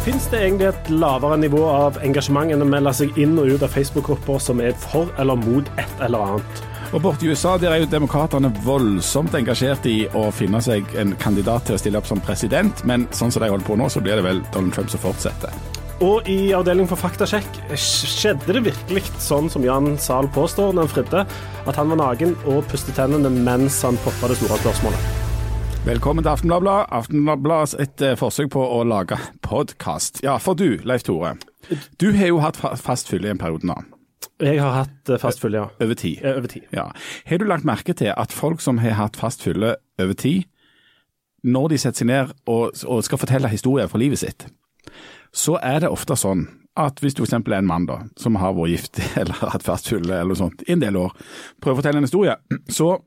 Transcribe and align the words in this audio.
Fins 0.00 0.24
det 0.32 0.38
egentlig 0.40 0.64
et 0.70 0.86
lavere 0.96 1.36
nivå 1.36 1.58
av 1.68 1.98
engasjement 2.00 2.48
enn 2.48 2.64
å 2.64 2.68
melde 2.68 2.92
seg 2.96 3.18
inn 3.20 3.34
og 3.36 3.50
ut 3.52 3.64
av 3.66 3.74
Facebook-grupper 3.74 4.38
som 4.40 4.62
er 4.64 4.72
for 4.80 5.10
eller 5.20 5.36
mot 5.36 5.68
et 5.76 6.00
eller 6.06 6.24
annet? 6.24 6.62
Og 6.96 7.02
borte 7.04 7.26
i 7.26 7.34
USA 7.34 7.58
der 7.60 7.74
er 7.74 7.82
jo 7.82 7.90
demokratene 7.92 8.48
voldsomt 8.64 9.36
engasjert 9.36 9.84
i 9.92 9.98
å 10.16 10.24
finne 10.32 10.62
seg 10.64 10.88
en 10.96 11.12
kandidat 11.20 11.68
til 11.68 11.76
å 11.76 11.82
stille 11.84 12.00
opp 12.00 12.08
som 12.08 12.24
president, 12.24 12.80
men 12.88 13.04
sånn 13.12 13.28
som 13.28 13.44
de 13.44 13.52
holder 13.52 13.68
på 13.68 13.76
nå, 13.76 13.92
så 13.92 14.00
blir 14.00 14.16
det 14.16 14.24
vel 14.24 14.40
Donald 14.56 14.72
Trump 14.72 14.88
som 14.88 15.04
fortsetter. 15.04 15.52
Og 16.00 16.24
i 16.32 16.54
avdeling 16.56 16.88
for 16.88 16.96
faktasjekk, 16.96 17.60
skjedde 17.76 18.56
det 18.56 18.68
virkelig 18.72 19.04
sånn 19.20 19.52
som 19.52 19.68
Jan 19.68 19.98
Zahl 20.00 20.32
påstår 20.32 20.72
når 20.72 20.88
han 20.88 20.94
fridde, 20.96 21.26
at 21.68 21.76
han 21.76 21.92
var 21.92 22.06
naken 22.06 22.38
og 22.48 22.64
pustet 22.72 22.96
tennene 22.96 23.28
mens 23.44 23.82
han 23.84 24.00
poppa 24.00 24.32
det 24.32 24.40
store 24.40 24.64
spørsmålet? 24.64 25.19
Velkommen 25.80 26.20
til 26.20 26.28
Aftenbladet. 26.28 26.90
Aftenbladets 26.92 27.72
et 27.80 28.02
uh, 28.04 28.12
forsøk 28.20 28.50
på 28.52 28.60
å 28.60 28.82
lage 28.84 29.16
podkast. 29.40 30.18
Ja, 30.20 30.34
for 30.36 30.52
du, 30.52 30.76
Leif 30.84 31.06
Tore. 31.06 31.38
Du 31.96 32.10
har 32.12 32.28
jo 32.28 32.40
hatt 32.44 32.58
fa 32.60 32.74
fast 32.76 33.08
fylle 33.08 33.30
i 33.30 33.32
en 33.32 33.40
periode 33.40 33.64
nå. 33.64 33.78
Jeg 34.44 34.60
har 34.60 34.74
hatt 34.76 35.12
fast 35.22 35.40
fylle, 35.40 35.62
ja. 35.62 35.70
Over 35.80 35.96
tid. 35.96 36.18
Ja, 36.20 36.34
over 36.36 36.52
tid. 36.52 36.66
Ja. 36.76 36.84
Har 37.30 37.40
du 37.40 37.46
lagt 37.48 37.64
merke 37.64 37.94
til 37.96 38.12
at 38.12 38.34
folk 38.36 38.60
som 38.60 38.82
har 38.84 38.98
hatt 38.98 39.16
fast 39.16 39.40
fylle 39.40 39.78
over 39.96 40.18
tid, 40.20 40.44
når 41.48 41.72
de 41.72 41.78
setter 41.80 42.02
seg 42.02 42.10
ned 42.10 42.34
og, 42.44 42.76
og 42.84 43.00
skal 43.06 43.22
fortelle 43.22 43.48
historier 43.48 43.88
fra 43.88 44.00
livet 44.02 44.20
sitt, 44.20 44.44
så 45.32 45.56
er 45.64 45.80
det 45.80 45.88
ofte 45.88 46.18
sånn 46.20 46.44
at 46.76 47.00
hvis 47.00 47.16
du 47.16 47.22
f.eks. 47.24 47.38
er 47.38 47.56
en 47.56 47.70
mann 47.70 47.88
da, 47.88 48.02
som 48.20 48.36
har 48.36 48.52
vært 48.58 48.74
gift 48.74 49.00
eller 49.22 49.48
hatt 49.54 49.64
fast 49.64 49.88
fylle 49.88 50.12
eller 50.12 50.34
noe 50.34 50.42
sånt 50.42 50.60
i 50.68 50.76
en 50.76 50.84
del 50.84 51.00
år, 51.00 51.16
prøver 51.56 51.78
å 51.78 51.80
fortelle 51.80 52.04
en 52.04 52.08
historie, 52.08 52.36
så 52.68 52.98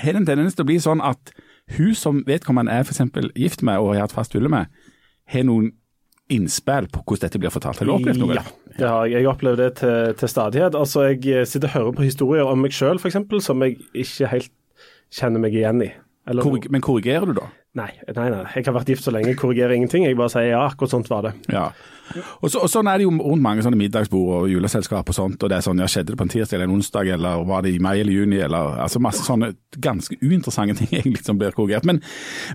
har 0.00 0.10
det 0.10 0.24
en 0.24 0.28
tendens 0.32 0.58
til 0.58 0.66
å 0.66 0.70
bli 0.72 0.80
sånn 0.82 1.06
at 1.06 1.30
hun 1.76 1.94
som 1.94 2.22
vedkommende 2.26 2.72
er 2.72 2.86
f.eks. 2.86 3.02
gift 3.36 3.62
med 3.66 3.78
og 3.78 3.94
har 3.94 4.06
hatt 4.06 4.16
fast 4.16 4.34
fylle 4.34 4.50
med, 4.52 4.70
har 5.30 5.46
noen 5.46 5.70
innspill 6.30 6.86
på 6.92 7.02
hvordan 7.02 7.26
dette 7.26 7.40
blir 7.42 7.52
fortalt. 7.52 7.80
Har 7.82 7.88
du 7.88 7.94
opplevd 7.96 8.22
noe? 8.22 8.36
Ja, 8.38 8.44
det 8.76 8.88
har 8.88 9.06
jeg. 9.06 9.16
Jeg 9.18 9.30
opplevd 9.32 9.62
det 9.62 9.70
til, 9.80 10.12
til 10.20 10.30
stadighet. 10.30 10.78
Altså, 10.78 11.08
Jeg 11.10 11.46
sitter 11.50 11.72
og 11.72 11.74
hører 11.74 11.96
på 11.98 12.06
historier 12.06 12.46
om 12.50 12.62
meg 12.62 12.74
sjøl 12.76 13.00
f.eks. 13.02 13.18
som 13.44 13.66
jeg 13.66 13.78
ikke 13.94 14.30
helt 14.30 14.52
kjenner 15.10 15.42
meg 15.42 15.56
igjen 15.58 15.82
i. 15.86 15.90
Eller, 16.30 16.46
Korrig 16.46 16.68
men 16.70 16.82
korrigerer 16.84 17.26
du 17.26 17.34
da? 17.34 17.48
Nei, 17.78 17.88
nei, 18.06 18.26
nei. 18.30 18.44
Jeg 18.54 18.66
har 18.68 18.74
vært 18.74 18.90
gift 18.92 19.06
så 19.06 19.12
lenge, 19.14 19.32
jeg 19.32 19.38
korrigerer 19.40 19.74
ingenting. 19.74 20.04
Jeg 20.06 20.18
bare 20.18 20.30
sier 20.30 20.52
ja, 20.52 20.60
akkurat 20.68 20.92
sånt 20.92 21.10
var 21.10 21.24
det. 21.26 21.32
Ja. 21.50 21.70
Og, 22.40 22.48
så, 22.50 22.60
og 22.64 22.70
Sånn 22.70 22.88
er 22.90 22.98
det 22.98 23.06
jo 23.06 23.12
rundt 23.14 23.42
mange 23.42 23.62
sånne 23.62 23.78
middagsbord 23.78 24.30
og 24.36 24.46
juleselskap 24.50 25.10
og 25.10 25.16
sånt. 25.16 25.42
og 25.42 25.50
det 25.50 25.58
er 25.58 25.66
sånn, 25.66 25.82
ja, 25.82 25.88
Skjedde 25.90 26.14
det 26.14 26.18
på 26.20 26.26
en 26.26 26.32
tirsdag 26.32 26.58
eller 26.58 26.68
en 26.68 26.76
onsdag, 26.76 27.10
eller 27.16 27.42
var 27.50 27.66
det 27.66 27.74
i 27.74 27.82
mai 27.82 27.96
eller 28.00 28.14
juni? 28.14 28.40
eller 28.42 28.78
altså 28.86 29.02
Masse 29.02 29.26
sånne 29.26 29.52
ganske 29.82 30.18
uinteressante 30.22 30.78
ting 30.80 30.94
egentlig 31.00 31.24
som 31.26 31.38
blir 31.40 31.54
korrigert. 31.56 31.86
Men, 31.88 31.98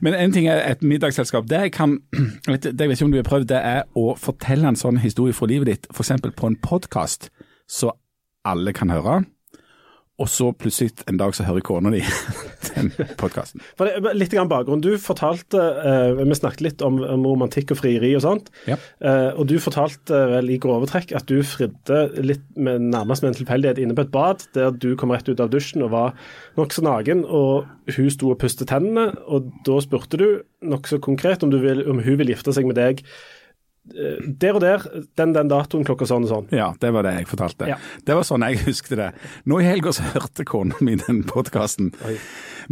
men 0.05 0.15
en 0.19 0.35
ting 0.35 0.47
er 0.51 0.63
et 0.63 0.83
middagsselskap. 0.83 1.47
Det 1.51 1.65
jeg 1.67 1.75
kan, 1.75 1.99
det 2.47 2.71
jeg 2.71 2.79
vet 2.79 2.97
ikke 2.97 3.09
om 3.09 3.15
du 3.15 3.21
har 3.21 3.29
prøvd, 3.29 3.51
det 3.51 3.61
er 3.75 3.85
å 3.95 4.07
fortelle 4.19 4.71
en 4.71 4.79
sånn 4.79 5.03
historie 5.03 5.35
fra 5.35 5.51
livet 5.51 5.71
ditt, 5.71 5.91
f.eks. 5.91 6.15
på 6.31 6.51
en 6.51 6.59
podkast, 6.63 7.31
så 7.67 7.91
alle 8.47 8.75
kan 8.77 8.91
høre. 8.93 9.23
Og 10.15 10.29
så 10.31 10.47
plutselig 10.55 10.93
en 11.09 11.17
dag 11.19 11.33
så 11.35 11.43
hører 11.43 11.63
kona 11.65 11.91
di 11.91 11.99
den 12.69 12.91
podkasten. 13.19 13.59
Litt 14.15 14.31
grann 14.31 14.47
bakgrunn. 14.51 14.83
Du 14.83 14.93
fortalte, 15.01 15.59
uh, 15.59 16.15
Vi 16.15 16.37
snakket 16.39 16.63
litt 16.63 16.85
om, 16.85 17.01
om, 17.03 17.25
romantikk 17.27 17.73
og 17.75 17.81
frieri 17.81 18.13
og 18.15 18.23
sånt. 18.23 18.47
Ja. 18.69 18.77
Uh, 19.03 19.35
og 19.35 19.49
du 19.51 19.57
fortalte 19.59 20.21
vel 20.31 20.53
i 20.55 20.59
grove 20.61 20.87
trekk 20.91 21.11
at 21.19 21.27
du 21.27 21.41
fridde 21.43 22.05
litt 22.23 22.45
med, 22.55 22.87
nærmest 22.95 23.25
med 23.25 23.33
en 23.33 23.39
tilfeldighet 23.41 23.81
inne 23.83 23.97
på 23.97 24.05
et 24.07 24.13
bad, 24.15 24.47
der 24.55 24.71
du 24.71 24.93
kom 24.99 25.11
rett 25.11 25.27
ut 25.27 25.43
av 25.43 25.51
dusjen 25.51 25.83
og 25.83 25.91
var 25.95 26.15
nokså 26.55 26.85
naken, 26.85 27.25
og 27.27 27.67
hun 27.97 28.11
sto 28.13 28.31
og 28.31 28.39
pustet 28.39 28.71
tennene. 28.71 29.09
Og 29.27 29.51
da 29.67 29.81
spurte 29.83 30.21
du 30.21 30.27
nokså 30.65 31.01
konkret 31.03 31.43
om, 31.43 31.51
vil, 31.51 31.83
om 31.91 31.99
hun 31.99 32.21
vil 32.23 32.31
gifte 32.31 32.55
seg 32.55 32.71
med 32.71 32.79
deg 32.79 33.03
der 33.85 34.57
og 34.57 34.61
der, 34.63 34.85
den 35.17 35.33
den 35.35 35.49
datoen 35.51 35.85
klokka 35.85 36.07
sånn 36.09 36.25
og 36.25 36.31
sånn. 36.31 36.47
Ja, 36.55 36.71
det 36.81 36.89
var 36.95 37.05
det 37.05 37.13
jeg 37.19 37.29
fortalte. 37.29 37.67
Ja. 37.69 37.77
Det 38.05 38.17
var 38.17 38.25
sånn 38.25 38.45
jeg 38.47 38.63
husket 38.65 38.97
det. 38.97 39.11
Nå 39.45 39.59
i 39.61 39.67
helga 39.67 39.93
så 39.93 40.07
hørte 40.15 40.45
kona 40.47 40.79
mi 40.81 40.97
den 40.99 41.23
podkasten 41.29 41.93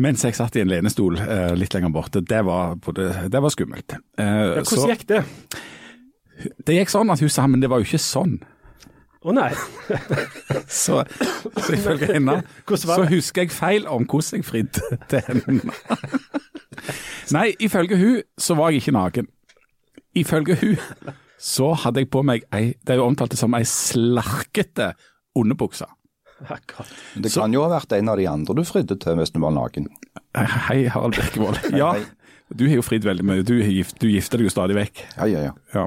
mens 0.02 0.24
jeg 0.26 0.34
satt 0.34 0.56
i 0.58 0.64
en 0.64 0.72
lenestol 0.72 1.20
uh, 1.20 1.52
litt 1.58 1.76
lenger 1.76 1.94
borte. 1.94 2.24
Det 2.26 2.42
var, 2.48 2.74
både, 2.82 3.12
det 3.30 3.44
var 3.46 3.54
skummelt. 3.54 3.94
Uh, 4.18 4.26
ja, 4.26 4.64
hvordan 4.64 4.82
så, 4.82 4.90
gikk 4.90 5.06
det? 5.12 5.22
Det 6.66 6.80
gikk 6.80 6.94
sånn 6.94 7.14
at 7.14 7.22
hun 7.22 7.32
sa 7.32 7.46
men 7.46 7.62
det 7.62 7.70
var 7.70 7.84
jo 7.84 7.88
ikke 7.88 8.02
sånn. 8.02 8.40
Å 9.24 9.30
oh, 9.30 9.36
nei. 9.38 9.52
så, 10.82 11.04
så 11.56 11.76
ifølge 11.78 12.10
henne 12.10 12.42
så 12.76 13.06
husker 13.08 13.46
jeg 13.46 13.54
feil 13.56 13.86
om 13.88 14.04
hvordan 14.04 14.42
jeg 14.42 14.48
fridde 14.50 14.98
til 15.08 15.24
henne. 15.30 15.78
nei, 17.38 17.54
ifølge 17.64 18.00
hun 18.02 18.18
så 18.36 18.58
var 18.60 18.74
jeg 18.74 18.84
ikke 18.84 18.98
naken. 18.98 19.30
Ifølge 20.20 20.58
hun 20.62 21.14
så 21.44 21.74
hadde 21.76 22.04
jeg 22.04 22.08
på 22.14 22.22
meg 22.24 22.46
ei, 22.56 22.72
det 22.86 22.96
er 22.96 23.02
jo 23.02 23.10
omtalt 23.10 23.36
som 23.36 23.56
ei 23.58 23.66
slarkete 23.68 24.94
underbukse. 25.36 25.90
Det 26.44 27.32
kan 27.34 27.54
jo 27.56 27.64
ha 27.66 27.72
vært 27.72 27.96
en 27.98 28.12
av 28.12 28.20
de 28.20 28.28
andre 28.32 28.56
du 28.56 28.64
fridde 28.68 28.96
til 29.00 29.20
hvis 29.20 29.34
du 29.36 29.40
var 29.44 29.54
naken. 29.56 29.90
Hei, 30.34 30.86
Harald 30.92 31.18
Birkevold. 31.20 31.60
Ja, 31.76 31.94
du 32.54 32.68
har 32.68 32.78
jo 32.78 32.84
fridd 32.86 33.06
veldig 33.08 33.26
mye. 33.26 33.44
Du, 33.46 33.56
gift, 33.58 33.98
du, 34.02 34.08
gifter 34.12 34.40
deg 34.40 34.48
jo 34.48 34.54
stadig 34.54 34.76
vekk. 34.78 35.02
Ja, 35.18 35.28
ja, 35.30 35.42
ja. 35.48 35.54
Ja, 35.74 35.86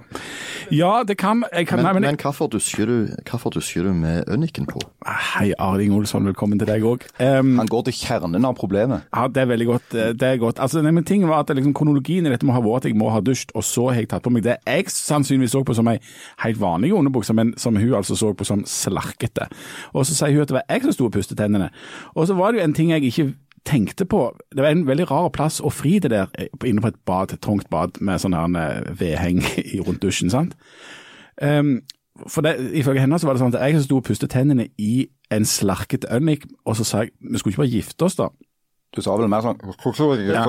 ja 0.75 0.93
det 1.07 1.17
kan, 1.21 1.45
kan 1.47 1.79
Men, 1.79 1.87
nei, 1.87 1.93
men, 1.99 2.07
men 2.09 2.19
hvorfor 2.21 2.51
dusjer 2.51 2.91
du, 2.91 2.97
du 3.15 3.93
med 3.95 4.29
øniken 4.33 4.67
på? 4.67 4.81
Hei, 5.07 5.53
Arling 5.63 5.95
Olsson, 5.95 6.27
velkommen 6.27 6.59
til 6.59 6.69
deg 6.69 6.87
òg. 6.87 7.07
Um, 7.21 7.57
Han 7.61 7.71
går 7.71 7.87
til 7.89 7.99
kjernen 8.01 8.49
av 8.49 8.57
problemet. 8.59 9.07
Ja, 9.15 9.29
det 9.31 9.45
er 9.45 9.51
veldig 9.53 9.69
godt. 9.69 9.95
Eh, 9.95 10.13
det 10.19 10.29
er 10.33 10.43
godt. 10.43 10.61
Altså, 10.63 10.83
nei, 10.83 10.95
men 10.97 11.07
ting 11.07 11.27
var 11.29 11.45
at 11.45 11.55
liksom, 11.55 11.75
Kronologien 11.77 12.27
i 12.27 12.35
dette 12.35 12.49
må 12.49 12.57
ha 12.57 12.65
vært 12.65 12.87
at 12.87 12.93
jeg 12.93 12.99
må 12.99 13.13
ha 13.15 13.23
dusjt, 13.23 13.55
og 13.55 13.67
så 13.67 13.89
har 13.93 14.03
jeg 14.03 14.11
tatt 14.11 14.27
på 14.27 14.35
meg 14.35 14.47
det 14.47 14.59
jeg 14.67 14.91
sannsynligvis 14.93 15.55
så 15.55 15.63
på 15.67 15.77
som 15.77 15.91
ei 15.93 15.99
helt 16.43 16.61
vanlig 16.61 16.95
underbukse, 16.97 17.35
men 17.37 17.55
som 17.61 17.79
hun 17.79 17.95
altså 17.95 18.19
så 18.19 18.33
på 18.35 18.47
som 18.49 18.65
slarkete. 18.67 19.47
Og 19.95 20.07
så 20.09 20.19
sier 20.19 20.35
hun 20.35 20.47
at 20.47 20.51
det 20.51 20.59
var 20.59 20.71
jeg 20.71 20.87
som 20.87 20.99
sto 20.99 21.11
og 21.11 21.15
pustet 21.15 21.39
tennene. 21.39 21.71
Og 22.15 22.27
så 22.27 22.37
var 22.39 22.53
det 22.53 22.63
jo 22.63 22.67
en 22.67 22.77
ting 22.77 22.91
jeg 22.95 23.07
ikke 23.07 23.33
tenkte 23.67 24.07
på 24.09 24.21
Det 24.55 24.63
var 24.63 24.71
en 24.71 24.87
veldig 24.87 25.09
rar 25.11 25.29
plass 25.35 25.59
å 25.61 25.73
fri 25.75 25.99
det 26.03 26.13
der 26.15 26.31
eh, 26.39 26.49
inne 26.65 26.85
på 26.85 26.93
et 26.93 27.03
bad, 27.09 27.35
et 27.35 27.43
trangt 27.45 27.69
bad 27.73 28.01
med 28.01 28.23
sånn 28.23 28.37
her 28.37 28.57
eh, 28.61 28.89
vedheng 29.01 29.43
rundt 29.87 30.03
dusjen. 30.03 30.33
sant? 30.33 30.57
Um, 31.43 31.83
for 32.27 32.41
det, 32.41 32.57
Ifølge 32.73 33.03
henne 33.03 33.19
så 33.21 33.29
var 33.29 33.37
det 33.37 33.43
sånn 33.43 33.55
at 33.55 33.67
jeg 33.67 33.85
sto 33.85 33.99
og 34.01 34.07
pustet 34.07 34.33
tennene 34.33 34.71
i 34.81 35.09
en 35.35 35.45
slarket 35.45 36.07
ønnik, 36.11 36.47
og 36.65 36.79
så 36.79 36.87
sa 36.87 37.03
jeg 37.05 37.13
vi 37.21 37.39
skulle 37.39 37.53
ikke 37.53 37.65
bare 37.65 37.75
gifte 37.75 38.07
oss 38.07 38.17
da. 38.17 38.31
Du 38.95 39.03
sa 39.05 39.17
vel 39.19 39.29
mer 39.29 39.45
sånn 39.45 39.59
ja. 40.31 40.45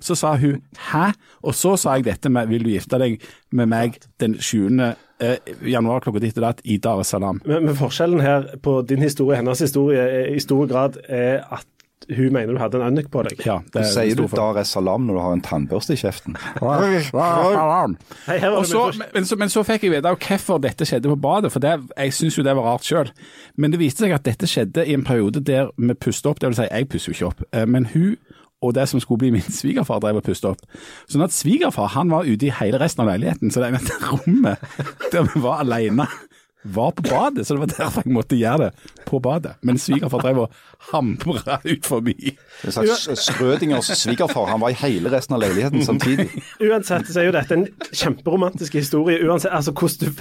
Så 0.00 0.16
sa 0.16 0.36
hun 0.36 0.62
'hæ?' 0.90 1.14
Og 1.42 1.54
så 1.54 1.76
sa 1.76 1.96
jeg 1.96 2.04
dette 2.04 2.30
med 2.30 2.48
'vil 2.48 2.64
du 2.64 2.70
gifte 2.70 2.98
deg 2.98 3.20
med 3.52 3.68
meg 3.68 3.98
den 4.20 4.38
7. 4.40 4.94
Eh, 5.22 5.36
januar 5.62 6.00
klokka 6.00 6.18
ditt 6.18 6.38
og 6.38 6.42
datt 6.42 6.60
i 6.64 6.78
Dar 6.78 7.00
es 7.00 7.12
Salaam'. 7.12 7.40
Men, 7.46 7.64
men, 7.64 7.76
forskjellen 7.76 8.20
her 8.20 8.56
på 8.62 8.82
din 8.88 9.02
historie 9.02 9.36
og 9.36 9.38
hennes 9.38 9.58
historie 9.58 10.34
i 10.34 10.40
stor 10.40 10.66
grad 10.66 10.96
er 11.08 11.44
at 11.50 11.66
hun 12.08 12.32
mener 12.34 12.54
du 12.54 12.60
hadde 12.60 12.78
en 12.80 12.86
ønnik 12.88 13.10
på 13.12 13.22
deg. 13.26 13.40
Ja, 13.46 13.60
det 13.74 13.84
Sier 13.90 14.18
du 14.18 14.24
Dar 14.32 14.58
es 14.60 14.72
salam 14.74 15.06
når 15.08 15.18
du 15.18 15.22
har 15.22 15.36
en 15.36 15.44
tannbørste 15.44 15.96
i 15.96 16.00
kjeften? 16.00 16.36
så, 18.66 18.84
men, 19.14 19.26
så, 19.28 19.38
men, 19.38 19.52
så, 19.52 19.64
fikk 19.66 19.86
jeg 19.86 19.94
vite 19.96 20.14
hvorfor 20.14 20.60
dette 20.62 20.86
skjedde 20.88 21.10
på 21.12 21.18
badet, 21.22 21.52
for 21.54 21.62
det, 21.62 21.78
jeg 21.96 22.16
syns 22.16 22.38
jo 22.38 22.46
det 22.46 22.56
var 22.58 22.68
rart 22.72 22.86
sjøl. 22.86 23.12
Men 23.60 23.74
det 23.74 23.80
viste 23.82 24.06
seg 24.06 24.14
at 24.16 24.26
dette 24.26 24.48
skjedde 24.50 24.86
i 24.86 24.96
en 24.96 25.06
periode 25.06 25.42
der 25.44 25.72
vi 25.76 25.96
pustet 25.98 26.30
opp, 26.30 26.42
det 26.42 26.52
vil 26.52 26.60
si 26.62 26.68
jeg 26.68 26.88
pusser 26.92 27.12
jo 27.12 27.18
ikke 27.18 27.30
opp. 27.32 27.44
Eh, 27.52 27.66
men 27.68 27.90
hun 27.94 28.16
og 28.62 28.74
det 28.76 28.84
som 28.88 29.00
skulle 29.02 29.18
bli 29.18 29.32
min 29.34 29.54
svigerfar, 29.60 30.00
drev 30.02 30.20
og 30.20 30.26
pustet 30.26 30.52
opp. 30.52 30.82
Sånn 31.10 31.24
at 31.26 31.34
svigerfar 31.34 31.90
han 31.96 32.12
var 32.14 32.28
ute 32.28 32.48
i 32.48 32.54
hele 32.60 32.80
resten 32.82 33.04
av 33.04 33.10
leiligheten, 33.12 33.50
så 33.50 33.62
det 33.62 33.72
er 33.72 33.80
dette 33.80 33.98
rommet 34.06 35.10
der 35.12 35.26
vi 35.32 35.42
var 35.42 35.64
alene 35.64 36.06
var 36.62 36.92
på 36.94 37.02
badet, 37.02 37.46
så 37.46 37.54
det 37.56 37.60
var 37.64 37.72
derfor 37.72 38.04
jeg 38.06 38.14
måtte 38.14 38.36
gjøre 38.38 38.68
det 38.68 38.98
på 39.08 39.18
badet. 39.22 39.54
Men 39.66 39.78
svigerfar 39.82 40.22
drev 40.22 40.42
og 40.44 40.60
hamra 40.92 41.58
ut 41.64 41.88
forbi. 41.88 42.34
En 42.62 42.74
slags 42.74 43.08
Schrødingers 43.26 43.90
svigerfar, 43.98 44.46
han 44.52 44.62
var 44.62 44.74
i 44.74 44.78
hele 44.82 45.10
resten 45.12 45.36
av 45.36 45.42
leiligheten 45.42 45.84
samtidig. 45.86 46.28
Uansett 46.62 47.10
så 47.10 47.22
er 47.22 47.28
jo 47.30 47.34
dette 47.36 47.58
en 47.58 47.66
kjemperomantisk 47.90 48.78
historie, 48.78 49.18
uansett 49.26 49.52
altså 49.54 49.74
hvordan 49.74 50.14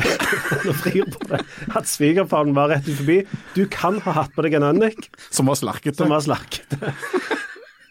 du 0.66 0.74
frir 0.84 1.06
på 1.14 1.30
det. 1.30 1.44
At 1.78 1.90
svigerfaren 1.90 2.56
var 2.58 2.74
rett 2.74 2.90
ut 2.90 2.98
forbi. 3.04 3.22
Du 3.56 3.66
kan 3.72 4.02
ha 4.06 4.18
hatt 4.22 4.34
på 4.36 4.46
deg 4.46 4.58
en 4.58 4.70
Annik. 4.72 5.12
Som 5.30 5.52
var 5.52 5.60
slarkete. 5.62 5.98
Som 6.02 6.14
var 6.14 6.26
slarkete. 6.26 6.94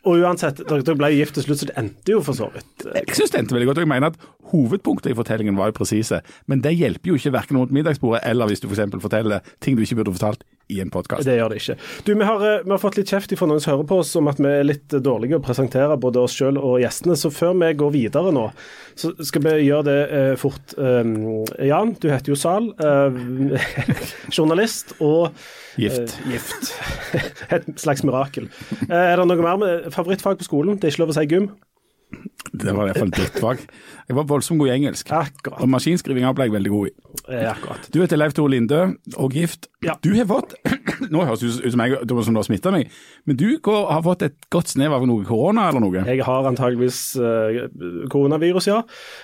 Og 0.08 0.22
uansett, 0.24 0.62
dere 0.64 0.96
ble 0.96 1.10
gift 1.12 1.36
til 1.36 1.44
slutt, 1.44 1.60
så 1.60 1.68
det 1.68 1.76
endte 1.80 2.14
jo 2.14 2.22
for 2.24 2.36
så 2.36 2.48
vidt. 2.54 2.86
Jeg 2.86 3.18
syns 3.18 3.34
det 3.34 3.42
endte 3.42 3.56
veldig 3.56 3.68
godt. 3.68 3.80
og 3.82 3.84
Jeg 3.84 3.92
mener 3.92 4.14
at 4.14 4.30
hovedpunktet 4.52 5.12
i 5.12 5.18
fortellingen 5.18 5.58
var 5.58 5.70
jo 5.70 5.76
presise. 5.76 6.22
Men 6.48 6.62
det 6.64 6.72
hjelper 6.78 7.12
jo 7.12 7.18
ikke 7.20 7.34
verken 7.36 7.60
rundt 7.60 7.74
middagsbordet 7.76 8.22
eller 8.30 8.48
hvis 8.48 8.64
du 8.64 8.70
f.eks. 8.70 8.86
For 8.94 9.04
forteller 9.10 9.44
ting 9.60 9.76
du 9.76 9.84
ikke 9.84 10.00
burde 10.00 10.16
fortalt 10.16 10.46
i 10.70 10.80
en 10.82 10.92
podkast. 10.92 11.26
Det 11.26 11.36
gjør 11.38 11.52
det 11.52 11.60
ikke. 11.60 11.76
Du, 12.06 12.12
vi 12.14 12.28
har, 12.28 12.44
eh, 12.46 12.64
vi 12.64 12.74
har, 12.74 12.82
fått 12.82 12.98
litt 13.00 13.12
kjeft 13.12 13.34
fra 13.38 13.48
noen 13.50 13.62
som 13.62 13.74
hører 13.74 13.88
på 13.90 14.00
oss 14.02 14.12
om 14.18 14.30
at 14.30 14.40
vi 14.40 14.50
er 14.50 14.66
litt 14.66 14.96
dårlige 15.04 15.40
å 15.40 15.44
presentere 15.44 15.98
både 16.00 16.22
oss 16.22 16.36
sjøl 16.38 16.60
og 16.60 16.80
gjestene. 16.82 17.18
Så 17.18 17.32
før 17.34 17.56
vi 17.60 17.72
går 17.80 17.94
videre 17.96 18.34
nå, 18.34 18.48
så 18.98 19.12
skal 19.26 19.46
vi 19.46 19.56
gjøre 19.68 19.88
det 19.90 20.00
eh, 20.18 20.34
fort. 20.40 20.76
Um, 20.78 21.46
Jan, 21.58 21.94
du 22.00 22.10
heter 22.10 22.34
jo 22.34 22.38
Sal. 22.38 22.70
Uh, 22.80 23.56
journalist 24.36 24.94
og 24.98 25.30
Gift. 25.80 26.18
Uh, 26.18 26.32
gift. 26.32 26.72
Et 27.54 27.68
slags 27.80 28.02
mirakel. 28.04 28.50
Uh, 28.88 28.96
er 28.96 29.16
det 29.20 29.26
noe 29.30 29.44
mer 29.44 29.60
med 29.60 29.90
favorittfag 29.94 30.40
på 30.40 30.48
skolen? 30.48 30.80
Det 30.80 30.88
er 30.88 30.96
ikke 30.96 31.04
lov 31.04 31.14
å 31.14 31.18
si 31.20 31.28
gym? 31.30 31.50
Det 32.50 32.72
var 32.74 32.88
i 32.88 32.90
hvert 32.90 32.98
fall 32.98 33.12
drittfag. 33.14 33.60
Jeg 34.10 34.16
var 34.16 34.24
voldsomt 34.26 34.58
god 34.58 34.68
i 34.68 34.72
engelsk. 34.74 35.10
Akkurat. 35.14 35.60
Og 35.62 35.68
maskinskrivinga 35.70 36.32
ble 36.34 36.48
jeg 36.48 36.54
veldig 36.56 36.70
god 36.72 36.88
i. 36.88 36.92
Eh, 37.30 37.44
akkurat. 37.46 37.84
Du 37.94 38.00
heter 38.02 38.18
Leif 38.18 38.34
Tore 38.34 38.50
Linde 38.50 38.80
og 39.14 39.36
gift. 39.36 39.68
Ja. 39.86 39.94
Du 40.02 40.10
har 40.16 40.26
fått 40.28 40.56
Nå 41.14 41.22
høres 41.24 41.40
det 41.40 41.52
ut 41.62 41.72
som 41.72 41.80
jeg 41.84 42.00
det 42.04 42.16
var 42.16 42.26
som 42.26 42.34
du 42.34 42.40
har 42.40 42.44
smitta 42.48 42.72
meg, 42.74 42.90
men 43.24 43.38
du 43.40 43.46
har 43.64 44.02
fått 44.04 44.24
et 44.26 44.34
godt 44.52 44.72
snev 44.74 44.92
av 44.92 45.06
noe 45.08 45.24
korona 45.24 45.68
eller 45.70 45.80
noe? 45.80 46.02
Jeg 46.04 46.24
har 46.26 46.48
antageligvis 46.50 46.98
uh, 47.22 47.62
koronavirus, 48.12 48.68
ja, 48.68 48.80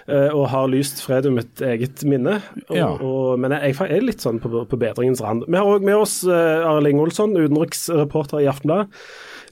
Uh, 0.07 0.31
og 0.37 0.47
har 0.53 0.69
lyst 0.71 1.01
fred 1.03 1.27
om 1.27 1.35
mitt 1.41 1.61
eget 1.65 2.05
minne. 2.07 2.39
Og, 2.69 2.77
Ja. 2.79 2.89
og, 2.95 3.41
men 3.43 3.53
jeg, 3.57 3.75
jeg 3.75 3.97
er 3.99 4.05
litt 4.07 4.23
sånn 4.23 4.39
på, 4.41 4.49
på 4.71 4.79
bedringens 4.79 5.21
rand. 5.25 5.45
Vi 5.51 5.59
har 5.59 5.67
òg 5.67 5.85
med 5.85 5.99
oss 5.99 6.21
uh, 6.29 6.63
Arling 6.69 7.01
Olsson, 7.03 7.35
utenriksreporter 7.37 8.45
i 8.45 8.49
Aftenbladet. 8.51 8.87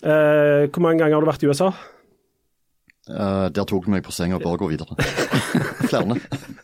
Uh, 0.05 0.71
hvor 0.71 0.85
mange 0.85 1.03
ganger 1.03 1.19
har 1.19 1.25
du 1.25 1.31
vært 1.33 1.45
i 1.45 1.51
USA? 1.51 1.73
Eh, 3.05 3.47
der 3.53 3.67
tok 3.69 3.85
du 3.85 3.91
meg 3.93 4.01
på 4.07 4.13
senga, 4.17 4.39
bare 4.41 4.57
gå 4.57 4.71
videre. 4.71 4.97
Flere. 5.91 6.17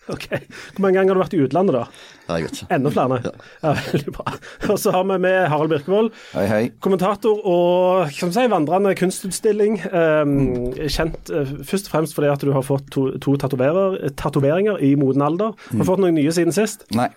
Ok. 0.09 0.25
Hvor 0.73 0.81
mange 0.87 0.97
ganger 0.97 1.13
har 1.13 1.19
du 1.19 1.21
vært 1.21 1.35
i 1.37 1.41
utlandet, 1.45 1.77
da? 1.77 1.83
Jeg 2.31 2.47
vet 2.47 2.57
ikke. 2.57 2.69
Enda 2.77 2.93
flere? 2.95 3.19
Ja. 3.27 3.73
veldig 3.91 4.15
bra. 4.15 4.33
Og 4.71 4.79
så 4.81 4.95
har 4.95 5.05
vi 5.11 5.19
med 5.21 5.37
Harald 5.53 5.73
Birkevold, 5.75 6.09
Hei, 6.33 6.45
hei. 6.49 6.61
kommentator 6.81 7.43
og 7.45 8.15
kan 8.17 8.33
si, 8.33 8.47
vandrende 8.51 8.95
kunstutstilling. 8.99 9.77
Um, 9.93 10.33
kjent 10.81 11.31
uh, 11.35 11.53
først 11.67 11.91
og 11.91 11.95
fremst 11.97 12.17
fordi 12.17 12.31
at 12.33 12.47
du 12.47 12.55
har 12.57 12.65
fått 12.67 12.89
to, 12.95 13.11
to 13.23 13.37
tatoveringer 13.37 14.81
i 14.81 14.95
moden 14.99 15.27
alder. 15.27 15.53
Har 15.69 15.83
du 15.83 15.87
fått 15.91 16.03
noen 16.03 16.17
nye 16.17 16.33
siden 16.35 16.57
sist? 16.57 16.87
Nei. 16.97 17.11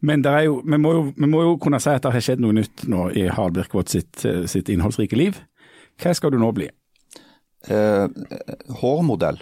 Men 0.00 0.24
det 0.24 0.32
er 0.32 0.48
jo, 0.48 0.58
vi, 0.64 0.80
må 0.80 0.96
jo, 0.96 1.04
vi 1.16 1.30
må 1.30 1.44
jo 1.44 1.54
kunne 1.62 1.80
si 1.82 1.92
at 1.92 2.02
det 2.04 2.14
har 2.16 2.24
skjedd 2.24 2.42
noe 2.42 2.56
nytt 2.56 2.88
nå 2.90 3.10
i 3.14 3.28
Harald 3.28 3.58
Birkvold 3.60 3.92
sitt, 3.92 4.24
eh, 4.26 4.44
sitt 4.50 4.70
innholdsrike 4.72 5.18
liv. 5.18 5.38
Hva 6.00 6.14
skal 6.16 6.32
du 6.32 6.38
nå 6.40 6.50
bli? 6.56 6.68
Eh, 7.66 8.06
hårmodell. 8.80 9.40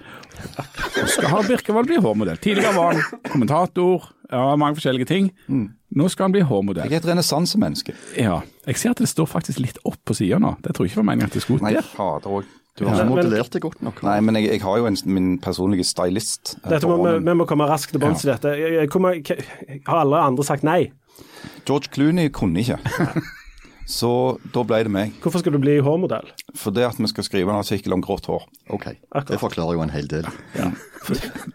Skal 1.07 1.29
Harald 1.29 1.49
Birkevold 1.51 1.87
bli 1.91 1.99
hårmodell? 2.01 2.39
Tidligere 2.43 2.73
var 2.75 2.95
han 2.97 3.21
kommentator, 3.31 4.07
ja, 4.33 4.57
mange 4.57 4.79
forskjellige 4.79 5.07
ting. 5.11 5.29
Nå 5.97 6.09
skal 6.11 6.25
han 6.31 6.33
bli 6.35 6.41
hårmodell. 6.49 6.89
Jeg 6.89 6.97
er 6.97 7.05
et 7.05 7.11
renessansemenneske. 7.13 7.95
Ja, 8.19 8.41
jeg 8.67 8.81
ser 8.81 8.91
at 8.97 9.03
det 9.05 9.09
står 9.13 9.29
faktisk 9.31 9.61
litt 9.63 9.79
opp 9.85 10.01
på 10.09 10.17
sida 10.17 10.41
nå. 10.43 10.57
Det 10.65 10.73
tror 10.75 10.87
jeg 10.89 10.95
ikke 10.95 11.03
var 11.05 11.11
meningen 11.13 11.29
at 11.31 11.37
det 11.37 11.45
skulle 11.45 11.63
Nei, 11.63 11.75
der. 11.77 11.83
fader 11.93 12.41
òg. 12.41 12.45
Du 12.77 12.85
har 12.85 12.93
ikke 12.99 13.05
Men- 13.05 13.15
modellert 13.15 13.51
det 13.53 13.63
godt 13.63 13.81
nok. 13.83 14.03
Nei, 14.05 14.21
men 14.21 14.35
jeg, 14.37 14.51
jeg 14.51 14.61
har 14.61 14.77
jo 14.79 14.87
en, 14.87 14.97
min 15.07 15.39
personlige 15.39 15.85
stylist. 15.85 16.57
eh, 16.65 16.71
Dette 16.75 16.87
må, 16.89 16.99
vi, 17.05 17.19
vi 17.25 17.33
må 17.35 17.47
komme 17.49 17.65
raskt 17.69 17.93
til 17.93 18.01
bunns 18.01 18.25
i 18.25 18.29
dette. 18.33 18.49
Jeg- 18.59 18.73
jeg 18.81 18.91
kommer- 18.91 19.23
Har 19.87 20.01
alle 20.03 20.17
andre 20.21 20.45
sagt 20.45 20.63
nei? 20.63 20.91
George 21.65 21.89
Clooney 21.93 22.29
kunne 22.29 22.61
ikke. 22.61 22.79
Så 23.87 24.11
da 24.51 24.65
ble 24.67 24.81
det 24.83 24.91
meg. 24.91 25.15
Hvorfor 25.23 25.43
skal 25.43 25.55
du 25.55 25.61
bli 25.63 25.77
hårmodell? 25.85 26.27
For 26.59 26.75
det 26.75 26.89
at 26.89 26.99
vi 26.99 27.07
skal 27.11 27.27
skrive 27.27 27.53
en 27.53 27.61
artikkel 27.61 27.95
om 27.95 28.03
grått 28.03 28.27
hår. 28.27 28.43
Ok, 28.75 28.89
Akkurat. 28.91 29.31
det 29.31 29.39
forklarer 29.41 29.79
jo 29.79 29.85
en 29.85 29.95
hel 29.95 30.11
del. 30.11 30.27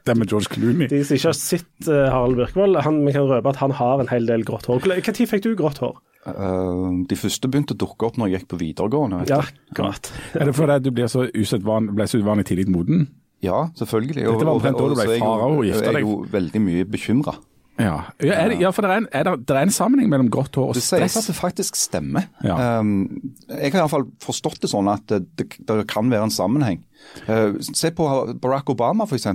Det 0.08 0.14
med 0.16 0.32
George 0.32 0.48
Clooney. 0.48 0.88
De 0.88 1.02
som 1.04 1.18
ikke 1.18 1.28
har 1.28 1.36
sett 1.36 1.90
eh, 1.92 2.06
Harald 2.08 2.38
Birkvold, 2.40 2.78
han, 2.86 3.02
vi 3.04 3.12
kan 3.12 3.28
røpe 3.28 3.52
at 3.52 3.60
han 3.60 3.74
har 3.76 4.00
en 4.00 4.08
hel 4.08 4.30
del 4.30 4.46
grått 4.48 4.70
hår. 4.72 4.80
Når 4.88 5.26
fikk 5.28 5.44
du 5.44 5.50
grått 5.60 5.82
hår? 5.84 5.98
Uh, 6.22 7.02
de 7.10 7.18
første 7.18 7.50
begynte 7.52 7.76
å 7.76 7.80
dukke 7.82 8.08
opp 8.08 8.20
når 8.22 8.30
jeg 8.30 8.40
gikk 8.40 8.50
på 8.54 8.62
videregående. 8.62 9.26
Ja, 9.28 9.42
akkurat. 9.74 10.12
Er 10.40 10.48
det 10.48 10.56
fordi 10.56 10.78
du 10.86 10.92
blir 10.96 11.12
så 11.12 11.26
usedvan, 11.36 11.92
ble 11.98 12.08
så 12.08 12.22
usedvanlig 12.22 12.48
tidlig 12.48 12.70
moden? 12.72 13.10
Ja, 13.44 13.66
selvfølgelig. 13.76 14.24
Dette 14.24 14.46
var 14.46 14.54
omtrent 14.54 14.78
da 14.78 14.88
du 14.88 15.00
ble 15.00 15.18
far 15.18 15.48
og 15.50 15.64
gifta 15.66 15.88
Jeg 15.90 15.98
er 15.98 16.06
jo 16.06 16.20
veldig 16.32 16.62
mye 16.62 16.88
bekymra. 16.94 17.36
Ja, 17.80 18.12
ja, 18.22 18.36
er 18.36 18.52
det, 18.52 18.58
ja 18.62 18.70
for 18.76 18.86
det 18.86 18.92
er, 18.92 19.00
en, 19.02 19.08
er 19.16 19.26
det, 19.26 19.34
det 19.48 19.56
er 19.56 19.66
en 19.66 19.74
sammenheng 19.74 20.10
mellom 20.12 20.28
grått 20.34 20.58
hår 20.60 20.74
og 20.74 20.78
stress. 20.78 20.92
Det 20.92 21.08
sies 21.10 21.22
at 21.22 21.30
det 21.32 21.36
faktisk 21.38 21.80
stemmer. 21.80 22.28
Ja. 22.46 22.58
Um, 22.82 23.32
jeg 23.48 23.72
har 23.72 23.86
iallfall 23.86 24.06
forstått 24.22 24.62
det 24.66 24.70
sånn 24.74 24.90
at 24.92 25.08
det, 25.10 25.48
kan 25.90 26.12
være 26.12 26.28
en 26.28 26.36
sammenheng. 26.36 26.84
Uh, 27.26 27.58
se 27.64 27.94
på 27.96 28.08
Barack 28.44 28.70
Obama 28.74 29.08
f.eks. 29.08 29.30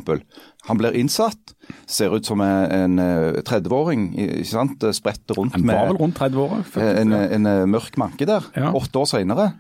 Han 0.69 0.81
blir 0.81 0.99
innsatt, 0.99 1.57
ser 1.91 2.15
ut 2.15 2.29
som 2.29 2.43
en, 2.43 2.71
en 2.75 3.03
eh, 3.03 3.41
30-åring. 3.47 4.09
ikke 4.19 4.49
sant? 4.51 4.87
Spretter 4.97 5.39
rundt 5.39 5.55
Han 5.55 5.67
var 5.67 5.87
vel 5.87 5.95
med 5.95 6.03
rundt 6.03 6.19
30 6.19 6.41
år? 6.43 6.57
en, 6.57 6.65
faktisk, 6.65 7.03
en, 7.03 7.13
en, 7.15 7.51
eh, 7.51 7.67
mørk 7.71 7.99
manke 8.03 8.27
der. 8.29 8.49
Åtte 8.75 9.03
år 9.03 9.11
seinere. 9.11 9.53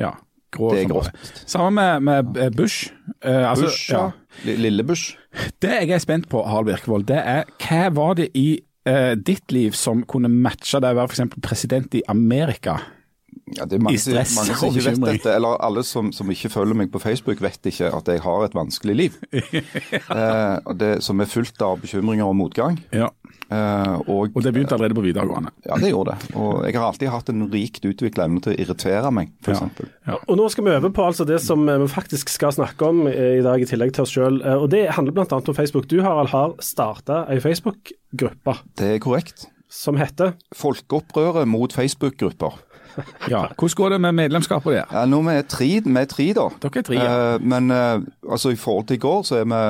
Ja, 0.00 0.14
grå 0.52 0.74
Det 0.74 0.84
er 0.84 0.92
grått. 0.92 1.32
Samme 1.48 1.70
med, 1.72 2.04
med 2.04 2.44
eh, 2.44 2.52
Bush. 2.52 2.92
Uh, 3.24 3.50
altså, 3.50 3.68
Bush, 3.68 3.90
ja. 3.92 4.04
ja. 4.44 4.56
Lille 4.60 4.84
Bush. 4.84 5.16
Det 5.62 5.70
jeg 5.70 5.94
er 5.94 6.02
spent 6.02 6.28
på, 6.30 6.42
Harald 6.46 6.70
Birkevold, 6.70 7.06
det 7.10 7.20
er 7.20 7.44
hva 7.62 7.82
var 7.94 8.16
det 8.18 8.30
i 8.38 8.48
eh, 8.88 9.12
ditt 9.14 9.52
liv 9.54 9.76
som 9.78 10.02
kunne 10.08 10.30
matche 10.32 10.80
det 10.82 10.90
å 10.90 10.98
være 10.98 11.12
f.eks. 11.12 11.36
president 11.44 11.94
i 11.94 12.02
Amerika? 12.10 12.80
Ja, 13.56 13.64
det 13.66 13.80
er 13.80 13.82
mange, 13.82 13.98
I 13.98 14.02
stress 14.02 14.36
mange 14.38 14.54
som 14.54 14.68
og 14.68 14.76
ikke 14.78 14.92
vet 14.92 15.06
dette, 15.16 15.34
eller 15.34 15.56
alle 15.66 15.82
som, 15.86 16.12
som 16.14 16.30
ikke 16.30 16.52
følger 16.52 16.78
meg 16.78 16.92
på 16.94 17.00
Facebook, 17.02 17.40
vet 17.42 17.66
ikke 17.66 17.90
at 17.96 18.06
jeg 18.12 18.22
har 18.22 18.44
et 18.46 18.54
vanskelig 18.54 18.94
liv. 18.96 19.16
eh, 19.34 20.56
og 20.64 20.76
det, 20.78 20.92
som 21.02 21.20
er 21.20 21.30
fullt 21.30 21.62
av 21.66 21.80
bekymringer 21.82 22.30
og 22.30 22.36
motgang. 22.38 22.78
Ja, 22.94 23.10
Eh, 23.50 23.94
og, 24.06 24.30
Og 24.30 24.44
det 24.44 24.52
begynte 24.54 24.76
allerede 24.76 24.94
på 24.94 25.02
videregående. 25.02 25.50
Ja, 25.66 25.74
det 25.82 25.88
gjorde 25.90 26.14
det. 26.14 26.34
Og 26.38 26.60
jeg 26.68 26.76
har 26.78 26.84
alltid 26.86 27.10
hatt 27.10 27.32
en 27.32 27.48
rikt 27.50 27.86
utvikla 27.88 28.28
evne 28.28 28.42
til 28.44 28.54
å 28.54 28.58
irritere 28.62 29.10
meg, 29.14 29.32
Ja. 29.48 29.56
f.eks. 29.56 29.88
Ja. 30.06 30.18
Og 30.28 30.38
nå 30.38 30.46
skal 30.54 30.68
vi 30.68 30.74
over 30.76 30.92
på 30.94 31.06
altså 31.08 31.26
det 31.26 31.40
som 31.42 31.66
eh, 31.68 31.80
vi 31.82 31.88
faktisk 31.90 32.30
skal 32.30 32.54
snakke 32.54 32.86
om 32.86 33.08
eh, 33.10 33.40
i 33.40 33.42
dag, 33.42 33.58
i 33.58 33.66
tillegg 33.66 33.94
til 33.96 34.06
oss 34.06 34.14
sjøl. 34.14 34.38
Og 34.54 34.68
det 34.70 34.84
handler 34.94 35.16
bl.a. 35.18 35.40
om 35.40 35.56
Facebook. 35.56 35.88
Du 35.90 35.98
Harald, 36.06 36.30
har 36.30 36.54
starta 36.62 37.24
ei 37.30 37.40
Facebook-gruppe 37.42 38.54
Det 38.78 38.94
er 38.94 39.02
korrekt. 39.02 39.48
som 39.70 39.98
heter 39.98 40.34
Folkeopprøret 40.54 41.46
mot 41.48 41.72
Facebook-grupper. 41.74 42.54
Ja. 43.30 43.44
Hvordan 43.54 43.76
går 43.78 43.94
det 43.94 44.00
med 44.06 44.16
medlemskapet 44.18 44.74
der? 44.74 44.90
Ja, 44.94 45.04
nå 45.08 45.20
er 45.28 45.40
vi 45.42 45.48
tre, 45.52 45.68
vi 45.84 45.96
er 46.00 46.08
tre 46.10 46.26
da. 46.36 46.46
Dere 46.62 46.80
er 46.82 46.86
tre, 46.86 46.96
ja. 46.98 47.10
Eh, 47.34 47.44
men 47.52 47.70
eh, 47.74 48.00
altså, 48.28 48.52
i 48.54 48.58
forhold 48.60 48.88
til 48.90 48.98
i 48.98 49.02
går, 49.02 49.22
så 49.28 49.40
er 49.40 49.46
vi, 49.50 49.60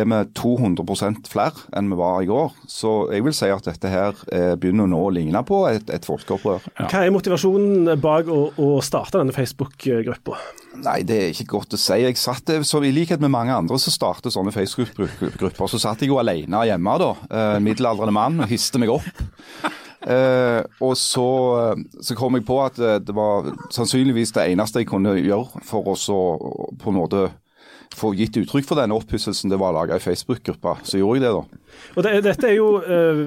er 0.00 0.08
vi 0.10 0.20
200% 0.40 1.30
flere 1.32 1.64
enn 1.78 1.90
vi 1.92 1.98
var 2.00 2.22
i 2.24 2.28
går. 2.30 2.52
Så 2.70 2.94
jeg 3.14 3.24
vil 3.26 3.36
si 3.36 3.50
at 3.52 3.68
dette 3.70 3.92
her 3.92 4.18
eh, 4.34 4.52
begynner 4.60 4.90
nå 4.90 5.00
å 5.06 5.12
ligne 5.14 5.44
på 5.46 5.62
et, 5.70 5.88
et 5.94 6.06
folkeopprør. 6.08 6.66
Hva 6.84 7.04
er 7.04 7.14
motivasjonen 7.14 7.94
bak 8.02 8.28
å, 8.32 8.40
å 8.60 8.68
starte 8.84 9.20
denne 9.22 9.34
Facebook-gruppa? 9.36 10.38
Nei, 10.84 11.00
det 11.06 11.16
er 11.20 11.30
ikke 11.30 11.46
godt 11.54 11.76
å 11.76 11.80
si. 11.80 12.00
Jeg 12.02 12.18
satt, 12.20 12.50
eh, 12.50 12.64
så 12.66 12.82
I 12.84 12.92
likhet 12.94 13.22
med 13.22 13.32
mange 13.34 13.54
andre 13.54 13.78
som 13.80 13.94
starter 13.94 14.32
sånne 14.34 14.52
Facebook-grupper, 14.54 15.70
så 15.70 15.80
satt 15.80 16.02
jeg 16.02 16.10
jo 16.12 16.18
alene 16.20 16.64
hjemme, 16.68 16.98
da. 17.00 17.12
eh, 17.30 17.56
middelaldrende 17.64 18.14
mann, 18.14 18.40
og 18.44 18.50
histe 18.50 18.80
meg 18.82 18.92
opp. 18.94 19.06
Eh, 20.04 20.60
og 20.84 20.96
så, 21.00 21.28
eh, 21.60 21.84
så 22.04 22.16
kom 22.18 22.36
jeg 22.36 22.44
på 22.44 22.58
at 22.60 22.78
eh, 22.78 22.98
det 23.00 23.14
var 23.16 23.48
sannsynligvis 23.72 24.34
det 24.36 24.50
eneste 24.52 24.82
jeg 24.82 24.90
kunne 24.90 25.14
gjøre 25.16 25.64
for 25.64 25.94
å 25.94 25.96
på 26.76 26.92
en 26.92 26.98
måte 26.98 27.22
få 27.94 28.10
gitt 28.18 28.36
uttrykk 28.36 28.66
for 28.68 28.80
denne 28.80 28.96
opphisselsen, 28.98 29.52
det 29.52 29.60
var 29.60 29.72
å 29.72 29.78
lage 29.78 29.96
ei 29.96 30.02
Facebook-gruppe. 30.02 30.76
Så 30.84 30.98
gjorde 30.98 31.20
jeg 31.20 31.24
det, 31.24 31.32
da. 31.36 31.63
Og 31.94 32.04
det, 32.06 32.12
Dette 32.26 32.48
er 32.48 32.56
jo 32.56 32.68
eh, 32.82 33.20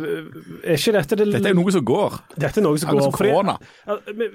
Er 0.67 0.77
ikke 0.77 0.93
dette 0.97 1.17
det 1.19 1.27
Dette 1.33 1.49
er 1.49 1.55
jo 1.55 1.61
noe 1.61 1.73
som 1.73 1.85
går. 1.87 2.17
Dette 2.35 2.61
er 2.61 2.65
noe 2.65 2.79
som 2.81 2.91
går 2.93 3.11
korona. 3.15 3.57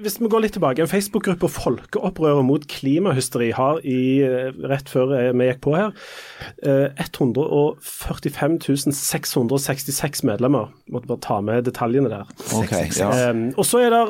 Hvis 0.02 0.18
vi 0.20 0.30
går 0.32 0.44
litt 0.46 0.56
tilbake, 0.56 0.82
en 0.82 0.90
Facebook-gruppe 0.90 1.48
Folkeopprøret 1.52 2.44
mot 2.46 2.66
klimahysteri 2.68 3.52
har 3.56 3.80
i, 3.84 4.22
eh, 4.24 4.50
rett 4.68 4.88
før 4.90 5.14
eh, 5.18 5.32
vi 5.36 5.48
gikk 5.48 5.62
på 5.64 5.76
her, 5.76 5.92
eh, 6.66 6.88
145 7.02 8.58
666 8.92 10.24
medlemmer. 10.28 10.72
Måtte 10.92 11.08
bare 11.10 11.22
ta 11.24 11.40
med 11.44 11.64
detaljene 11.68 12.10
der. 12.12 12.26
Okay, 12.58 12.90
ja. 12.98 13.30
Um, 13.30 13.54
og 13.56 13.64
så 13.68 13.78
er 13.84 13.90
det 13.92 14.02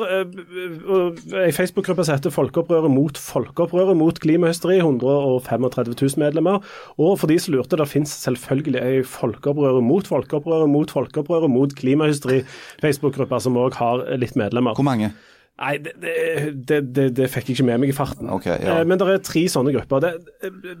ei 1.43 1.51
Facebook-gruppe 1.55 2.03
som 2.05 2.17
heter 2.17 2.33
Folkeopprøret 2.33 2.91
mot 2.91 3.17
folkeopprøret 3.17 3.97
mot 3.97 4.19
klimahysteri. 4.19 4.79
135 4.83 5.95
000 6.01 6.23
medlemmer. 6.23 6.63
Og 6.97 7.19
for 7.19 7.27
de 7.27 7.37
som 7.39 7.53
lurte, 7.53 7.77
det 7.77 7.87
finnes 7.91 8.11
selvfølgelig 8.23 8.81
ei 8.81 9.03
Folkeopprøret 9.07 9.83
mot 9.83 9.92
folkeopprøret 10.01 10.71
mot 10.71 10.89
folkeopprøret 10.89 11.51
mot 11.53 11.75
klimahysteri. 11.77 12.41
Facebook-grupper 12.81 13.43
som 13.45 13.59
òg 13.61 13.77
har 13.77 14.01
litt 14.17 14.33
medlemmer. 14.39 14.73
Hvor 14.73 14.87
mange? 14.87 15.11
Nei, 15.61 15.75
det, 15.77 15.93
det, 16.65 16.79
det, 16.95 17.03
det 17.13 17.27
fikk 17.29 17.51
jeg 17.51 17.59
ikke 17.59 17.65
med 17.67 17.83
meg 17.83 17.91
i 17.91 17.95
farten. 17.95 18.29
Okay, 18.33 18.55
ja. 18.57 18.79
Eh, 18.79 18.87
Men 18.89 18.97
det 18.97 19.05
er 19.05 19.19
tre 19.21 19.43
sånne 19.53 19.69
grupper. 19.75 20.07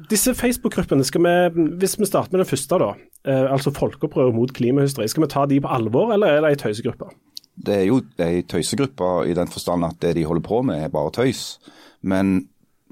Disse 0.09 0.33
Facebook-gruppene, 0.33 1.05
skal 1.05 1.21
vi, 1.21 1.65
hvis 1.77 1.93
vi 2.01 2.09
starter 2.09 2.33
med 2.33 2.41
den 2.41 2.49
første, 2.49 2.79
da, 2.81 2.89
eh, 3.29 3.45
altså 3.53 3.73
folkeopprør 3.75 4.33
mot 4.33 4.49
klimahysteri, 4.57 5.05
skal 5.11 5.27
vi 5.27 5.29
ta 5.35 5.45
de 5.45 5.61
på 5.61 5.69
alvor, 5.69 6.15
eller 6.15 6.33
er 6.33 6.41
det 6.41 6.55
ei 6.55 6.59
tøysegruppe? 6.63 7.11
Det 7.53 7.75
er 7.83 7.85
jo 7.85 8.01
ei 8.25 8.41
tøysegruppe 8.49 9.11
i 9.29 9.37
den 9.37 9.53
forstand 9.53 9.85
at 9.85 10.01
det 10.01 10.15
de 10.17 10.25
holder 10.25 10.47
på 10.49 10.63
med 10.65 10.87
er 10.87 10.93
bare 10.93 11.13
tøys. 11.13 11.59
Men 12.01 12.47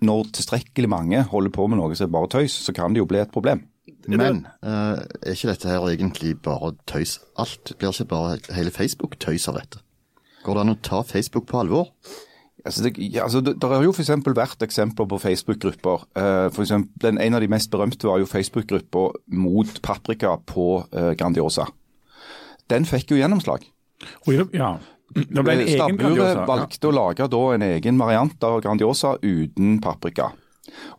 når 0.05 0.29
tilstrekkelig 0.37 0.89
mange 0.89 1.25
holder 1.33 1.53
på 1.53 1.65
med 1.65 1.81
noe 1.81 1.97
som 1.97 2.11
er 2.11 2.13
bare 2.13 2.29
tøys, 2.29 2.61
så 2.61 2.73
kan 2.77 2.93
det 2.93 3.01
jo 3.01 3.09
bli 3.09 3.21
et 3.21 3.33
problem. 3.33 3.65
Men 4.09 4.45
uh, 4.65 5.03
er 5.21 5.35
ikke 5.35 5.51
dette 5.51 5.69
her 5.69 5.85
egentlig 5.91 6.35
bare 6.41 6.73
tøys? 6.89 7.19
Alt 7.39 7.73
blir 7.77 7.93
ikke 7.93 8.09
bare 8.09 8.39
hele 8.55 8.73
Facebook 8.73 9.19
tøys 9.21 9.47
av 9.51 9.59
dette? 9.59 9.81
Går 10.45 10.57
det 10.57 10.65
an 10.65 10.73
å 10.73 10.81
ta 10.81 11.01
Facebook 11.05 11.47
på 11.51 11.61
alvor? 11.61 11.91
Altså 12.65 12.83
det, 12.85 12.93
ja, 12.97 13.23
altså 13.25 13.41
det, 13.41 13.57
har 13.65 13.83
jo 13.83 13.93
f.eks. 13.93 14.11
vært 14.37 14.61
eksempler 14.65 15.07
på 15.09 15.17
Facebook-grupper. 15.21 16.05
Uh, 16.13 16.47
for 16.53 16.65
eksempel, 16.65 16.93
den, 17.01 17.17
En 17.21 17.37
av 17.37 17.41
de 17.41 17.49
mest 17.49 17.71
berømte 17.73 18.07
var 18.07 18.21
jo 18.21 18.29
Facebook-gruppa 18.29 19.07
mot 19.33 19.81
paprika 19.81 20.35
på 20.45 20.83
uh, 20.85 21.11
Grandiosa. 21.17 21.65
Den 22.69 22.85
fikk 22.85 23.11
jo 23.13 23.21
gjennomslag. 23.21 23.65
Oi, 24.29 24.37
ja. 24.53 24.75
Stabburet 25.11 25.99
Grandiosa. 25.99 26.35
Ja. 26.37 26.45
valgte 26.47 26.87
å 26.87 26.95
lage 26.95 27.27
da 27.33 27.41
en 27.55 27.65
egen 27.65 27.97
variant 27.99 28.45
av 28.47 28.61
Grandiosa 28.63 29.17
uten 29.21 29.79
paprika. 29.83 30.31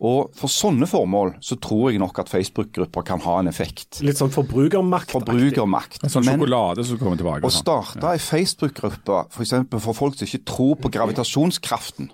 Og 0.02 0.32
for 0.36 0.50
sånne 0.50 0.88
formål 0.90 1.36
så 1.44 1.56
tror 1.62 1.92
jeg 1.92 2.00
nok 2.02 2.18
at 2.18 2.30
Facebook-grupper 2.32 3.04
kan 3.06 3.20
ha 3.22 3.36
en 3.40 3.48
effekt. 3.50 4.00
Litt 4.02 4.18
sånn 4.18 4.32
forbrukermakt. 4.34 5.12
Forbrukermakt. 5.14 6.00
En 6.02 6.10
sånn 6.10 6.26
Men 6.26 6.40
sjokolade 6.40 6.84
som 6.88 6.98
kommer 6.98 7.20
tilbake. 7.20 7.44
å 7.44 7.46
og 7.46 7.54
sånn. 7.54 7.62
starte 7.62 8.10
ei 8.10 8.18
Facebook-gruppe 8.18 9.20
f.eks. 9.30 9.54
For, 9.70 9.84
for 9.86 9.94
folk 10.00 10.18
som 10.18 10.26
ikke 10.26 10.42
tror 10.50 10.74
på 10.82 10.90
gravitasjonskraften. 10.98 12.10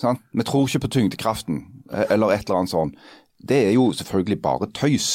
Sant? 0.00 0.22
Vi 0.32 0.46
tror 0.48 0.68
ikke 0.68 0.84
på 0.86 0.92
tyngdekraften, 0.96 1.64
eh, 1.92 2.06
eller 2.14 2.32
et 2.32 2.46
eller 2.46 2.62
annet 2.62 2.72
sånt. 2.72 2.94
Det 3.42 3.58
er 3.66 3.74
jo 3.74 3.90
selvfølgelig 3.92 4.40
bare 4.40 4.70
tøys. 4.76 5.10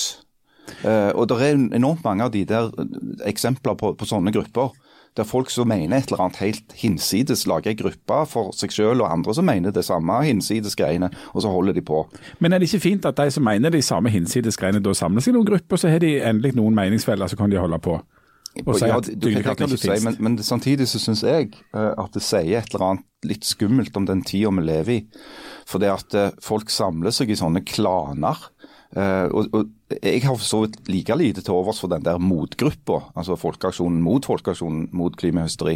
Eh, 0.84 1.12
og 1.16 1.28
det 1.30 1.40
er 1.42 1.56
enormt 1.78 2.04
mange 2.04 2.26
av 2.26 2.32
de 2.34 2.44
der 2.46 2.70
eh, 2.76 2.86
eksempler 3.30 3.78
på, 3.80 3.94
på 3.98 4.06
sånne 4.10 4.34
grupper. 4.36 4.76
Der 5.16 5.24
folk 5.24 5.50
som 5.50 5.70
mener 5.72 5.98
et 5.98 6.10
eller 6.12 6.26
annet 6.26 6.42
helt 6.44 6.74
hinsides, 6.76 7.46
lager 7.48 7.72
ei 7.72 7.78
gruppe 7.80 8.18
for 8.28 8.52
seg 8.52 8.74
selv, 8.76 9.04
og 9.06 9.12
andre 9.12 9.36
som 9.38 9.48
mener 9.48 9.72
det 9.72 9.86
samme 9.88 10.18
hinsides 10.28 10.76
greiene, 10.76 11.08
og 11.34 11.46
så 11.46 11.52
holder 11.54 11.78
de 11.78 11.84
på. 11.86 12.02
Men 12.44 12.52
er 12.54 12.60
det 12.60 12.68
ikke 12.68 12.84
fint 12.84 13.08
at 13.08 13.18
de 13.18 13.30
som 13.32 13.46
mener 13.48 13.72
de 13.72 13.82
samme 13.82 14.12
hinsides 14.12 14.60
greiene, 14.60 14.84
da 14.84 14.94
samles 14.94 15.30
i 15.32 15.36
noen 15.36 15.48
grupper, 15.48 15.80
så 15.80 15.94
har 15.94 16.04
de 16.04 16.18
endelig 16.20 16.56
noen 16.60 16.76
meningsfeller, 16.76 17.32
så 17.32 17.40
kan 17.40 17.54
de 17.54 17.62
holde 17.62 17.80
på? 17.80 17.96
Og 18.64 18.78
si 18.80 18.88
Ja, 18.88 19.00
at 19.02 19.10
tyngdekraften 19.10 19.68
ikke 19.68 19.82
si, 19.84 20.06
men, 20.06 20.16
men 20.24 20.38
samtidig 20.44 20.88
så 20.88 21.00
syns 21.04 21.26
jeg 21.26 21.50
eh, 21.76 21.92
at 21.92 22.14
det 22.16 22.24
sier 22.24 22.62
et 22.62 22.72
eller 22.72 22.86
annet 22.88 23.28
litt 23.28 23.48
skummelt 23.48 23.98
om 24.00 24.06
den 24.08 24.22
tida 24.24 24.52
vi 24.56 24.64
lever 24.64 24.94
i. 24.94 25.00
For 25.68 25.84
det 25.84 25.92
at 25.92 26.16
eh, 26.16 26.32
folk 26.44 26.72
samler 26.72 27.12
seg 27.16 27.34
i 27.34 27.40
sånne 27.40 27.66
klaner. 27.68 28.40
eh, 28.96 29.28
og, 29.28 29.52
og 29.52 29.74
jeg 29.86 30.24
har 30.26 30.34
for 30.34 30.46
så 30.46 30.60
vidt 30.64 30.88
like 30.90 31.16
lite 31.18 31.44
til 31.46 31.54
overs 31.54 31.80
for 31.84 31.92
den 31.92 32.02
der 32.06 32.18
motgruppa, 32.18 33.04
altså 33.14 33.36
Folkeaksjonen 33.38 34.00
mot 34.02 34.26
Folkeaksjonen 34.26 34.88
mot 34.98 35.14
klimahysteri. 35.14 35.76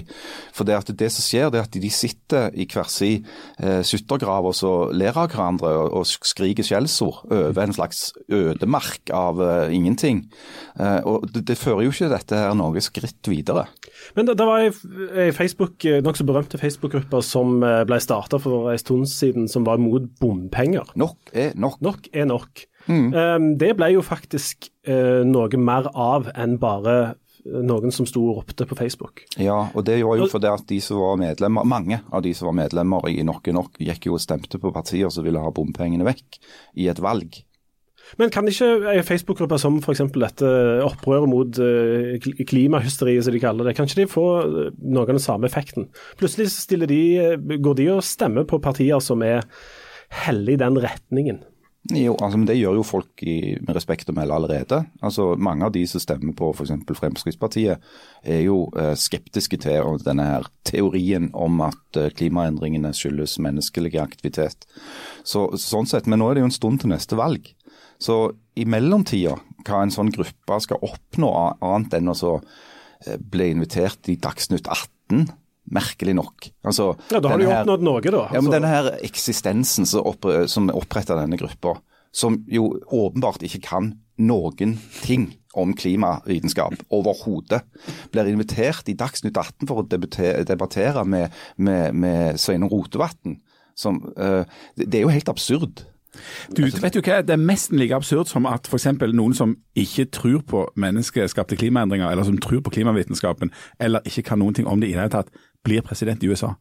For 0.55 0.65
det 0.65 0.79
at 0.79 0.89
det 0.97 1.11
som 1.13 1.25
skjer, 1.25 1.51
det 1.53 1.59
er 1.59 1.67
at 1.67 1.77
de 1.77 1.91
sitter 1.93 2.55
i 2.57 2.65
hver 2.65 2.89
sin 2.89 3.27
eh, 3.61 3.83
skyttergrav 3.85 4.49
og 4.49 4.55
så 4.57 4.71
ler 4.97 5.13
av 5.13 5.29
hverandre 5.29 5.69
og, 5.83 5.99
og 6.01 6.09
skriker 6.09 6.65
skjellsord 6.65 7.21
over 7.29 7.61
en 7.61 7.75
slags 7.77 8.07
ødemark 8.33 9.13
av 9.13 9.43
eh, 9.45 9.75
ingenting. 9.77 10.23
Eh, 10.79 11.05
og 11.05 11.29
det, 11.29 11.45
det 11.51 11.59
fører 11.61 11.85
jo 11.85 11.93
ikke 11.93 12.09
dette 12.09 12.41
her 12.41 12.57
noe 12.57 12.81
skritt 12.81 13.29
videre. 13.29 13.67
Men 14.17 14.25
det, 14.25 14.39
det 14.41 14.49
var 14.49 14.65
ei, 14.65 15.29
Facebook, 15.37 15.85
eh, 15.85 16.01
nokså 16.01 16.25
berømte 16.25 16.57
Facebook-gruppe 16.61 17.21
som 17.25 17.61
eh, 17.61 17.83
ble 17.85 18.01
starta 18.01 18.41
for 18.41 18.71
en 18.73 18.81
stund 18.81 19.05
siden, 19.11 19.45
som 19.51 19.69
var 19.69 19.77
imot 19.77 20.09
bompenger. 20.17 20.89
Nok 20.97 21.33
er 21.37 21.53
nok. 21.53 21.77
Nok 21.85 22.09
er 22.09 22.29
nok. 22.33 22.65
Um, 22.89 23.51
det 23.61 23.75
ble 23.77 23.91
jo 23.93 24.03
faktisk 24.05 24.69
eh, 24.89 25.21
noe 25.27 25.61
mer 25.61 25.89
av 25.93 26.29
enn 26.33 26.55
bare 26.61 26.95
eh, 27.03 27.59
noen 27.69 27.93
som 27.93 28.07
sto 28.09 28.23
og 28.31 28.39
ropte 28.39 28.65
på 28.69 28.77
Facebook. 28.79 29.25
Ja, 29.37 29.67
og 29.73 29.85
det 29.87 29.99
var 30.05 30.17
jo 30.19 30.29
fordi 30.31 30.49
at 30.51 30.65
de 30.71 30.79
som 30.83 31.03
var 31.03 31.19
medlemmer, 31.21 31.67
mange 31.69 32.01
av 32.09 32.25
de 32.25 32.33
som 32.37 32.49
var 32.49 32.57
medlemmer 32.63 33.05
i 33.11 33.21
Nok 33.27 33.51
er 33.51 33.59
nok, 33.59 33.77
gikk 33.83 34.09
jo 34.09 34.17
og 34.17 34.23
stemte 34.23 34.61
på 34.61 34.73
partier 34.75 35.13
som 35.13 35.27
ville 35.27 35.43
ha 35.43 35.53
bompengene 35.53 36.07
vekk 36.07 36.41
i 36.81 36.89
et 36.89 37.03
valg. 37.03 37.43
Men 38.17 38.31
kan 38.33 38.47
ikke 38.49 38.69
ei 38.89 39.01
Facebook-gruppe 39.05 39.59
som 39.61 39.77
f.eks. 39.83 40.01
dette 40.15 40.49
opprøret 40.85 41.29
mot 41.29 41.59
eh, 41.61 42.17
klimahysteriet, 42.49 43.25
som 43.25 43.35
de 43.35 43.41
kaller 43.43 43.69
det, 43.69 43.75
kan 43.77 43.89
ikke 43.89 44.01
de 44.01 44.07
få 44.09 44.25
eh, 44.41 44.71
noe 44.81 45.05
av 45.05 45.13
den 45.13 45.21
samme 45.21 45.49
effekten? 45.49 45.89
Plutselig 46.17 46.49
de, 46.89 47.03
eh, 47.21 47.37
går 47.61 47.77
de 47.77 47.89
og 47.93 48.03
stemmer 48.05 48.47
på 48.49 48.61
partier 48.63 49.03
som 49.03 49.21
er 49.25 49.45
heller 50.25 50.55
i 50.55 50.61
den 50.61 50.81
retningen. 50.81 51.43
Jo, 51.87 52.13
altså, 52.19 52.37
men 52.37 52.45
Det 52.45 52.57
gjør 52.59 52.75
jo 52.75 52.83
folk 52.85 53.23
i, 53.23 53.55
med 53.65 53.73
respekt 53.73 54.09
å 54.11 54.13
melde 54.13 54.35
allerede. 54.35 54.81
Altså, 55.01 55.31
Mange 55.39 55.65
av 55.65 55.71
de 55.73 55.85
som 55.87 56.01
stemmer 56.03 56.35
på 56.37 56.51
f.eks. 56.51 56.73
Fremskrittspartiet, 56.99 57.85
er 58.21 58.41
jo 58.43 58.65
eh, 58.77 58.93
skeptiske 58.99 59.57
til 59.63 59.97
denne 60.03 60.27
her 60.27 60.49
teorien 60.67 61.29
om 61.33 61.61
at 61.65 61.97
eh, 61.97 62.11
klimaendringene 62.13 62.91
skyldes 62.93 63.39
menneskelig 63.41 63.95
aktivitet. 64.03 64.67
Så, 65.23 65.47
sånn 65.57 65.89
sett, 65.89 66.05
Men 66.05 66.21
nå 66.21 66.29
er 66.29 66.37
det 66.37 66.45
jo 66.45 66.51
en 66.51 66.59
stund 66.59 66.83
til 66.83 66.93
neste 66.93 67.17
valg. 67.17 67.47
Så 67.99 68.19
i 68.59 68.67
mellomtida, 68.69 69.39
hva 69.65 69.81
en 69.83 69.93
sånn 69.93 70.11
gruppe 70.13 70.59
skal 70.63 70.83
oppnå 70.85 71.31
annet 71.57 71.95
enn 71.97 72.11
å 72.11 72.17
så, 72.17 72.37
eh, 73.07 73.17
bli 73.17 73.53
invitert 73.55 74.11
i 74.11 74.19
Dagsnytt 74.19 74.67
18, 74.67 75.31
merkelig 75.73 76.15
nok. 76.17 76.49
Altså, 76.63 76.93
Ja, 77.11 77.19
Da 77.19 77.29
har 77.29 77.37
du 77.37 77.45
jo 77.45 77.53
oppnådd 77.53 77.85
noe, 77.85 78.01
da. 78.01 78.25
ja, 78.33 78.41
men 78.41 78.49
Altså, 78.49 78.55
denne 78.57 78.71
her 78.73 78.91
eksistensen 79.05 79.85
som, 79.89 80.05
opp, 80.05 80.25
som 80.47 80.69
oppretta 80.73 81.17
denne 81.19 81.37
gruppa, 81.39 81.77
som 82.11 82.39
jo 82.49 82.79
åpenbart 82.89 83.43
ikke 83.45 83.61
kan 83.61 83.93
noen 84.19 84.77
ting 85.03 85.29
om 85.57 85.73
klimavitenskap 85.73 86.75
overhodet, 86.93 87.63
blir 88.13 88.29
invitert 88.29 88.89
i 88.89 88.97
Dagsnytt 88.97 89.37
18 89.37 89.69
for 89.69 89.81
å 89.81 89.87
debattere 89.87 91.05
med, 91.05 91.33
med, 91.57 91.93
med 91.93 92.41
Sveinung 92.41 92.71
Rotevatn. 92.71 93.39
Som, 93.79 94.01
uh, 94.17 94.43
det 94.75 94.91
det 94.91 94.99
er 94.99 95.07
jo 95.07 95.13
helt 95.15 95.31
absurd. 95.31 95.85
Du, 96.55 96.63
vet 96.65 96.95
du 96.95 97.01
hva? 97.05 97.19
Det 97.23 97.35
er 97.35 97.41
nesten 97.41 97.77
like 97.79 97.95
absurd 97.95 98.29
som 98.31 98.47
at 98.49 98.67
f.eks. 98.67 98.87
noen 99.13 99.35
som 99.37 99.55
ikke 99.77 100.07
tror 100.11 100.41
på 100.49 100.63
menneskeskapte 100.79 101.57
klimaendringer, 101.59 102.09
eller 102.09 102.25
som 102.27 102.37
tror 102.41 102.63
på 102.65 102.73
klimavitenskapen, 102.75 103.53
eller 103.79 104.05
ikke 104.09 104.25
kan 104.31 104.41
noen 104.41 104.57
ting 104.57 104.67
om 104.67 104.81
det 104.81 104.89
i 104.89 104.97
det 104.97 105.03
hele 105.03 105.13
tatt, 105.13 105.29
blir 105.65 105.83
president 105.85 106.23
i 106.23 106.31
USA. 106.31 106.53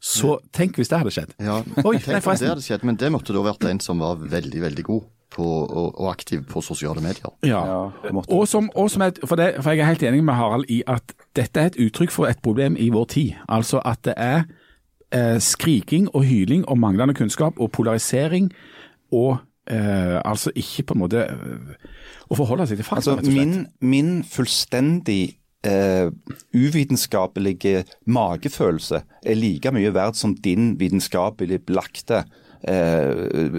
Så 0.00 0.38
tenk 0.56 0.78
hvis 0.80 0.88
det 0.88 0.98
hadde 1.02 1.12
skjedd. 1.12 1.32
Ja, 1.44 1.58
Oi, 1.60 1.98
tenk 2.00 2.24
nei, 2.24 2.36
det 2.40 2.48
hadde 2.48 2.64
skjedd, 2.64 2.84
men 2.88 2.96
det 3.00 3.10
måtte 3.12 3.34
da 3.36 3.42
vært 3.44 3.66
en 3.68 3.82
som 3.84 4.00
var 4.00 4.20
veldig, 4.22 4.62
veldig 4.62 4.84
god 4.86 5.02
på, 5.30 5.44
og, 5.44 5.90
og 6.00 6.08
aktiv 6.10 6.40
på 6.48 6.62
sosiale 6.64 7.02
medier. 7.04 7.28
Ja. 7.46 7.60
Ja, 7.68 8.14
Og, 8.26 8.46
som, 8.48 8.70
og 8.74 8.88
som 8.90 9.04
et, 9.06 9.20
for, 9.24 9.36
det, 9.36 9.52
for 9.60 9.74
jeg 9.76 9.84
er 9.84 9.92
helt 9.92 10.02
enig 10.08 10.24
med 10.24 10.34
Harald 10.34 10.72
i 10.72 10.80
at 10.88 11.14
dette 11.36 11.60
er 11.60 11.70
et 11.70 11.78
uttrykk 11.84 12.14
for 12.14 12.30
et 12.30 12.40
problem 12.42 12.78
i 12.80 12.88
vår 12.90 13.06
tid. 13.12 13.36
Altså 13.48 13.82
at 13.84 14.02
det 14.08 14.16
er 14.16 14.42
eh, 15.12 15.36
skriking 15.38 16.08
og 16.14 16.24
hyling 16.24 16.64
og 16.68 16.80
manglende 16.80 17.14
kunnskap 17.14 17.60
og 17.60 17.70
polarisering 17.76 18.50
og 19.12 19.38
eh, 19.70 20.16
altså 20.24 20.50
ikke 20.56 20.88
på 20.88 20.96
en 20.96 21.04
måte 21.04 21.26
eh, 21.28 21.76
å 22.30 22.38
forholde 22.38 22.66
seg 22.70 22.80
til 22.80 22.88
fakta, 22.88 23.18
Altså, 23.18 23.30
min, 23.30 23.66
min 23.84 24.12
fullstendig 24.24 25.36
eh, 25.66 26.08
uvitenskapelige 26.56 27.84
magefølelse 28.06 29.02
er 29.24 29.38
like 29.38 29.72
mye 29.74 29.92
verdt 29.94 30.20
som 30.20 30.34
din 30.34 30.74
vitenskapelig 30.80 31.62
lagte 31.72 32.24
eh, 32.68 33.50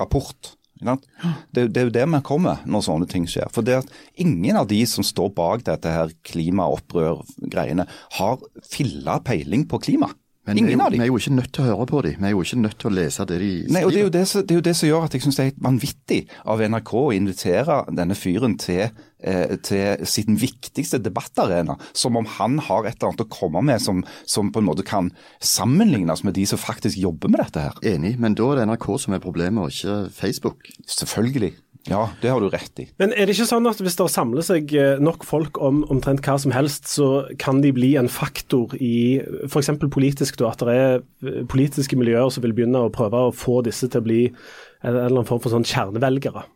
rapport. 0.00 0.56
Det, 0.76 1.68
det 1.72 1.80
er 1.80 1.88
jo 1.88 1.94
det 1.94 2.04
vi 2.12 2.20
kommer 2.26 2.60
når 2.68 2.84
sånne 2.84 3.08
ting 3.08 3.24
skjer. 3.30 3.48
For 3.52 3.64
det 3.64 3.78
at 3.80 3.92
ingen 4.20 4.58
av 4.60 4.68
de 4.68 4.82
som 4.88 5.06
står 5.06 5.32
bak 5.36 5.64
dette 5.68 5.92
her 5.92 6.12
klimaopprør-greiene, 6.28 7.86
har 8.18 8.46
filla 8.66 9.18
peiling 9.24 9.64
på 9.70 9.80
klima. 9.88 10.12
Men 10.46 10.54
vi 10.54 10.62
ingen 10.62 10.78
jo, 10.78 10.84
av 10.84 10.92
de. 10.92 11.00
vi 11.00 11.04
er 11.04 11.10
jo 11.10 11.18
ikke 11.18 11.34
nødt 11.34 11.52
til 11.56 11.64
å 11.64 11.66
høre 11.66 11.86
på 11.90 12.02
dem. 12.06 12.20
Vi 12.20 12.28
er 12.28 12.34
jo 12.34 12.44
ikke 12.46 12.60
nødt 12.60 12.78
til 12.78 12.90
å 12.90 12.94
lese 12.94 13.26
det 13.26 13.40
de 13.42 13.50
Nei, 13.74 13.82
og 13.82 13.90
det 13.90 13.98
er, 13.98 14.04
jo 14.04 14.10
skriver. 14.12 14.14
det, 14.14 14.46
det 14.46 14.54
er 14.54 14.60
jo 14.60 14.64
det 14.68 14.74
som 14.78 14.90
gjør 14.90 15.06
at 15.08 15.16
jeg 15.16 15.24
syns 15.24 15.38
det 15.38 15.42
er 15.42 15.50
helt 15.50 15.66
vanvittig 15.66 16.20
av 16.54 16.62
NRK 16.62 16.92
å 17.00 17.04
invitere 17.16 17.78
denne 17.98 18.18
fyren 18.18 18.54
til, 18.62 18.84
eh, 19.26 19.56
til 19.66 20.06
sin 20.06 20.38
viktigste 20.38 21.02
debattarena, 21.02 21.78
som 21.90 22.20
om 22.20 22.30
han 22.36 22.60
har 22.68 22.86
et 22.86 22.94
eller 22.94 23.10
annet 23.12 23.26
å 23.26 23.30
komme 23.36 23.64
med 23.66 23.82
som, 23.82 24.04
som 24.22 24.54
på 24.54 24.62
en 24.62 24.70
måte 24.70 24.86
kan 24.86 25.10
sammenlignes 25.42 26.22
med 26.26 26.38
de 26.38 26.46
som 26.46 26.62
faktisk 26.62 27.00
jobber 27.02 27.32
med 27.32 27.42
dette 27.42 27.66
her. 27.66 27.82
Enig, 27.96 28.14
men 28.22 28.38
da 28.38 28.52
er 28.52 28.62
det 28.62 28.70
NRK 28.70 28.90
som 29.02 29.18
er 29.18 29.24
problemet, 29.24 29.66
og 29.66 29.74
ikke 29.74 30.14
Facebook. 30.14 30.70
Selvfølgelig. 30.86 31.56
Ja, 31.86 32.08
det 32.20 32.30
har 32.32 32.42
du 32.42 32.48
rett 32.50 32.80
i. 32.82 32.88
Men 32.98 33.12
er 33.14 33.28
det 33.28 33.36
ikke 33.36 33.48
sånn 33.48 33.68
at 33.70 33.80
hvis 33.82 33.96
det 33.98 34.08
samler 34.10 34.44
seg 34.46 34.72
eh, 34.74 34.98
nok 35.02 35.26
folk 35.26 35.60
om 35.62 35.84
omtrent 35.92 36.24
hva 36.26 36.34
som 36.42 36.54
helst, 36.54 36.88
så 36.90 37.26
kan 37.42 37.62
de 37.62 37.70
bli 37.76 37.94
en 38.00 38.10
faktor 38.10 38.74
i 38.82 39.22
f.eks. 39.46 39.70
politisk, 39.92 40.38
da, 40.40 40.50
at 40.50 40.64
det 40.66 40.76
er 40.76 40.98
eh, 40.98 41.40
politiske 41.50 41.98
miljøer 41.98 42.32
som 42.34 42.44
vil 42.46 42.56
begynne 42.56 42.86
å 42.86 42.92
prøve 42.94 43.28
å 43.28 43.34
få 43.34 43.60
disse 43.66 43.90
til 43.90 44.02
å 44.02 44.06
bli 44.08 44.20
en 44.26 44.92
eller 44.92 45.12
annen 45.12 45.28
form 45.28 45.42
for 45.44 45.54
sånn 45.54 45.66
kjernevelgere? 45.66 46.46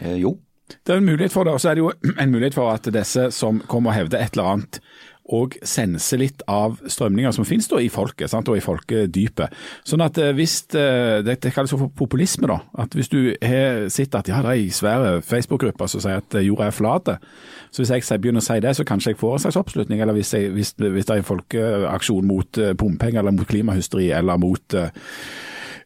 Eh, 0.00 0.18
jo. 0.20 0.36
Det 0.72 0.94
er 0.94 1.00
en 1.02 1.08
mulighet 1.08 1.34
for 1.34 1.44
det, 1.44 1.56
og 1.56 1.60
så 1.60 1.72
er 1.72 1.78
det 1.78 1.84
jo 1.84 1.92
en 2.22 2.32
mulighet 2.32 2.56
for 2.56 2.72
at 2.74 2.92
disse 2.92 3.30
som 3.34 3.62
kommer 3.70 3.92
og 3.92 3.98
hevder 4.02 4.20
et 4.20 4.36
eller 4.36 4.56
annet, 4.56 4.82
og 5.30 5.54
sense 5.62 6.16
litt 6.18 6.42
av 6.50 6.80
strømninger 6.90 7.34
som 7.34 7.46
finnes 7.46 7.68
da 7.70 7.78
i 7.80 7.90
folket, 7.92 8.30
sant? 8.30 8.48
og 8.50 8.58
i 8.58 8.64
folkedypet. 8.64 9.54
Sånn 9.86 10.02
at 10.02 10.18
eh, 10.18 10.32
hvis 10.36 10.56
eh, 10.74 11.20
det, 11.22 11.38
det 11.44 11.52
kalles 11.54 11.70
for 11.70 11.92
populisme, 11.96 12.48
da. 12.50 12.58
At 12.82 12.96
hvis 12.98 13.10
du 13.12 13.20
har 13.38 13.86
sett 13.92 14.16
at 14.18 14.28
ja, 14.28 14.40
det 14.42 14.50
er 14.50 14.64
ei 14.64 14.72
svære 14.74 15.20
Facebook-gruppe 15.26 15.88
som 15.90 16.02
sier 16.02 16.22
at 16.24 16.38
eh, 16.38 16.46
jorda 16.48 16.68
er 16.68 16.76
flat, 16.76 17.12
så 17.72 17.84
hvis 17.84 18.10
jeg 18.10 18.20
begynner 18.20 18.42
å 18.42 18.46
si 18.48 18.58
det, 18.64 18.74
så 18.76 18.86
kanskje 18.88 19.14
jeg 19.14 19.22
får 19.22 19.38
en 19.38 19.44
slags 19.46 19.60
oppslutning. 19.62 20.02
Eller 20.02 20.18
hvis, 20.18 20.34
jeg, 20.34 20.50
hvis, 20.56 20.74
hvis 20.76 21.06
det 21.08 21.14
er 21.14 21.22
en 21.22 21.30
folkeaksjon 21.30 22.28
mot 22.28 22.60
bompenger, 22.78 23.22
eller 23.22 23.36
mot 23.36 23.48
klimahysteri, 23.48 24.10
eller 24.12 24.42
mot 24.42 24.76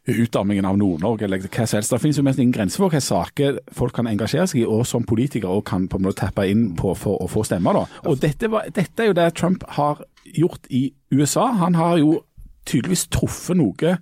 utarmingen 0.07 0.65
av 0.65 0.77
Nord-Norge 0.79 1.25
eller 1.27 1.41
hva 1.43 1.65
som 1.67 1.77
helst. 1.77 1.91
Det 1.91 1.99
finnes 1.99 2.19
jo 2.19 2.25
mest 2.27 2.39
ingen 2.39 2.55
grenser 2.55 2.79
for 2.79 2.91
hvilke 2.91 3.03
saker 3.03 3.57
folk 3.75 3.95
kan 3.97 4.07
engasjere 4.07 4.47
seg 4.47 4.61
i, 4.61 4.67
og 4.67 4.85
som 4.87 5.05
politikere 5.07 5.51
og 5.51 5.65
kan 5.67 5.89
på 5.91 5.99
en 5.99 6.07
måte 6.07 6.21
tappe 6.21 6.45
inn 6.47 6.69
på 6.79 6.93
for 6.97 7.23
å 7.23 7.27
få 7.31 7.43
stemmer. 7.47 7.75
Da. 7.75 8.03
Og 8.07 8.21
dette, 8.23 8.49
var, 8.51 8.69
dette 8.73 9.03
er 9.03 9.11
jo 9.11 9.17
det 9.17 9.27
Trump 9.39 9.65
har 9.77 10.03
gjort 10.37 10.69
i 10.71 10.89
USA. 11.11 11.49
Han 11.59 11.75
har 11.79 11.97
jo 12.01 12.21
tydeligvis 12.67 13.07
truffet 13.11 13.59
noe 13.59 13.97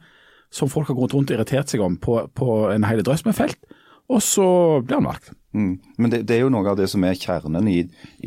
som 0.53 0.69
folk 0.71 0.91
har 0.91 0.97
gått 0.97 1.15
rundt 1.15 1.31
og 1.33 1.39
irritert 1.39 1.71
seg 1.71 1.81
om 1.83 1.97
på, 2.01 2.19
på 2.37 2.51
en 2.71 2.85
hel 2.87 3.03
drøss 3.05 3.25
med 3.25 3.35
felt, 3.37 3.59
og 4.11 4.21
så 4.23 4.47
blir 4.85 5.01
han 5.01 5.09
valgt. 5.09 5.33
Mm. 5.55 5.75
Men 5.97 6.11
det, 6.11 6.21
det 6.27 6.35
er 6.35 6.43
jo 6.43 6.51
noe 6.51 6.67
av 6.67 6.75
det 6.79 6.89
som 6.91 7.03
er 7.07 7.15
kjernen 7.15 7.69
i, 7.71 7.77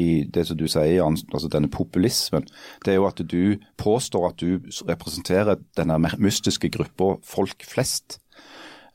i 0.00 0.08
det 0.32 0.46
som 0.48 0.56
du 0.56 0.64
sier, 0.70 1.02
altså 1.04 1.50
denne 1.52 1.68
populismen. 1.72 2.46
Det 2.84 2.94
er 2.94 2.96
jo 2.96 3.08
at 3.10 3.20
du 3.20 3.58
påstår 3.80 4.30
at 4.30 4.40
du 4.40 4.70
representerer 4.88 5.60
denne 5.76 5.98
mystiske 6.16 6.70
gruppa 6.72 7.16
folk 7.26 7.66
flest. 7.68 8.16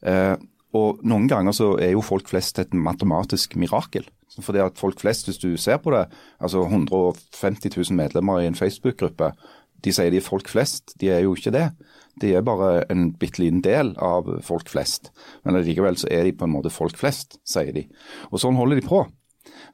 Eh, 0.01 0.33
og 0.73 1.03
noen 1.05 1.29
ganger 1.29 1.53
så 1.53 1.75
er 1.77 1.93
jo 1.93 2.01
folk 2.01 2.31
flest 2.31 2.57
et 2.63 2.73
matematisk 2.73 3.53
mirakel. 3.61 4.07
Fordi 4.41 4.63
at 4.63 4.79
folk 4.81 4.97
flest, 4.97 5.27
hvis 5.29 5.37
du 5.37 5.51
ser 5.61 5.77
på 5.77 5.93
det, 5.93 6.07
altså 6.41 6.63
150 6.65 7.69
000 7.77 7.97
medlemmer 7.99 8.41
i 8.41 8.47
en 8.49 8.57
Facebook-gruppe, 8.57 9.29
de 9.83 9.93
sier 9.95 10.11
de 10.13 10.19
er 10.21 10.25
folk 10.25 10.49
flest. 10.51 10.95
De 11.01 11.11
er 11.11 11.23
jo 11.25 11.35
ikke 11.37 11.53
det. 11.53 11.67
De 12.21 12.33
er 12.37 12.45
bare 12.45 12.83
en 12.93 13.09
bitte 13.19 13.41
liten 13.41 13.63
del 13.65 13.93
av 14.01 14.29
folk 14.45 14.69
flest. 14.69 15.11
Men 15.43 15.57
likevel 15.65 15.97
så 15.99 16.09
er 16.13 16.27
de 16.27 16.35
på 16.37 16.47
en 16.47 16.53
måte 16.53 16.73
folk 16.73 16.97
flest, 16.99 17.39
sier 17.47 17.73
de. 17.75 17.87
Og 18.31 18.41
sånn 18.43 18.59
holder 18.59 18.79
de 18.79 18.87
på. 18.87 19.03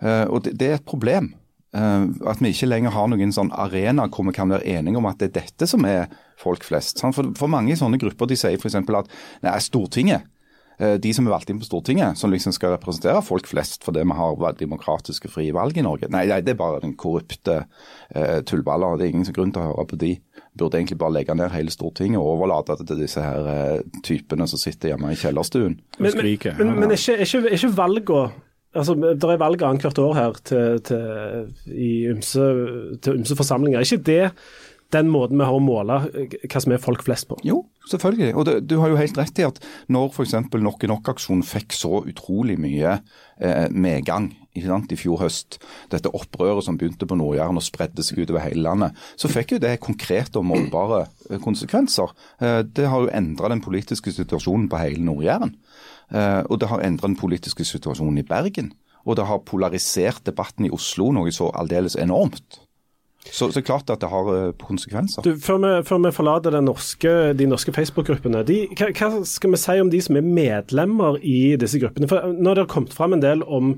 Eh, 0.01 0.25
og 0.29 0.47
det, 0.47 0.57
er 0.65 0.79
et 0.79 0.87
problem. 0.87 1.33
eh, 1.75 2.05
at 2.31 2.41
vi 2.41 2.53
ikke 2.53 2.71
lenger 2.71 2.95
har 2.95 3.11
noen 3.11 3.35
sånn 3.35 3.51
arena 3.53 4.07
hvor 4.09 4.25
vi 4.25 4.33
kan 4.33 4.49
være 4.49 4.65
enige 4.65 4.97
om 4.97 5.05
at 5.09 5.19
det 5.21 5.29
er 5.29 5.37
dette 5.43 5.67
som 5.69 5.85
er 5.85 6.07
folk 6.39 6.63
flest. 6.65 6.97
sant? 6.97 7.15
For, 7.15 7.51
mange 7.51 7.77
sånne 7.77 7.99
grupper 8.01 8.29
de 8.29 8.39
sier 8.39 8.57
f.eks. 8.57 8.79
at 8.79 9.15
nei, 9.43 9.57
Stortinget 9.61 10.25
de 10.79 11.11
som 11.15 11.27
er 11.27 11.33
valgt 11.33 11.49
inn 11.51 11.59
på 11.59 11.67
Stortinget, 11.67 12.17
som 12.19 12.31
liksom 12.31 12.53
skal 12.55 12.73
representere 12.75 13.19
folk 13.25 13.49
flest 13.49 13.83
fordi 13.83 14.05
vi 14.07 14.15
har 14.15 14.57
demokratiske 14.59 15.31
frie 15.31 15.53
valg 15.55 15.77
i 15.77 15.83
Norge. 15.83 16.07
Nei, 16.11 16.25
nei 16.29 16.39
det 16.45 16.55
er 16.55 16.61
bare 16.61 16.81
den 16.83 16.95
korrupte 16.99 17.61
eh, 18.15 18.39
tullballer. 18.47 18.97
Det 18.97 19.07
er 19.07 19.13
ingen 19.13 19.35
grunn 19.35 19.51
til 19.55 19.63
å 19.63 19.71
høre 19.71 19.87
på 19.91 19.99
de. 19.99 20.13
Burde 20.59 20.79
egentlig 20.79 20.99
bare 20.99 21.17
legge 21.19 21.35
ned 21.35 21.51
hele 21.53 21.73
Stortinget 21.73 22.21
og 22.21 22.35
overlate 22.35 22.79
det 22.79 22.89
til 22.91 23.01
disse 23.03 23.23
her 23.23 23.49
eh, 23.53 24.03
typene 24.07 24.47
som 24.49 24.61
sitter 24.61 24.93
hjemme 24.93 25.11
i 25.13 25.19
kjellerstuen. 25.19 25.79
Men, 25.97 26.05
men, 26.05 26.15
skriker. 26.15 26.55
men, 26.59 26.77
men 26.79 26.93
er 26.93 26.99
ikke, 26.99 27.17
er 27.19 27.27
ikke, 27.27 27.43
er 27.47 27.59
ikke 27.59 27.75
valga 27.79 28.29
Altså, 28.77 28.93
Det 28.93 29.25
er 29.25 29.39
valg 29.41 29.63
annethvert 29.65 29.97
år 29.97 30.11
her 30.13 30.35
til, 30.45 30.75
til, 30.85 31.47
i 31.73 32.05
ymse, 32.11 32.43
til 33.01 33.15
ymse 33.17 33.35
forsamlinger. 33.35 33.79
Er 33.79 33.87
ikke 33.87 34.05
det 34.05 34.27
den 34.95 35.09
måten 35.13 35.37
vi 35.37 35.45
har 35.45 35.55
å 35.55 35.61
måle 35.61 35.99
hva 36.09 36.61
som 36.61 36.73
er 36.73 36.81
folk 36.81 37.03
flest 37.05 37.27
på? 37.29 37.37
Jo, 37.45 37.61
selvfølgelig. 37.91 38.33
Og 38.35 38.47
det, 38.47 38.55
du 38.69 38.79
har 38.81 38.91
jo 38.91 38.99
helt 38.99 39.17
rett 39.19 39.41
i 39.41 39.47
at 39.47 39.59
når 39.91 40.11
f.eks. 40.13 40.35
Nok 40.59 40.85
i 40.85 40.89
Nok-aksjonen 40.91 41.45
fikk 41.45 41.75
så 41.77 42.01
utrolig 42.09 42.57
mye 42.61 42.97
eh, 42.97 43.67
medgang 43.69 44.31
i 44.59 44.97
fjor 44.97 45.21
høst, 45.21 45.59
dette 45.91 46.11
opprøret 46.11 46.65
som 46.65 46.77
begynte 46.77 47.07
på 47.07 47.17
Nord-Jæren 47.19 47.59
og 47.59 47.63
spredde 47.63 48.03
seg 48.03 48.23
utover 48.23 48.43
hele 48.43 48.65
landet, 48.65 48.97
så 49.15 49.29
fikk 49.31 49.55
jo 49.55 49.61
det 49.63 49.79
konkrete 49.83 50.39
og 50.41 50.47
målbare 50.49 51.05
eh, 51.29 51.39
konsekvenser. 51.41 52.11
Eh, 52.41 52.61
det 52.65 52.89
har 52.89 53.05
jo 53.05 53.13
endra 53.13 53.51
den 53.53 53.61
politiske 53.61 54.11
situasjonen 54.15 54.69
på 54.71 54.81
hele 54.81 55.05
Nord-Jæren. 55.05 55.55
Eh, 56.11 56.43
og 56.49 56.59
det 56.59 56.71
har 56.71 56.83
endra 56.85 57.07
den 57.07 57.19
politiske 57.19 57.65
situasjonen 57.67 58.21
i 58.21 58.27
Bergen. 58.27 58.73
Og 59.05 59.15
det 59.15 59.29
har 59.29 59.45
polarisert 59.47 60.25
debatten 60.27 60.67
i 60.67 60.73
Oslo 60.75 61.11
noe 61.15 61.31
så 61.33 61.53
aldeles 61.55 61.95
enormt. 61.95 62.59
Så, 63.25 63.49
så 63.51 63.59
det 63.59 63.65
klart 63.67 63.89
at 63.91 63.99
det 64.01 64.09
har 64.09 64.31
eh, 64.31 64.53
konsekvenser. 64.63 65.25
Du, 65.25 65.35
før, 65.43 65.59
vi, 65.59 65.73
før 65.87 66.01
vi 66.05 66.13
forlater 66.15 66.55
den 66.55 66.69
norske, 66.69 67.11
de 67.35 67.49
norske 67.51 67.73
Facebook-gruppene, 67.75 68.45
hva, 68.47 68.89
hva 68.95 69.11
skal 69.27 69.53
vi 69.53 69.59
si 69.59 69.77
om 69.83 69.91
de 69.91 70.01
som 70.05 70.19
er 70.19 70.25
medlemmer 70.25 71.19
i 71.19 71.55
disse 71.59 71.81
gruppene? 71.81 72.09
For 72.09 72.31
Nå 72.31 72.53
har 72.53 72.61
det 72.61 72.69
kommet 72.71 72.95
fram 72.95 73.17
en 73.17 73.23
del 73.23 73.43
om, 73.43 73.75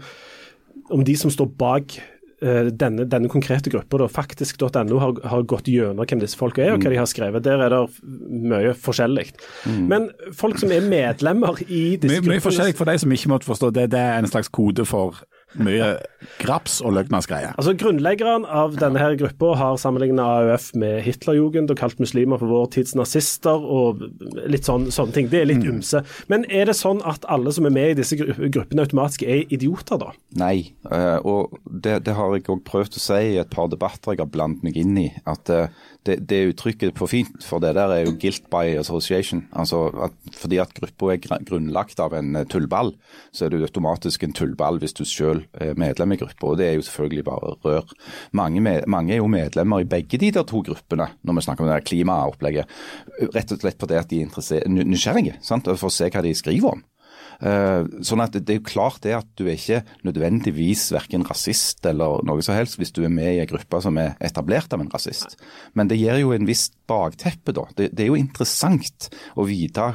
om 0.93 1.05
de 1.07 1.17
som 1.17 1.33
står 1.33 1.49
bak 1.57 1.97
eh, 1.97 2.69
denne, 2.69 3.07
denne, 3.09 3.33
konkrete 3.33 3.73
gruppa. 3.73 4.05
Faktisk.no 4.13 5.01
har, 5.01 5.17
har, 5.33 5.49
gått 5.49 5.73
gjennom 5.73 6.05
hvem 6.05 6.21
disse 6.21 6.37
folka 6.37 6.61
er 6.61 6.77
og 6.77 6.85
hva 6.85 6.93
de 6.93 7.01
har 7.01 7.09
skrevet. 7.09 7.43
Der 7.47 7.65
er 7.65 7.73
det 7.73 7.83
mye 8.29 8.77
forskjellig. 8.77 9.31
Mm. 9.65 9.83
Men 9.89 10.09
folk 10.37 10.61
som 10.61 10.71
er 10.71 10.85
medlemmer 10.85 11.65
i 11.65 11.97
disse 11.97 12.13
mye, 12.13 12.21
gruppene 12.21 12.37
Mye 12.37 12.45
forskjellig 12.45 12.77
for 12.77 12.93
de 12.93 12.99
som 13.01 13.17
ikke 13.17 13.33
måtte 13.33 13.49
forstå 13.49 13.73
det. 13.81 13.89
Det 13.97 14.05
er 14.05 14.21
en 14.21 14.29
slags 14.29 14.53
kode 14.53 14.85
for 14.85 15.25
mye 15.59 15.87
graps 16.41 16.79
og 16.85 16.95
løgnasgreier. 16.95 17.55
Altså, 17.59 17.73
Grunnleggeren 17.77 18.45
av 18.45 18.77
denne 18.79 19.01
her 19.01 19.17
gruppa 19.19 19.53
har 19.59 19.79
sammenlignet 19.81 20.21
AUF 20.23 20.69
med 20.79 21.01
Hitlerjugend 21.05 21.73
og 21.73 21.79
kalt 21.81 21.99
muslimer 22.01 22.39
for 22.41 22.51
vår 22.51 22.69
tids 22.77 22.95
nazister 22.97 23.59
og 23.59 24.03
litt 24.51 24.67
sånn, 24.69 24.89
sånne 24.93 25.17
ting. 25.17 25.29
Det 25.31 25.41
er 25.41 25.49
litt 25.49 25.65
ymse. 25.67 26.03
Men 26.31 26.45
er 26.49 26.69
det 26.71 26.77
sånn 26.79 27.01
at 27.07 27.25
alle 27.31 27.53
som 27.55 27.67
er 27.67 27.75
med 27.75 27.93
i 27.93 27.99
disse 28.01 28.17
gruppene 28.19 28.85
automatisk 28.85 29.25
er 29.27 29.45
idioter, 29.51 29.99
da? 30.01 30.11
Nei, 30.39 30.71
og 31.25 31.57
det, 31.65 32.01
det 32.07 32.15
har 32.17 32.35
jeg 32.37 32.47
òg 32.51 32.65
prøvd 32.67 32.99
å 32.99 33.03
si 33.03 33.21
i 33.33 33.39
et 33.41 33.51
par 33.53 33.71
debatter 33.71 34.15
jeg 34.15 34.23
har 34.23 34.31
blandet 34.31 34.65
meg 34.65 34.79
inn 34.79 34.97
i. 34.99 35.09
At 35.29 35.49
det, 36.07 36.17
det 36.29 36.39
uttrykket 36.51 36.97
for 36.97 37.11
fint, 37.11 37.43
for 37.45 37.61
det 37.61 37.75
der 37.77 37.93
er 37.93 38.05
jo 38.05 38.15
guilt 38.19 38.47
by 38.53 38.73
association. 38.79 39.43
Altså 39.51 39.83
at, 40.07 40.15
fordi 40.37 40.57
at 40.61 40.73
gruppa 40.77 41.11
er 41.13 41.21
grunnlagt 41.21 42.01
av 42.01 42.15
en 42.17 42.39
tullball, 42.49 42.93
så 43.31 43.45
er 43.45 43.53
du 43.53 43.61
automatisk 43.61 44.25
en 44.25 44.35
tullball 44.37 44.81
hvis 44.81 44.95
du 44.97 45.03
sjøl 45.07 45.43
er 45.53 45.77
medlem 45.79 46.15
i 46.15 46.19
gruppa. 46.21 46.53
Og 46.53 46.61
det 46.61 46.69
er 46.69 46.77
jo 46.79 46.85
selvfølgelig 46.87 47.25
bare 47.29 47.55
rør. 47.65 47.95
Mange, 48.37 48.63
med, 48.63 48.87
mange, 48.87 49.13
er 49.15 49.21
jo 49.21 49.29
medlemmer 49.31 49.83
i 49.83 49.89
begge 49.89 50.19
de 50.21 50.31
der 50.33 50.47
to 50.47 50.63
gruppene 50.65 51.11
når 51.21 51.37
vi 51.37 51.45
snakker 51.47 51.65
om 51.65 51.71
det 51.71 51.83
klimaopplegget. 51.89 52.79
Rett 53.35 53.53
og 53.53 53.61
slett 53.61 53.81
fordi 53.81 53.99
at 53.99 54.09
de 54.11 54.23
er 54.25 54.69
nysgjerrige 54.71 55.37
for 55.71 55.89
å 55.89 55.93
se 55.93 56.09
hva 56.09 56.25
de 56.25 56.33
skriver 56.37 56.77
om. 56.77 56.83
Uh, 57.41 57.87
sånn 58.05 58.21
at 58.21 58.35
Det 58.37 58.53
er 58.53 58.59
jo 58.59 58.67
klart 58.69 59.01
det 59.01 59.15
at 59.17 59.29
du 59.39 59.47
er 59.47 59.55
ikke 59.57 59.81
nødvendigvis 60.05 60.91
verken 60.93 61.25
rasist 61.25 61.85
eller 61.89 62.21
noe 62.27 62.43
som 62.45 62.53
helst 62.53 62.77
hvis 62.77 62.93
du 62.93 63.01
er 63.01 63.13
med 63.13 63.33
i 63.33 63.41
en 63.41 63.49
gruppe 63.49 63.81
som 63.81 63.97
er 63.97 64.13
etablert 64.21 64.73
av 64.75 64.83
en 64.83 64.91
rasist. 64.93 65.39
Men 65.73 65.89
det 65.89 65.97
gir 65.97 66.21
jo 66.21 66.35
en 66.35 66.45
viss 66.45 66.69
bakteppe, 66.89 67.55
da. 67.57 67.65
Det, 67.77 67.89
det 67.95 68.05
er 68.05 68.11
jo 68.11 68.19
interessant 68.19 69.09
å 69.33 69.47
vite 69.49 69.93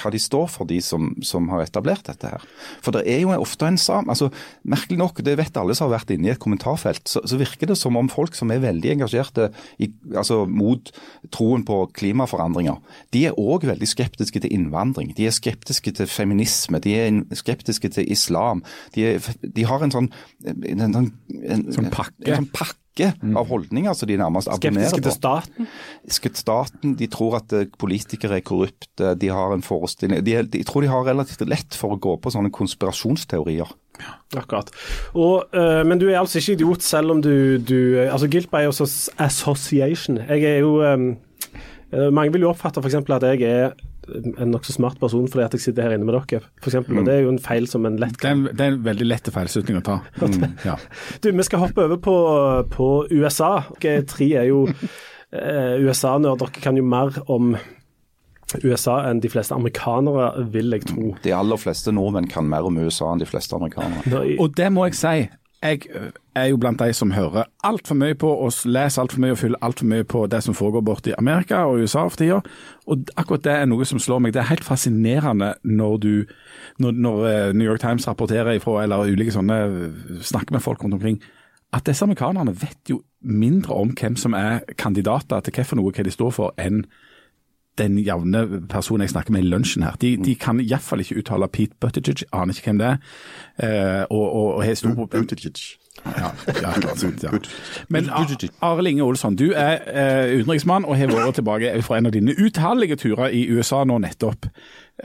hva 0.00 0.12
de 0.14 0.20
står 0.22 0.48
for, 0.52 0.68
de 0.68 0.78
som, 0.84 1.10
som, 1.24 1.48
har 1.52 1.64
etablert 1.64 2.06
dette 2.08 2.30
her. 2.32 2.44
For 2.84 2.94
det 2.96 3.04
er 3.10 3.22
jo 3.22 3.34
ofte 3.36 3.68
en 3.68 3.78
sam... 3.80 4.08
Altså, 4.10 4.30
merkelig 4.68 4.98
nok, 5.00 5.22
det 5.26 5.36
vet 5.40 5.60
alle 5.60 5.76
som 5.76 5.88
har 5.88 5.98
vært 5.98 6.12
inne 6.14 6.30
i 6.30 6.32
et 6.34 6.42
kommentarfelt, 6.42 7.04
så, 7.08 7.22
så 7.28 7.38
virker 7.40 7.70
det 7.70 7.78
som 7.80 7.98
om 7.98 8.10
folk 8.12 8.36
som 8.38 8.52
er 8.54 8.62
veldig 8.64 8.94
engasjerte 8.96 9.50
i, 9.82 9.90
altså, 10.14 10.42
mot 10.48 10.92
troen 11.34 11.64
på 11.68 11.80
klimaforandringer, 11.98 12.80
de 13.14 13.26
er 13.28 13.38
òg 13.38 13.68
veldig 13.68 13.88
skeptiske 13.90 14.44
til 14.44 14.54
innvandring. 14.54 15.14
De 15.18 15.28
er 15.28 15.36
skeptiske 15.36 15.94
til 16.00 16.10
feminisme, 16.10 16.80
de 16.84 16.96
er 16.98 17.22
skeptiske 17.38 17.92
til 17.98 18.10
islam. 18.12 18.64
De, 18.96 19.06
er, 19.14 19.32
de 19.42 19.68
har 19.68 19.84
en 19.84 19.94
sånn, 19.94 20.12
en, 20.44 20.84
en, 20.88 20.98
en, 20.98 21.64
sånn 21.74 21.90
pakke. 21.94 22.20
En, 22.26 22.42
sånn 22.42 22.52
pakke 22.54 22.87
av 23.06 23.48
holdninger 23.48 23.94
som 23.96 24.10
de 24.10 24.18
nærmest 24.20 24.50
abonnerer 24.52 24.90
på. 24.90 24.98
Skeptiske 24.98 25.06
til 25.06 25.16
staten? 25.16 26.38
Staten, 26.38 26.94
De 26.98 27.08
tror 27.12 27.38
at 27.40 27.54
politikere 27.80 28.38
er 28.38 28.46
korrupte. 28.46 29.14
De 29.18 29.30
har 29.32 29.54
en 29.54 29.64
forestilling 29.64 30.24
de, 30.26 30.36
de, 30.42 30.62
tror 30.66 30.84
de 30.84 30.90
har 30.92 31.06
relativt 31.06 31.44
lett 31.48 31.76
for 31.78 31.96
å 31.96 32.00
gå 32.00 32.16
på 32.22 32.32
sånne 32.34 32.52
konspirasjonsteorier. 32.54 33.70
Ja, 33.98 34.14
akkurat. 34.38 34.70
Og, 35.14 35.48
uh, 35.54 35.82
men 35.86 36.00
du 36.00 36.08
er 36.08 36.20
altså 36.20 36.42
ikke 36.42 36.58
idiot 36.58 36.86
selv 36.86 37.16
om 37.16 37.22
du, 37.24 37.58
du 37.58 37.98
altså 38.04 38.30
Guilt 38.30 38.50
by 38.52 38.68
association. 38.68 40.20
Jeg 40.28 40.44
er 40.46 40.60
jo 40.62 40.78
um, 40.82 41.10
Mange 42.12 42.34
vil 42.34 42.42
jo 42.44 42.50
oppfatte 42.50 42.82
f.eks. 42.84 42.98
at 43.00 43.24
jeg 43.24 43.46
er 43.48 43.70
en 44.14 44.52
nokså 44.52 44.74
smart 44.74 44.98
person 45.00 45.26
fordi 45.30 45.44
at 45.44 45.56
jeg 45.56 45.64
sitter 45.68 45.86
her 45.86 45.96
inne 45.96 46.08
med 46.08 46.16
dere, 46.16 46.42
f.eks. 46.62 46.78
Mm. 46.88 47.02
Det 47.06 47.14
er 47.14 47.24
jo 47.24 47.32
en 47.34 47.42
feil 47.42 47.68
som 47.70 47.86
en 47.88 47.98
lett 48.00 48.18
kan 48.20 48.44
Det 48.46 48.50
er 48.50 48.52
en, 48.52 48.58
det 48.58 48.66
er 48.66 48.74
en 48.74 48.84
veldig 48.86 49.08
lett 49.08 49.32
feilslutning 49.34 49.80
å 49.80 49.86
ta. 49.86 49.98
Mm, 50.28 50.58
ja. 50.64 50.74
Du, 51.22 51.30
vi 51.32 51.44
skal 51.46 51.62
hoppe 51.62 51.86
over 51.86 51.98
på, 52.02 52.14
på 52.72 52.86
USA. 53.10 53.62
G3 53.80 54.26
er 54.42 54.48
jo 54.50 54.64
eh, 54.68 55.78
USA-nerd. 55.80 56.42
Dere 56.42 56.62
kan 56.62 56.76
jo 56.76 56.84
mer 56.84 57.16
om 57.32 57.54
USA 58.64 58.98
enn 59.08 59.22
de 59.24 59.30
fleste 59.32 59.56
amerikanere, 59.56 60.30
vil 60.52 60.72
jeg 60.76 60.86
tro. 60.90 61.10
De 61.24 61.34
aller 61.36 61.60
fleste 61.60 61.92
nordmenn 61.94 62.28
kan 62.30 62.48
mer 62.48 62.68
om 62.68 62.78
USA 62.80 63.12
enn 63.12 63.22
de 63.22 63.28
fleste 63.28 63.56
amerikanere. 63.56 64.24
Og 64.40 64.52
det 64.56 64.70
må 64.74 64.88
jeg 64.88 64.98
si 64.98 65.16
jeg 65.62 65.80
øh, 65.94 66.10
er 66.34 66.44
jo 66.44 66.56
blant 66.56 66.78
de 66.78 66.92
som 66.92 67.10
hører 67.10 67.48
altfor 67.64 67.96
mye 67.98 68.14
på 68.14 68.28
og 68.30 68.52
leser 68.64 69.02
altfor 69.02 69.20
mye 69.20 69.34
og 69.34 69.38
fyller 69.38 69.58
altfor 69.62 69.88
mye 69.90 70.04
på 70.04 70.26
det 70.30 70.42
som 70.44 70.54
foregår 70.54 70.84
borte 70.86 71.10
i 71.10 71.16
Amerika 71.18 71.64
og 71.66 71.80
USA 71.82 72.04
for 72.06 72.16
tida. 72.16 72.40
Og 72.86 72.98
akkurat 73.16 73.44
det 73.44 73.52
er 73.52 73.66
noe 73.66 73.86
som 73.88 73.98
slår 73.98 74.22
meg. 74.22 74.34
Det 74.34 74.42
er 74.42 74.52
helt 74.52 74.64
fascinerende 74.64 75.54
når 75.64 75.96
du 75.96 76.12
når, 76.78 76.90
når 76.90 77.24
øh, 77.24 77.54
New 77.54 77.66
York 77.66 77.80
Times 77.80 78.08
rapporterer 78.08 78.52
ifra, 78.52 78.82
eller 78.82 79.10
ulike 79.10 79.34
sånne 79.34 79.58
øh, 79.64 80.22
snakker 80.22 80.54
med 80.54 80.60
folk 80.60 80.84
rundt 80.84 80.94
omkring, 80.94 81.20
at 81.72 81.86
disse 81.86 82.04
amerikanerne 82.04 82.54
vet 82.54 82.90
jo 82.90 83.02
mindre 83.20 83.74
om 83.74 83.90
hvem 84.00 84.16
som 84.16 84.32
er 84.32 84.60
kandidater 84.78 85.40
til 85.40 85.52
hva 85.52 85.66
for 85.66 85.76
noe, 85.76 85.92
hva 85.92 86.06
de 86.06 86.14
står 86.14 86.30
for, 86.30 86.54
enn 86.58 86.84
den 87.78 87.98
jevne 88.04 88.44
personen 88.70 89.06
jeg 89.06 89.14
snakker 89.14 89.34
med 89.34 89.46
i 89.46 89.50
lunsjen 89.50 89.86
her. 89.86 89.98
De, 90.00 90.16
de 90.20 90.34
kan 90.38 90.60
iallfall 90.62 91.04
ikke 91.04 91.20
uttale 91.22 91.48
Pete 91.52 91.78
Buttigieg, 91.80 92.24
aner 92.32 92.56
ikke 92.56 92.72
hvem 92.72 92.80
det 92.82 92.88
er. 92.92 93.04
Eh, 93.58 94.02
og, 94.10 94.24
og, 94.26 94.48
og 94.56 94.64
har 94.66 94.78
stor 94.78 94.96
Buttigieg. 95.06 95.62
Ja, 96.04 96.30
ja, 96.62 96.72
ja. 97.22 97.30
Men 97.88 98.10
Arild 98.60 98.86
Inge 98.86 99.02
Olsson, 99.02 99.36
du 99.36 99.50
er 99.50 99.80
eh, 99.86 100.38
utenriksmann 100.38 100.86
og 100.86 100.96
har 100.96 101.10
vært 101.10 101.40
tilbake 101.40 101.72
fra 101.82 101.98
en 101.98 102.06
av 102.06 102.14
dine 102.14 102.34
utallige 102.38 102.96
turer 102.96 103.34
i 103.34 103.44
USA 103.50 103.82
nå 103.84 103.98
nettopp. 104.04 104.46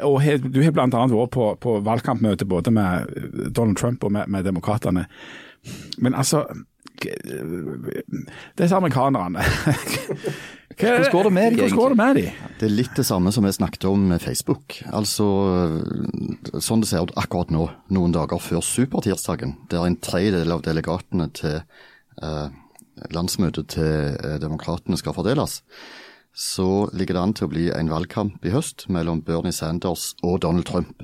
Og 0.06 0.20
he, 0.22 0.38
Du 0.38 0.62
har 0.64 0.74
bl.a. 0.74 0.88
vært 0.90 1.34
på, 1.34 1.50
på 1.62 1.80
valgkampmøte 1.86 2.46
både 2.46 2.72
med 2.72 3.10
Donald 3.56 3.78
Trump 3.78 4.04
og 4.04 4.14
med, 4.14 4.30
med 4.30 4.46
demokratene. 4.46 5.08
Men 5.98 6.14
altså 6.14 6.46
Disse 8.58 8.76
amerikanerne 8.76 9.42
Hvordan 10.80 11.12
går 11.12 11.28
det 11.28 11.34
med 11.36 11.54
de? 11.54 11.62
Hvordan 11.62 11.80
går 11.80 11.94
det 11.94 12.00
med 12.00 12.20
de? 12.20 12.26
Det 12.60 12.68
er 12.68 12.74
litt 12.74 12.96
det 12.98 13.06
samme 13.08 13.34
som 13.36 13.46
jeg 13.48 13.58
snakket 13.58 13.88
om 13.90 14.08
med 14.14 14.24
Facebook. 14.24 14.80
Altså, 14.92 15.28
Sånn 16.64 16.84
det 16.84 16.90
ser 16.92 17.08
ut 17.08 17.16
akkurat 17.20 17.54
nå, 17.54 17.68
noen 17.94 18.14
dager 18.16 18.42
før 18.42 18.64
supertirsdagen, 18.66 19.58
der 19.72 19.88
en 19.88 20.00
tredjedel 20.02 20.54
av 20.56 20.64
delegatene 20.66 21.30
til 21.36 21.62
eh, 21.62 22.50
landsmøtet 23.14 23.74
til 23.76 24.18
eh, 24.18 24.38
demokratene 24.42 25.00
skal 25.00 25.16
fordeles, 25.18 25.62
så 26.34 26.90
ligger 26.94 27.18
det 27.18 27.24
an 27.24 27.34
til 27.38 27.48
å 27.48 27.54
bli 27.54 27.66
en 27.74 27.92
valgkamp 27.94 28.46
i 28.46 28.54
høst 28.54 28.88
mellom 28.90 29.22
Bernie 29.26 29.54
Sanders 29.54 30.14
og 30.26 30.42
Donald 30.46 30.66
Trump. 30.70 31.04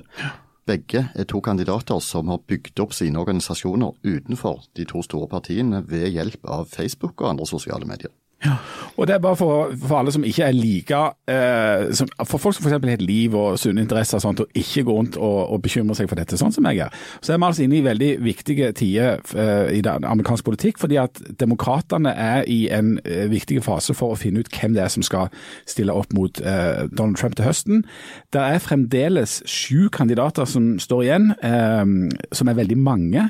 Begge 0.70 1.06
er 1.14 1.26
to 1.26 1.40
kandidater 1.42 2.02
som 2.04 2.28
har 2.30 2.42
bygd 2.50 2.82
opp 2.82 2.94
sine 2.94 3.18
organisasjoner 3.18 3.94
utenfor 4.06 4.66
de 4.78 4.86
to 4.90 5.02
store 5.06 5.30
partiene 5.30 5.82
ved 5.86 6.10
hjelp 6.14 6.46
av 6.46 6.68
Facebook 6.70 7.22
og 7.22 7.32
andre 7.32 7.48
sosiale 7.48 7.88
medier. 7.88 8.12
Ja, 8.40 8.54
og 8.96 9.04
det 9.06 9.14
er 9.14 9.20
bare 9.20 9.36
for, 9.36 9.72
for 9.76 9.98
alle 9.98 10.12
som 10.14 10.22
ikke 10.24 10.46
er 10.46 10.54
like 10.56 11.00
eh, 11.28 11.90
som, 11.92 12.08
For 12.24 12.40
folk 12.40 12.56
som 12.56 12.64
f.eks. 12.64 12.72
har 12.72 12.94
et 12.94 13.02
liv 13.04 13.34
og 13.36 13.58
sunne 13.60 13.82
interesser 13.84 14.16
og 14.24 14.40
og 14.40 14.56
ikke 14.56 14.84
går 14.86 14.96
rundt 14.96 15.16
og, 15.16 15.52
og 15.52 15.62
bekymrer 15.62 15.98
seg 15.98 16.08
for 16.08 16.16
dette, 16.16 16.38
sånn 16.40 16.54
som 16.54 16.64
jeg 16.70 16.80
er. 16.86 16.94
Så 17.20 17.34
er 17.34 17.40
vi 17.40 17.48
altså 17.50 17.64
inne 17.66 17.76
i 17.80 17.84
veldig 17.84 18.10
viktige 18.24 18.70
tider 18.72 19.20
eh, 19.36 19.76
i 19.76 19.82
amerikansk 19.84 20.46
politikk, 20.46 20.80
fordi 20.80 20.96
at 21.02 21.20
demokratene 21.40 22.14
er 22.16 22.48
i 22.48 22.62
en 22.72 22.94
eh, 23.04 23.26
viktig 23.28 23.60
fase 23.66 23.92
for 23.98 24.14
å 24.14 24.20
finne 24.20 24.40
ut 24.40 24.52
hvem 24.54 24.76
det 24.76 24.86
er 24.86 24.94
som 24.94 25.04
skal 25.04 25.28
stille 25.68 25.92
opp 25.92 26.14
mot 26.16 26.40
eh, 26.40 26.86
Donald 26.88 27.20
Trump 27.20 27.36
til 27.36 27.44
høsten. 27.50 27.84
Det 28.32 28.40
er 28.40 28.64
fremdeles 28.64 29.42
sju 29.44 29.90
kandidater 29.92 30.48
som 30.48 30.78
står 30.80 31.04
igjen, 31.04 31.32
eh, 31.44 31.84
som 32.32 32.48
er 32.48 32.62
veldig 32.62 32.80
mange. 32.80 33.28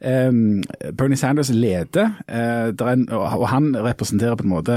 Um, 0.00 0.62
Bernie 0.96 1.18
Sanders 1.20 1.50
leder, 1.52 2.14
uh, 2.24 2.92
en, 2.92 3.04
og 3.12 3.48
han 3.52 3.74
representerer 3.76 4.38
på 4.40 4.46
en 4.46 4.54
måte 4.54 4.76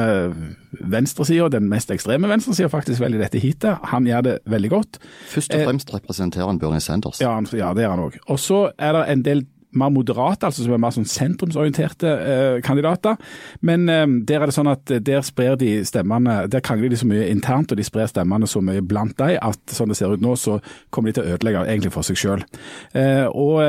venstresida, 0.84 1.48
den 1.54 1.70
mest 1.72 1.92
ekstreme 1.96 2.28
venstresida 2.28 2.68
faktisk 2.68 3.00
vel 3.04 3.16
i 3.16 3.22
dette 3.22 3.40
heatet. 3.40 3.80
Han 3.94 4.10
gjør 4.10 4.28
det 4.28 4.38
veldig 4.52 4.74
godt. 4.74 5.00
Først 5.32 5.56
og 5.56 5.66
fremst 5.70 5.94
uh, 5.94 5.98
representerer 6.00 6.52
han 6.52 6.60
Bernie 6.60 6.84
Sanders. 6.84 7.24
Ja, 7.24 7.38
ja 7.56 7.72
det 7.74 7.86
gjør 7.86 7.96
han 7.96 8.06
òg. 8.10 8.20
Og 8.28 8.40
så 8.40 8.66
er 8.78 8.98
det 9.00 9.08
en 9.14 9.26
del 9.26 9.46
mer 9.74 9.90
moderate, 9.90 10.46
altså 10.46 10.64
som 10.64 10.76
er 10.76 10.82
mer 10.82 10.94
sånn 10.94 11.08
sentrumsorienterte 11.10 12.10
eh, 12.14 12.58
kandidater. 12.66 13.18
Men 13.66 13.88
eh, 13.90 14.06
der 14.28 14.44
er 14.44 14.50
det 14.50 14.58
sånn 14.58 14.72
at 14.72 14.94
der 15.06 15.26
sprer 15.26 15.58
de 15.60 15.76
stemmene, 15.88 16.44
der 16.52 16.64
krangler 16.66 16.94
de 16.94 17.00
så 17.00 17.10
mye 17.10 17.30
internt 17.32 17.74
og 17.74 17.80
de 17.80 17.88
sprer 17.88 18.12
stemmene 18.12 18.50
så 18.50 18.62
mye 18.62 18.84
blant 18.86 19.18
dem 19.22 19.38
at 19.42 19.74
sånn 19.74 19.94
det 19.94 20.00
ser 20.00 20.14
ut 20.14 20.24
nå, 20.24 20.36
så 20.40 20.60
kommer 20.94 21.10
de 21.10 21.18
til 21.18 21.26
å 21.26 21.36
ødelegge 21.36 21.66
egentlig 21.68 21.94
for 21.96 22.06
seg 22.06 22.20
sjøl. 22.20 22.46
Eh, 22.94 23.26
og 23.30 23.62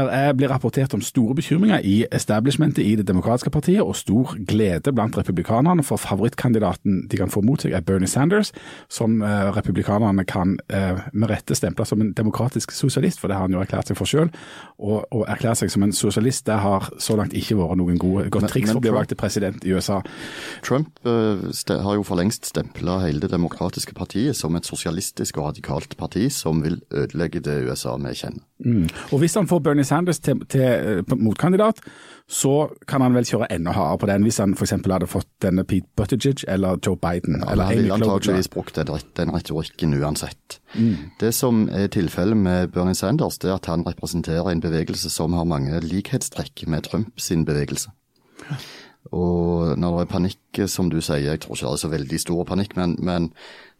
er, 0.00 0.32
blir 0.32 0.48
rapportert 0.48 0.94
om 0.94 1.02
store 1.04 1.34
bekymringer 1.34 1.82
i 1.84 2.06
establishmentet 2.12 2.84
i 2.84 2.96
Det 2.96 3.06
demokratiske 3.06 3.50
partiet, 3.50 3.82
og 3.82 3.96
stor 3.96 4.36
glede 4.48 4.92
blant 4.92 5.18
republikanerne, 5.18 5.82
for 5.84 5.96
favorittkandidaten 5.96 7.08
de 7.10 7.16
kan 7.16 7.30
få 7.30 7.42
mot 7.44 7.60
seg 7.60 7.72
er 7.72 7.80
Bernie 7.80 8.08
Sanders, 8.08 8.52
som 8.88 9.22
eh, 9.22 9.50
republikanerne 9.56 10.24
kan 10.24 10.56
eh, 10.68 11.00
med 11.12 11.30
rette 11.30 11.54
stemple 11.54 11.84
som 11.86 12.00
en 12.00 12.12
demokratisk 12.12 12.72
sosialist, 12.72 13.20
for 13.20 13.28
det 13.28 13.36
har 13.36 13.48
han 13.48 13.52
jo 13.52 13.60
erklært 13.60 13.90
seg 13.90 13.98
for 13.98 14.08
selv. 14.08 14.30
Og, 14.78 15.04
og 15.10 15.26
erklære 15.28 15.62
seg 15.62 15.72
som 15.74 15.82
en 15.82 15.92
sosialist, 15.92 16.46
det 16.46 16.58
har 16.62 16.88
så 16.98 17.16
langt 17.18 17.36
ikke 17.36 17.56
vært 17.58 17.78
noen 17.80 17.98
gode, 18.00 18.28
godt 18.32 18.48
triks 18.52 18.72
for 18.72 18.80
å 18.80 18.84
bli 18.84 18.94
valgt 18.94 19.12
til 19.12 19.20
president 19.20 19.64
i 19.64 19.74
USA. 19.74 20.00
Trump 20.64 20.98
uh, 21.06 21.44
har 21.68 21.98
jo 21.98 22.06
for 22.06 22.18
lengst 22.18 22.48
stempla 22.48 23.00
hele 23.04 23.22
Det 23.22 23.30
demokratiske 23.32 23.94
partiet 23.94 24.36
som 24.36 24.56
et 24.56 24.66
sosialistisk 24.66 25.38
og 25.38 25.50
radikalt 25.50 25.96
parti 26.00 26.28
som 26.32 26.62
vil 26.64 26.80
ødelegge 26.90 27.42
det 27.44 27.60
USA 27.68 27.94
vi 28.00 28.14
kjenner. 28.16 28.42
Mm. 28.64 28.86
Og 29.10 29.18
hvis 29.18 29.34
han 29.34 29.48
får 29.50 29.58
Bernie 29.64 29.81
Bernie 29.82 29.88
Sanders 29.88 30.20
til, 30.20 30.40
til 30.46 30.62
eh, 30.62 31.16
motkandidat, 31.16 31.80
så 32.28 32.70
kan 32.88 33.02
han 33.02 33.14
vel 33.14 33.26
kjøre 33.26 33.48
enda 33.52 33.72
hardere 33.74 33.98
på 33.98 34.06
den 34.06 34.26
hvis 34.26 34.38
han 34.38 34.54
f.eks. 34.54 34.74
hadde 34.78 35.08
fått 35.10 35.28
denne 35.42 35.64
Pete 35.64 35.88
Buttigieg 35.96 36.44
eller 36.48 36.78
Joe 36.78 36.96
Biden. 36.96 37.40
Ja, 37.42 37.52
eller 37.52 37.64
han 37.64 37.80
ville 37.80 37.94
antakeligvis 37.94 38.48
brukt 38.52 38.78
den 38.78 39.34
retorikken 39.34 39.96
uansett. 39.98 40.60
Mm. 40.74 41.10
Det 41.20 41.32
som 41.34 41.66
er 41.72 41.90
tilfellet 41.92 42.38
med 42.38 42.70
Bernie 42.72 42.94
Sanders, 42.94 43.38
det 43.42 43.50
er 43.50 43.58
at 43.58 43.66
han 43.66 43.84
representerer 43.86 44.52
en 44.52 44.62
bevegelse 44.62 45.10
som 45.10 45.34
har 45.34 45.48
mange 45.48 45.82
likhetstrekk 45.82 46.66
med 46.68 46.86
Trump 46.88 47.20
sin 47.20 47.44
bevegelse. 47.44 47.90
Og 49.12 49.74
når 49.76 49.96
det 49.96 50.02
er 50.04 50.12
panikk, 50.12 50.62
som 50.70 50.88
du 50.92 51.00
sier, 51.02 51.32
jeg 51.32 51.42
tror 51.42 51.56
ikke 51.56 51.66
det 51.66 51.74
er 51.74 51.82
så 51.82 51.90
veldig 51.90 52.20
stor 52.22 52.44
panikk, 52.48 52.76
men, 52.78 52.94
men 53.02 53.32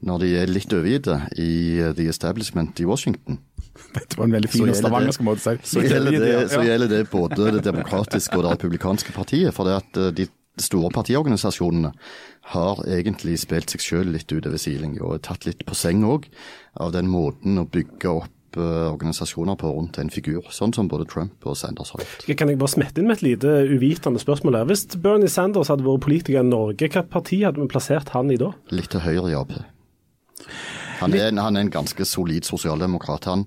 når 0.02 0.22
de 0.24 0.34
er 0.42 0.50
litt 0.50 0.72
overgitte 0.74 1.20
i 1.38 1.52
The 1.96 2.08
Establishment 2.10 2.80
i 2.82 2.88
Washington, 2.88 3.38
Dette 3.96 4.18
var 4.18 4.28
en 4.28 4.36
veldig 4.36 4.50
fin 4.52 4.74
stavangersk 4.76 5.24
måte 5.24 5.40
å 5.40 5.56
si 5.64 5.80
det, 5.80 6.34
så 6.52 6.60
gjelder 6.64 6.90
det 6.90 7.02
både 7.12 7.54
det 7.56 7.64
demokratiske 7.64 8.36
og 8.36 8.46
det 8.46 8.54
republikanske 8.58 9.14
partiet. 9.16 9.54
For 9.56 9.68
det 9.68 9.78
at 9.80 10.00
eh, 10.00 10.12
de 10.16 10.28
store 10.60 10.92
partiorganisasjonene 10.92 11.94
har 12.52 12.84
egentlig 12.84 13.38
spilt 13.40 13.72
seg 13.72 13.84
sjøl 13.84 14.12
litt 14.12 14.28
utover 14.28 14.60
sidelinja 14.60 15.06
og 15.06 15.24
tatt 15.24 15.48
litt 15.48 15.64
på 15.64 15.76
seng 15.78 16.04
òg 16.04 16.28
av 16.82 16.92
den 16.92 17.08
måten 17.08 17.60
å 17.62 17.64
bygge 17.64 18.12
opp 18.12 18.60
eh, 18.60 18.86
organisasjoner 18.90 19.56
på 19.60 19.72
rundt 19.72 20.00
en 20.02 20.12
figur, 20.12 20.44
sånn 20.52 20.74
som 20.76 20.90
både 20.92 21.08
Trump 21.08 21.48
og 21.48 21.56
Sanders 21.56 21.94
har 21.96 22.04
gjort. 22.04 22.28
Kan 22.36 22.52
jeg 22.52 22.60
bare 22.60 22.74
smette 22.74 23.00
inn 23.00 23.08
med 23.08 23.20
et 23.20 23.28
lite 23.30 23.54
uvitende 23.72 24.20
spørsmål 24.20 24.60
her. 24.60 24.68
Hvis 24.68 24.84
Bernie 24.92 25.32
Sanders 25.32 25.72
hadde 25.72 25.88
vært 25.88 26.04
politiker 26.04 26.42
i 26.42 26.48
Norge, 26.50 26.82
hvilket 26.84 27.08
parti 27.12 27.40
hadde 27.46 27.62
vi 27.62 27.72
plassert 27.72 28.12
han 28.12 28.32
i 28.34 28.40
da? 28.40 28.52
Litt 28.74 28.92
til 28.92 29.06
høyre 29.06 29.32
i 29.32 29.38
Ap. 29.38 29.56
Han 31.02 31.14
er, 31.16 31.33
han 31.35 31.57
er 31.59 31.66
en 31.66 31.72
ganske 31.72 32.07
solid 32.07 32.46
sosialdemokrat. 32.46 33.26
Han, 33.31 33.46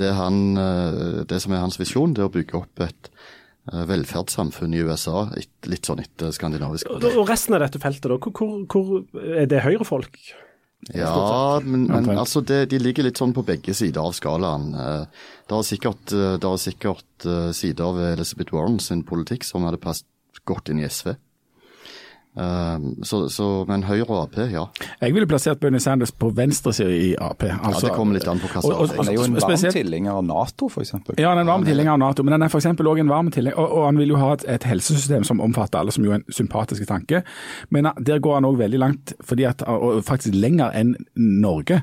det, 0.00 0.12
han, 0.16 0.56
eh, 0.56 1.22
det, 1.28 1.40
som 1.42 1.54
er 1.54 1.64
hans 1.64 1.80
visjon, 1.80 2.14
det 2.16 2.24
er 2.24 2.30
å 2.30 2.34
bygge 2.34 2.58
opp 2.60 2.84
et 2.84 3.10
eh, 3.72 3.82
velferdssamfunn 3.88 4.76
i 4.76 4.84
USA, 4.86 5.26
litt 5.68 5.88
sånn 5.88 6.02
etter 6.04 6.34
skandinavisk. 6.36 6.90
Og 6.90 7.24
resten 7.28 7.56
av 7.56 7.64
dette 7.64 7.82
feltet, 7.82 8.10
da? 8.12 8.18
Hvor, 8.20 8.62
hvor 8.70 9.26
er 9.36 9.50
det 9.50 9.64
høyrefolk? 9.66 10.20
Ja, 10.96 11.60
men, 11.60 11.90
men 11.92 12.16
altså 12.16 12.40
det, 12.40 12.70
de 12.70 12.78
ligger 12.80 13.04
litt 13.04 13.18
sånn 13.20 13.34
på 13.36 13.44
begge 13.44 13.74
sider 13.76 14.00
av 14.00 14.14
skalaen. 14.16 14.70
Eh, 14.72 15.26
det 15.50 15.58
er 15.58 15.66
sikkert, 15.68 16.04
det 16.12 16.52
er 16.52 16.62
sikkert 16.62 17.26
sider 17.56 17.96
ved 17.96 18.14
Elizabeth 18.14 18.56
Warren 18.56 18.80
sin 18.80 19.04
politikk 19.06 19.44
som 19.44 19.66
hadde 19.68 19.82
passet 19.82 20.08
godt 20.48 20.72
inn 20.72 20.80
i 20.80 20.88
SV. 20.88 21.12
Um, 22.34 23.02
så, 23.02 23.28
så, 23.28 23.44
men 23.66 23.82
Høyre 23.82 24.04
og 24.06 24.18
Ap, 24.20 24.36
ja. 24.52 24.62
Jeg 25.00 25.14
ville 25.16 25.26
plassert 25.26 25.58
Bernie 25.58 25.82
Sanders 25.82 26.12
på 26.14 26.28
venstresida 26.30 26.90
i 26.94 27.08
Ap. 27.18 27.42
Altså, 27.42 27.88
ja, 27.88 27.88
Det 27.88 27.96
kommer 27.96 28.14
litt 28.14 28.28
an 28.30 28.38
på 28.38 28.46
hva 28.52 28.60
som 28.62 28.92
Han 29.00 29.08
er 29.10 29.16
jo 29.16 29.24
en 29.26 29.34
varm 29.34 29.64
tilhenger 29.74 30.14
av 30.14 30.22
Nato, 30.28 30.68
f.eks. 30.70 30.94
Ja, 31.18 31.32
han 31.32 31.40
er 31.40 31.42
en 31.42 31.50
varm 31.50 31.66
tilhenger 31.66 31.96
av 31.96 31.98
Nato, 32.04 32.22
men 32.22 32.36
han 32.36 32.46
er 32.46 32.52
f.eks. 32.52 32.68
òg 32.70 33.02
en 33.02 33.10
varm 33.10 33.32
tilhenger 33.34 33.58
og, 33.58 33.74
og, 33.74 33.86
han 33.88 33.98
vil 33.98 34.14
jo 34.14 34.20
ha 34.20 34.28
et, 34.36 34.44
et, 34.54 34.66
helsesystem 34.70 35.26
som 35.26 35.42
omfatter 35.42 35.80
alle, 35.80 35.94
som 35.96 36.06
jo 36.06 36.14
er 36.14 36.20
en 36.20 36.36
sympatisk 36.36 36.86
tanke. 36.86 37.24
Men 37.74 37.90
der 37.98 38.22
går 38.22 38.38
han 38.38 38.46
òg 38.46 38.60
veldig 38.62 38.78
langt, 38.78 39.14
fordi 39.26 39.48
at, 39.50 39.66
og 39.66 40.04
faktisk 40.06 40.38
lenger 40.38 40.70
enn 40.78 40.94
Norge. 41.18 41.80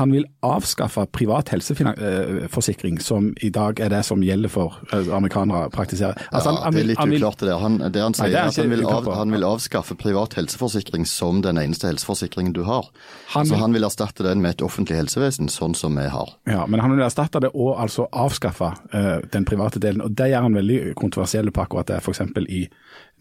Han 0.00 0.16
vil 0.16 0.24
avskaffe 0.40 1.04
privat 1.12 1.52
helseforsikring, 1.52 2.96
eh, 2.96 3.04
som 3.04 3.34
i 3.44 3.52
dag 3.52 3.84
er 3.84 3.92
det 3.92 4.00
som 4.08 4.24
gjelder 4.24 4.56
for 4.56 4.80
eh, 4.94 5.12
amerikanere 5.12 5.68
praktiserer. 5.76 6.16
Altså, 6.32 6.56
ja, 6.56 6.56
han, 6.56 6.64
han, 6.64 6.80
det 6.80 6.86
er 6.86 6.90
litt 6.94 7.20
uklart 7.20 7.44
det 7.44 7.52
der. 7.52 7.60
Han, 7.60 7.78
det 7.84 8.06
han 8.06 8.16
sier, 8.16 8.30
nei, 8.30 8.32
det 8.32 8.42
er 8.46 8.54
at 8.54 8.62
han 8.64 8.72
vil, 8.72 8.88
av, 8.88 9.12
han 9.20 9.36
vil 9.36 9.48
avskaffe 9.52 9.89
skaffe 9.89 9.89
privat 9.98 10.34
helseforsikring 10.38 11.06
som 11.06 11.40
den 11.42 11.58
eneste 11.58 11.88
helseforsikringen 11.90 12.52
du 12.56 12.62
har. 12.68 12.88
Han, 13.34 13.46
så 13.46 13.58
Han 13.60 13.74
vil 13.74 13.84
erstatte 13.84 14.26
den 14.26 14.42
med 14.42 14.56
et 14.56 14.64
offentlig 14.66 14.98
helsevesen, 15.00 15.48
sånn 15.48 15.74
som 15.74 15.96
vi 15.98 16.06
har. 16.10 16.34
Ja, 16.50 16.66
Men 16.66 16.80
han 16.80 16.94
vil 16.94 17.04
erstatte 17.04 17.40
det 17.40 17.52
og 17.54 17.78
altså 17.80 18.08
avskaffe 18.12 18.72
uh, 18.94 19.18
den 19.32 19.44
private 19.48 19.82
delen. 19.82 20.02
og 20.04 20.14
Det 20.16 20.30
gjør 20.30 20.48
han 20.48 20.58
veldig 20.60 20.80
kontroversiell 20.94 21.50
på 21.50 21.64
akkurat 21.64 21.92
det, 21.92 22.00
f.eks. 22.04 22.22
i 22.48 22.66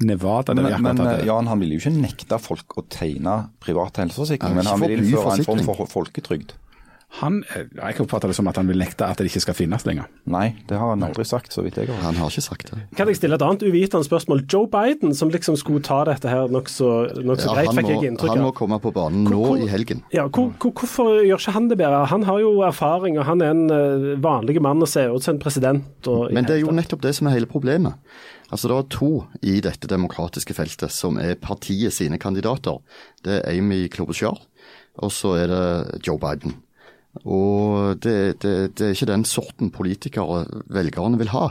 Nevada. 0.06 0.56
Men, 0.56 0.72
men 0.84 1.02
eh, 1.08 1.26
Jan, 1.28 1.48
han 1.48 1.60
vil 1.60 1.76
jo 1.76 1.82
ikke 1.82 1.96
nekte 1.98 2.40
folk 2.40 2.78
å 2.80 2.86
tegne 2.88 3.36
privat 3.60 4.00
helseforsikring, 4.00 4.56
men 4.56 4.70
han 4.70 4.80
vil 4.84 5.00
innføre 5.00 5.40
en 5.40 5.48
form 5.48 5.66
for 5.68 5.92
folketrygd. 5.92 6.56
Han, 7.18 7.40
eh, 7.56 7.66
jeg 7.74 8.04
oppfatter 8.04 8.30
det 8.30 8.36
som 8.38 8.48
at 8.52 8.60
han 8.60 8.68
vil 8.70 8.78
nekte 8.78 9.08
at 9.08 9.18
det 9.18 9.32
ikke 9.32 9.42
skal 9.42 9.56
finnes 9.58 9.86
lenger. 9.88 10.06
Nei, 10.30 10.54
det 10.70 10.78
har 10.78 10.92
han 10.94 11.02
aldri 11.08 11.26
sagt, 11.26 11.52
så 11.56 11.64
vidt 11.66 11.80
jeg 11.82 11.90
har 11.90 12.04
Han 12.06 12.20
har 12.22 12.30
ikke 12.30 12.44
sagt 12.46 12.70
det. 12.70 12.84
Kan 12.96 13.10
jeg 13.10 13.18
stille 13.18 13.40
et 13.40 13.46
annet 13.46 13.66
uvitende 13.66 14.06
spørsmål? 14.06 14.44
Joe 14.46 14.70
Biden, 14.70 15.16
som 15.18 15.32
liksom 15.34 15.58
skulle 15.58 15.82
ta 15.84 16.04
dette 16.06 16.30
her 16.30 16.54
nokså 16.54 16.92
nok 17.26 17.42
så 17.42 17.50
ja, 17.50 17.56
greit, 17.58 17.74
fikk 17.80 17.90
jeg 17.90 18.12
inntrykk 18.12 18.30
av. 18.30 18.38
Han 18.38 18.46
må 18.46 18.54
komme 18.56 18.80
på 18.84 18.94
banen 18.94 19.26
nå 19.26 19.42
hvor, 19.42 19.58
i 19.58 19.68
helgen. 19.72 20.06
Ja, 20.14 20.28
hvor, 20.30 20.54
hvor, 20.62 20.76
Hvorfor 20.80 21.20
gjør 21.26 21.42
ikke 21.42 21.56
han 21.58 21.72
det 21.72 21.80
bedre? 21.82 22.06
Han 22.14 22.28
har 22.30 22.44
jo 22.44 22.54
erfaring, 22.68 23.18
og 23.18 23.26
han 23.28 23.42
er 23.44 23.56
en 23.58 23.66
uh, 23.74 24.14
vanlig 24.22 24.60
mann 24.62 24.86
og 24.86 24.92
ser 24.92 25.10
ut 25.10 25.26
som 25.26 25.36
en 25.36 25.42
president. 25.42 25.90
Og, 26.08 26.30
Men 26.36 26.46
det 26.46 26.60
er 26.60 26.64
jo 26.64 26.76
nettopp 26.76 27.02
det 27.04 27.16
som 27.18 27.28
er 27.28 27.40
hele 27.40 27.50
problemet. 27.50 27.98
Altså 28.54 28.70
Det 28.70 28.78
er 28.78 28.88
to 28.94 29.12
i 29.46 29.60
dette 29.66 29.90
demokratiske 29.90 30.56
feltet 30.58 30.94
som 30.94 31.20
er 31.22 31.36
partiet 31.42 31.94
sine 31.94 32.22
kandidater. 32.22 32.80
Det 33.26 33.42
er 33.42 33.58
Amy 33.58 33.88
Klobuchar, 33.90 34.40
og 35.02 35.14
så 35.14 35.36
er 35.42 35.52
det 35.52 36.02
Joe 36.08 36.22
Biden. 36.22 36.58
Og 37.26 37.98
det, 38.04 38.42
det, 38.44 38.54
det 38.78 38.86
er 38.86 38.96
ikke 38.96 39.10
den 39.10 39.26
sorten 39.26 39.72
politikere 39.74 40.46
velgerne 40.70 41.20
vil 41.20 41.34
ha. 41.34 41.50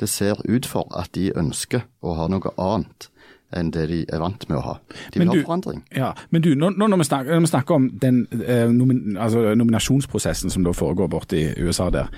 Det 0.00 0.08
ser 0.08 0.40
ut 0.48 0.66
for 0.66 0.90
at 0.96 1.10
de 1.14 1.30
ønsker 1.36 1.84
å 2.00 2.14
ha 2.18 2.28
noe 2.30 2.54
annet 2.56 3.10
enn 3.56 3.70
det 3.72 3.86
de 3.88 3.98
er 4.12 4.20
vant 4.20 4.42
med 4.50 4.58
å 4.58 4.64
ha. 4.64 4.74
De 5.12 5.22
vil 5.22 5.30
du, 5.30 5.38
ha 5.38 5.44
forandring. 5.46 5.80
Ja, 5.96 6.10
men 6.34 6.44
du, 6.44 6.50
når, 6.58 6.76
når, 6.76 7.00
vi 7.00 7.06
snakker, 7.08 7.32
når, 7.32 7.44
vi 7.46 7.50
snakker, 7.52 7.78
om 7.78 7.86
den 8.02 8.18
eh, 8.44 8.66
nomin, 8.72 9.16
altså 9.16 9.54
nominasjonsprosessen 9.56 10.52
som 10.52 10.66
da 10.66 10.74
foregår 10.76 11.08
borte 11.12 11.38
i 11.38 11.46
USA 11.64 11.88
der, 11.94 12.12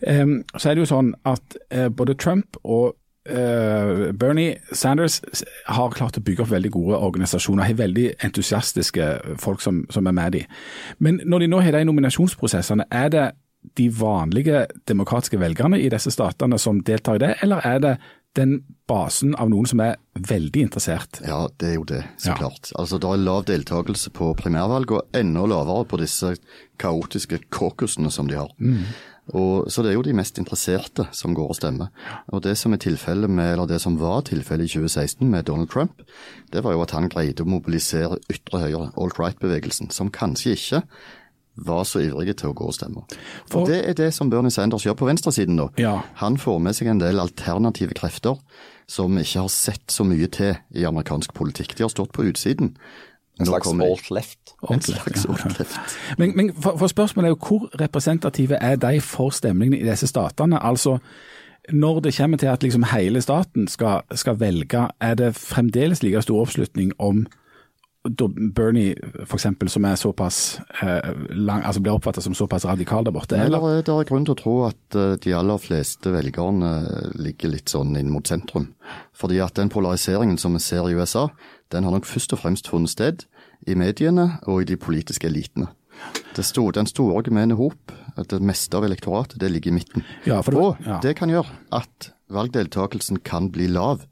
eh, 0.00 0.24
så 0.56 0.70
er 0.70 0.78
det 0.78 0.86
jo 0.86 0.90
sånn 0.94 1.12
at 1.28 1.58
eh, 1.68 1.90
både 1.92 2.16
Trump 2.16 2.56
og 2.64 2.96
Uh, 3.28 4.12
Bernie 4.16 4.56
Sanders 4.72 5.20
har 5.68 5.92
klart 5.92 6.16
å 6.16 6.22
bygge 6.24 6.46
opp 6.46 6.54
veldig 6.54 6.70
gode 6.72 7.00
organisasjoner, 7.04 7.66
har 7.68 7.76
veldig 7.76 8.06
entusiastiske 8.24 9.10
folk 9.42 9.60
som, 9.60 9.82
som 9.92 10.08
er 10.08 10.16
med 10.16 10.32
dem. 10.38 10.56
Men 10.98 11.20
når 11.28 11.44
de 11.44 11.50
nå 11.52 11.60
har 11.60 11.76
de 11.76 11.84
nominasjonsprosessene, 11.84 12.88
er 12.90 13.12
det 13.12 13.26
de 13.76 13.90
vanlige 13.92 14.62
demokratiske 14.88 15.36
velgerne 15.40 15.76
i 15.76 15.90
disse 15.92 16.10
statene 16.14 16.56
som 16.58 16.80
deltar 16.80 17.18
i 17.18 17.22
det, 17.26 17.34
eller 17.44 17.60
er 17.66 17.82
det 17.84 17.92
den 18.38 18.60
basen 18.88 19.34
av 19.42 19.50
noen 19.50 19.66
som 19.66 19.80
er 19.82 19.96
veldig 20.14 20.62
interessert. 20.68 21.18
Ja, 21.26 21.42
det 21.58 21.72
er 21.72 21.74
jo 21.74 21.84
det, 21.84 22.04
så 22.16 22.30
Ja. 22.30 22.36
klart. 22.38 22.72
Altså, 22.78 22.98
Det 22.98 23.10
er 23.10 23.16
lav 23.16 23.44
deltakelse 23.44 24.10
på 24.10 24.34
primærvalg, 24.36 24.90
og 24.92 25.06
enda 25.12 25.40
lavere 25.46 25.84
på 25.84 25.98
disse 25.98 26.36
kaotiske 26.78 27.40
caucusene 27.50 28.10
som 28.10 28.28
de 28.28 28.36
har. 28.36 28.48
Og, 29.34 29.70
så 29.70 29.82
det 29.82 29.90
er 29.92 29.96
jo 29.98 30.02
de 30.02 30.14
mest 30.16 30.38
interesserte 30.38 31.06
som 31.12 31.34
går 31.34 31.52
og 31.52 31.56
stemmer. 31.58 31.88
Og 32.32 32.42
det 32.42 32.56
som 32.58 32.72
er 32.74 33.26
med, 33.28 33.52
eller 33.52 33.66
det 33.66 33.80
som 33.80 33.96
var 33.98 34.22
tilfellet 34.22 34.64
i 34.64 34.78
2016 34.78 35.28
med 35.30 35.44
Donald 35.46 35.68
Trump, 35.70 36.02
det 36.52 36.64
var 36.64 36.72
jo 36.72 36.82
at 36.82 36.90
han 36.90 37.08
greide 37.08 37.42
å 37.42 37.46
mobilisere 37.46 38.18
ytre 38.30 38.58
høyre, 38.60 38.92
alt-right-bevegelsen, 38.96 39.90
som 39.90 40.10
kanskje 40.10 40.52
ikke 40.56 40.82
var 41.60 41.84
så 41.84 42.00
ivrige 42.00 42.32
til 42.40 42.50
å 42.50 42.54
gå 42.56 42.66
og 42.70 42.74
stemme. 42.74 43.02
For- 43.50 43.66
Det 43.66 43.88
er 43.88 43.92
det 43.94 44.14
som 44.14 44.30
Bernie 44.30 44.50
Sanders 44.50 44.84
gjør 44.86 44.96
på 44.96 45.06
venstresiden 45.06 45.56
nå. 45.56 45.70
Ja. 45.78 46.02
Han 46.14 46.36
får 46.36 46.58
med 46.60 46.74
seg 46.74 46.88
en 46.88 46.98
del 47.00 47.18
alternative 47.20 47.92
krefter 47.94 48.38
som 48.88 49.16
ikke 49.18 49.40
har 49.42 49.48
sett 49.48 49.86
så 49.92 50.04
mye 50.04 50.26
til 50.30 50.56
i 50.74 50.84
amerikansk 50.84 51.32
politikk. 51.34 51.76
De 51.76 51.84
har 51.84 51.90
stått 51.90 52.12
på 52.12 52.24
utsiden. 52.24 52.76
En 53.40 53.46
slags 53.46 53.68
alt-left. 53.68 54.54
En 54.70 54.80
slags 54.80 55.26
alt-left. 55.26 55.78
Men, 56.18 56.36
men 56.36 56.54
for, 56.54 56.76
for 56.76 56.86
spørsmålet 56.86 57.26
er 57.26 57.30
jo 57.30 57.38
hvor 57.46 57.80
representative 57.80 58.54
er 58.60 58.76
de 58.76 59.00
for 59.00 59.30
stemningen 59.30 59.80
i 59.80 59.90
disse 59.90 60.06
statene? 60.06 60.62
Altså, 60.62 60.98
når 61.72 62.00
det 62.00 62.16
kommer 62.16 62.36
til 62.36 62.46
at 62.46 62.62
liksom 62.62 62.84
hele 62.92 63.20
staten 63.20 63.68
skal, 63.68 64.00
skal 64.12 64.40
velge, 64.40 64.88
er 65.00 65.14
det 65.14 65.36
fremdeles 65.36 66.02
like 66.02 66.22
stor 66.22 66.40
oppslutning 66.40 66.92
om 66.98 67.26
Bernie 68.02 68.94
eksempel, 69.20 69.68
som 69.68 69.84
er 69.84 69.96
såpass 70.00 70.58
eh, 70.80 71.10
lang, 71.36 71.60
altså 71.68 71.82
blir 71.84 71.92
oppfattet 71.98 72.24
som 72.24 72.34
såpass 72.34 72.64
radikal 72.64 73.04
der 73.04 73.12
borte? 73.12 73.36
Eller 73.36 73.58
Eller? 73.58 73.82
det 73.84 73.92
er 73.92 74.08
grunn 74.08 74.24
til 74.24 74.32
å 74.32 74.38
tro 74.40 74.54
at 74.70 74.96
eh, 74.96 75.16
de 75.20 75.34
aller 75.36 75.60
fleste 75.60 76.12
velgerne 76.14 76.70
ligger 77.20 77.52
litt 77.52 77.68
sånn 77.68 77.92
inn 78.00 78.08
mot 78.10 78.26
sentrum. 78.26 78.70
Fordi 79.12 79.42
at 79.44 79.54
den 79.60 79.68
polariseringen 79.68 80.38
som 80.40 80.56
vi 80.56 80.62
ser 80.64 80.88
i 80.88 80.96
USA, 80.96 81.28
den 81.70 81.84
har 81.84 81.92
nok 81.92 82.08
først 82.08 82.32
og 82.32 82.40
fremst 82.40 82.72
funnet 82.72 82.94
sted 82.94 83.26
i 83.68 83.76
mediene 83.76 84.38
og 84.48 84.62
i 84.62 84.70
de 84.72 84.80
politiske 84.80 85.28
elitene. 85.28 85.68
Det 86.32 86.44
sto, 86.46 86.70
den 86.72 86.88
store 86.88 87.20
gemene 87.26 87.58
hop, 87.58 87.92
det 88.16 88.40
meste 88.40 88.78
av 88.78 88.86
elektoratet, 88.88 89.36
det 89.42 89.50
ligger 89.52 89.74
i 89.74 89.76
midten. 89.76 90.04
Ja, 90.24 90.40
for 90.40 90.52
det- 90.52 90.60
og 90.60 90.86
ja. 90.86 91.00
det 91.04 91.16
kan 91.16 91.28
gjøre 91.28 91.52
at 91.70 92.12
valgdeltakelsen 92.32 93.20
kan 93.22 93.50
bli 93.52 93.66
lav 93.68 94.06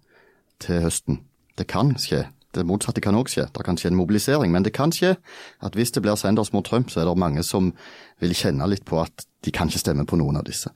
til 0.61 0.83
høsten. 0.83 1.23
Det 1.57 1.67
kan 1.67 1.95
skje. 1.97 2.27
Det 2.57 2.65
motsatte 2.65 3.03
kan 3.05 3.17
òg 3.19 3.29
skje. 3.29 3.47
Det 3.53 3.65
kan 3.67 3.77
skje 3.77 3.93
en 3.93 3.99
mobilisering. 3.99 4.53
Men 4.55 4.65
det 4.65 4.73
kan 4.77 4.93
skje 4.95 5.17
at 5.61 5.77
hvis 5.77 5.93
det 5.93 6.03
blir 6.05 6.17
Sanders 6.17 6.53
mot 6.55 6.65
Trump, 6.65 6.91
så 6.91 7.03
er 7.03 7.09
det 7.09 7.19
mange 7.21 7.45
som 7.45 7.75
vil 8.23 8.37
kjenne 8.37 8.69
litt 8.71 8.87
på 8.89 9.01
at 9.03 9.27
de 9.45 9.53
kan 9.55 9.69
ikke 9.69 9.83
stemme 9.85 10.07
på 10.09 10.17
noen 10.21 10.41
av 10.41 10.49
disse. 10.49 10.73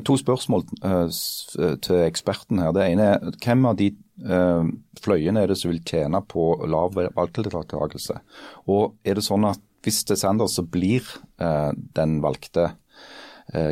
To 0.00 0.16
spørsmål 0.16 0.62
eh, 0.84 1.08
eh, 1.60 1.74
til 1.84 2.04
eksperten 2.06 2.62
her. 2.62 2.72
Det 2.72 2.86
ene 2.86 3.08
er 3.12 3.34
hvem 3.44 3.66
av 3.68 3.76
de 3.76 3.90
eh, 3.92 4.70
fløyene 5.04 5.42
er 5.42 5.52
det 5.52 5.58
som 5.60 5.72
vil 5.72 5.82
tjene 5.84 6.22
på 6.24 6.46
lav 6.64 6.96
valgdeltakelse? 6.96 8.16
Og 8.72 8.96
er 9.04 9.18
det 9.18 9.26
sånn 9.26 9.44
at 9.50 9.60
hvis 9.84 10.04
det 10.08 10.16
er 10.16 10.22
Sanders 10.22 10.54
som 10.56 10.68
blir 10.70 11.02
den 11.42 12.20
valgte 12.22 12.68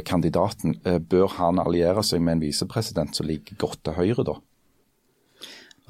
kandidaten, 0.03 0.73
bør 1.07 1.37
han 1.37 1.61
alliere 1.63 2.03
seg 2.03 2.19
med 2.19 2.35
en 2.35 2.43
visepresident 2.43 3.15
som 3.15 3.29
ligger 3.29 3.55
godt 3.63 3.79
til 3.87 3.95
høyre 3.95 4.25
da? 4.27 4.35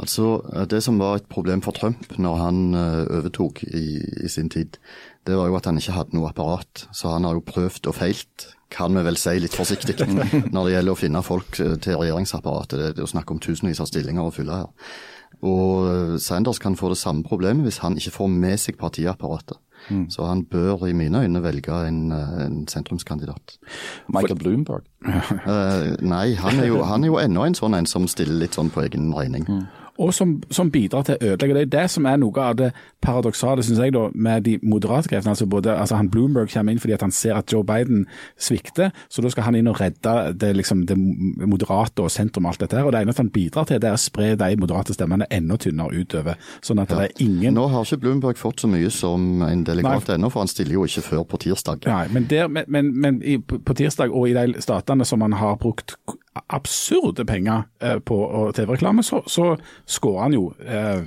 Altså, 0.01 0.41
Det 0.71 0.83
som 0.83 0.99
var 0.99 1.17
et 1.21 1.29
problem 1.29 1.63
for 1.63 1.77
Trump 1.77 2.19
når 2.19 2.37
han 2.41 2.75
eh, 2.75 3.05
overtok 3.19 3.63
i, 3.65 4.01
i 4.25 4.29
sin 4.29 4.49
tid, 4.49 4.79
det 5.27 5.37
var 5.37 5.51
jo 5.51 5.59
at 5.59 5.69
han 5.69 5.79
ikke 5.79 5.97
hadde 5.97 6.17
noe 6.17 6.31
apparat. 6.31 6.87
Så 6.97 7.13
han 7.13 7.29
har 7.29 7.37
jo 7.37 7.45
prøvd 7.45 7.91
og 7.91 7.99
feilt, 7.99 8.49
kan 8.71 8.95
vi 8.97 9.05
vel 9.05 9.19
si 9.21 9.37
litt 9.43 9.57
forsiktig, 9.57 9.99
når 10.55 10.61
det 10.65 10.75
gjelder 10.77 10.97
å 10.97 11.01
finne 11.01 11.25
folk 11.27 11.61
eh, 11.61 11.77
til 11.85 12.01
regjeringsapparatet. 12.01 12.79
Det, 12.79 12.93
er 12.97 13.05
jo 13.05 13.15
snakk 13.15 13.31
om 13.35 13.43
tusenvis 13.43 13.83
av 13.83 13.91
stillinger 13.91 14.29
å 14.29 14.35
fylle 14.35 14.63
her. 14.63 14.93
Og 15.47 15.91
eh, 15.91 16.15
Sanders 16.23 16.63
kan 16.63 16.79
få 16.81 16.93
det 16.95 17.01
samme 17.01 17.27
problemet 17.27 17.69
hvis 17.69 17.83
han 17.85 17.99
ikke 18.01 18.17
får 18.17 18.33
med 18.41 18.63
seg 18.63 18.81
partiapparatet. 18.81 19.61
Så 20.09 20.27
han 20.27 20.45
bør 20.45 20.87
i 20.87 20.93
mine 20.93 21.23
øyne 21.23 21.43
velge 21.43 21.89
en, 21.89 22.13
eh, 22.13 22.47
en 22.47 22.69
sentrumskandidat. 22.69 23.59
Michael 24.09 24.39
Bloomberg. 24.39 24.83
uh, 25.07 25.97
nei, 26.15 26.35
han 26.35 26.61
er, 26.61 26.67
jo, 26.67 26.83
han 26.83 27.05
er 27.05 27.09
jo 27.09 27.19
ennå 27.19 27.45
en 27.45 27.55
sånn 27.55 27.75
en 27.75 27.87
som 27.87 28.09
stiller 28.09 28.39
litt 28.43 28.59
sånn 28.59 28.71
på 28.71 28.85
egen 28.85 29.11
regning. 29.17 29.47
Og 30.01 30.15
som, 30.17 30.39
som 30.51 30.71
bidrar 30.73 31.05
til 31.05 31.19
å 31.19 31.33
ødelegge. 31.33 31.57
Det 31.59 31.63
er 31.67 31.73
det 31.75 31.87
som 31.93 32.07
er 32.09 32.17
noe 32.21 32.45
av 32.45 32.57
det 32.57 32.71
paradoksale, 33.05 33.65
synes 33.67 33.83
jeg, 33.83 33.93
da, 33.97 34.07
med 34.15 34.47
de 34.47 34.57
moderate 34.63 35.11
kreftene. 35.11 35.35
Altså 35.35 35.49
både, 35.51 35.75
altså 35.77 35.99
han 35.99 36.09
Bloomberg 36.13 36.49
kommer 36.53 36.73
inn 36.73 36.81
fordi 36.81 36.97
han 37.01 37.13
ser 37.15 37.37
at 37.37 37.53
Joe 37.53 37.65
Biden 37.67 38.07
svikter, 38.41 38.95
så 39.13 39.25
da 39.25 39.33
skal 39.33 39.49
han 39.49 39.59
inn 39.59 39.69
og 39.71 39.81
redde 39.81 40.15
det, 40.41 40.55
liksom, 40.57 40.87
det 40.89 40.97
moderate 40.97 42.05
og 42.05 42.13
sentrum 42.13 42.49
og 42.49 42.55
alt 42.55 42.65
dette 42.65 42.79
her. 42.79 42.89
Og 42.89 42.95
det 42.95 43.03
eneste 43.05 43.25
han 43.25 43.33
bidrar 43.35 43.69
til, 43.69 43.81
det 43.83 43.91
er 43.91 43.99
å 43.99 44.01
spre 44.01 44.33
de 44.41 44.51
moderate 44.61 44.97
stemmene 44.97 45.29
enda 45.31 45.59
tynnere 45.61 46.01
utover. 46.01 46.41
Sånn 46.65 46.81
at 46.83 46.93
det 46.93 47.11
er 47.11 47.25
ingen 47.27 47.59
Nå 47.61 47.67
har 47.73 47.85
ikke 47.85 48.01
Bloomberg 48.07 48.41
fått 48.41 48.65
så 48.65 48.71
mye 48.71 48.91
som 48.95 49.45
en 49.45 49.67
delegat 49.67 50.15
ennå, 50.15 50.33
for 50.33 50.45
han 50.45 50.51
stiller 50.51 50.79
jo 50.79 50.87
ikke 50.89 51.05
før 51.11 51.27
på 51.29 51.43
tirsdag. 51.45 51.85
Nei, 51.91 52.07
men, 52.15 52.29
der, 52.31 52.49
men, 52.49 52.69
men, 52.69 52.93
men 52.97 53.21
i, 53.21 53.37
på 53.41 53.77
tirsdag 53.77 54.15
og 54.15 54.31
i 54.31 54.37
de 54.37 54.65
statene 54.65 55.05
som 55.09 55.21
han 55.25 55.37
har 55.41 55.61
brukt 55.61 55.99
absurde 56.47 57.25
penger 57.27 57.63
eh, 57.83 57.99
på 57.99 58.19
TV-reklame, 58.57 59.03
så, 59.03 59.23
så 59.27 59.55
skårer 59.87 60.23
han 60.23 60.37
jo 60.37 60.45
eh, 60.63 61.03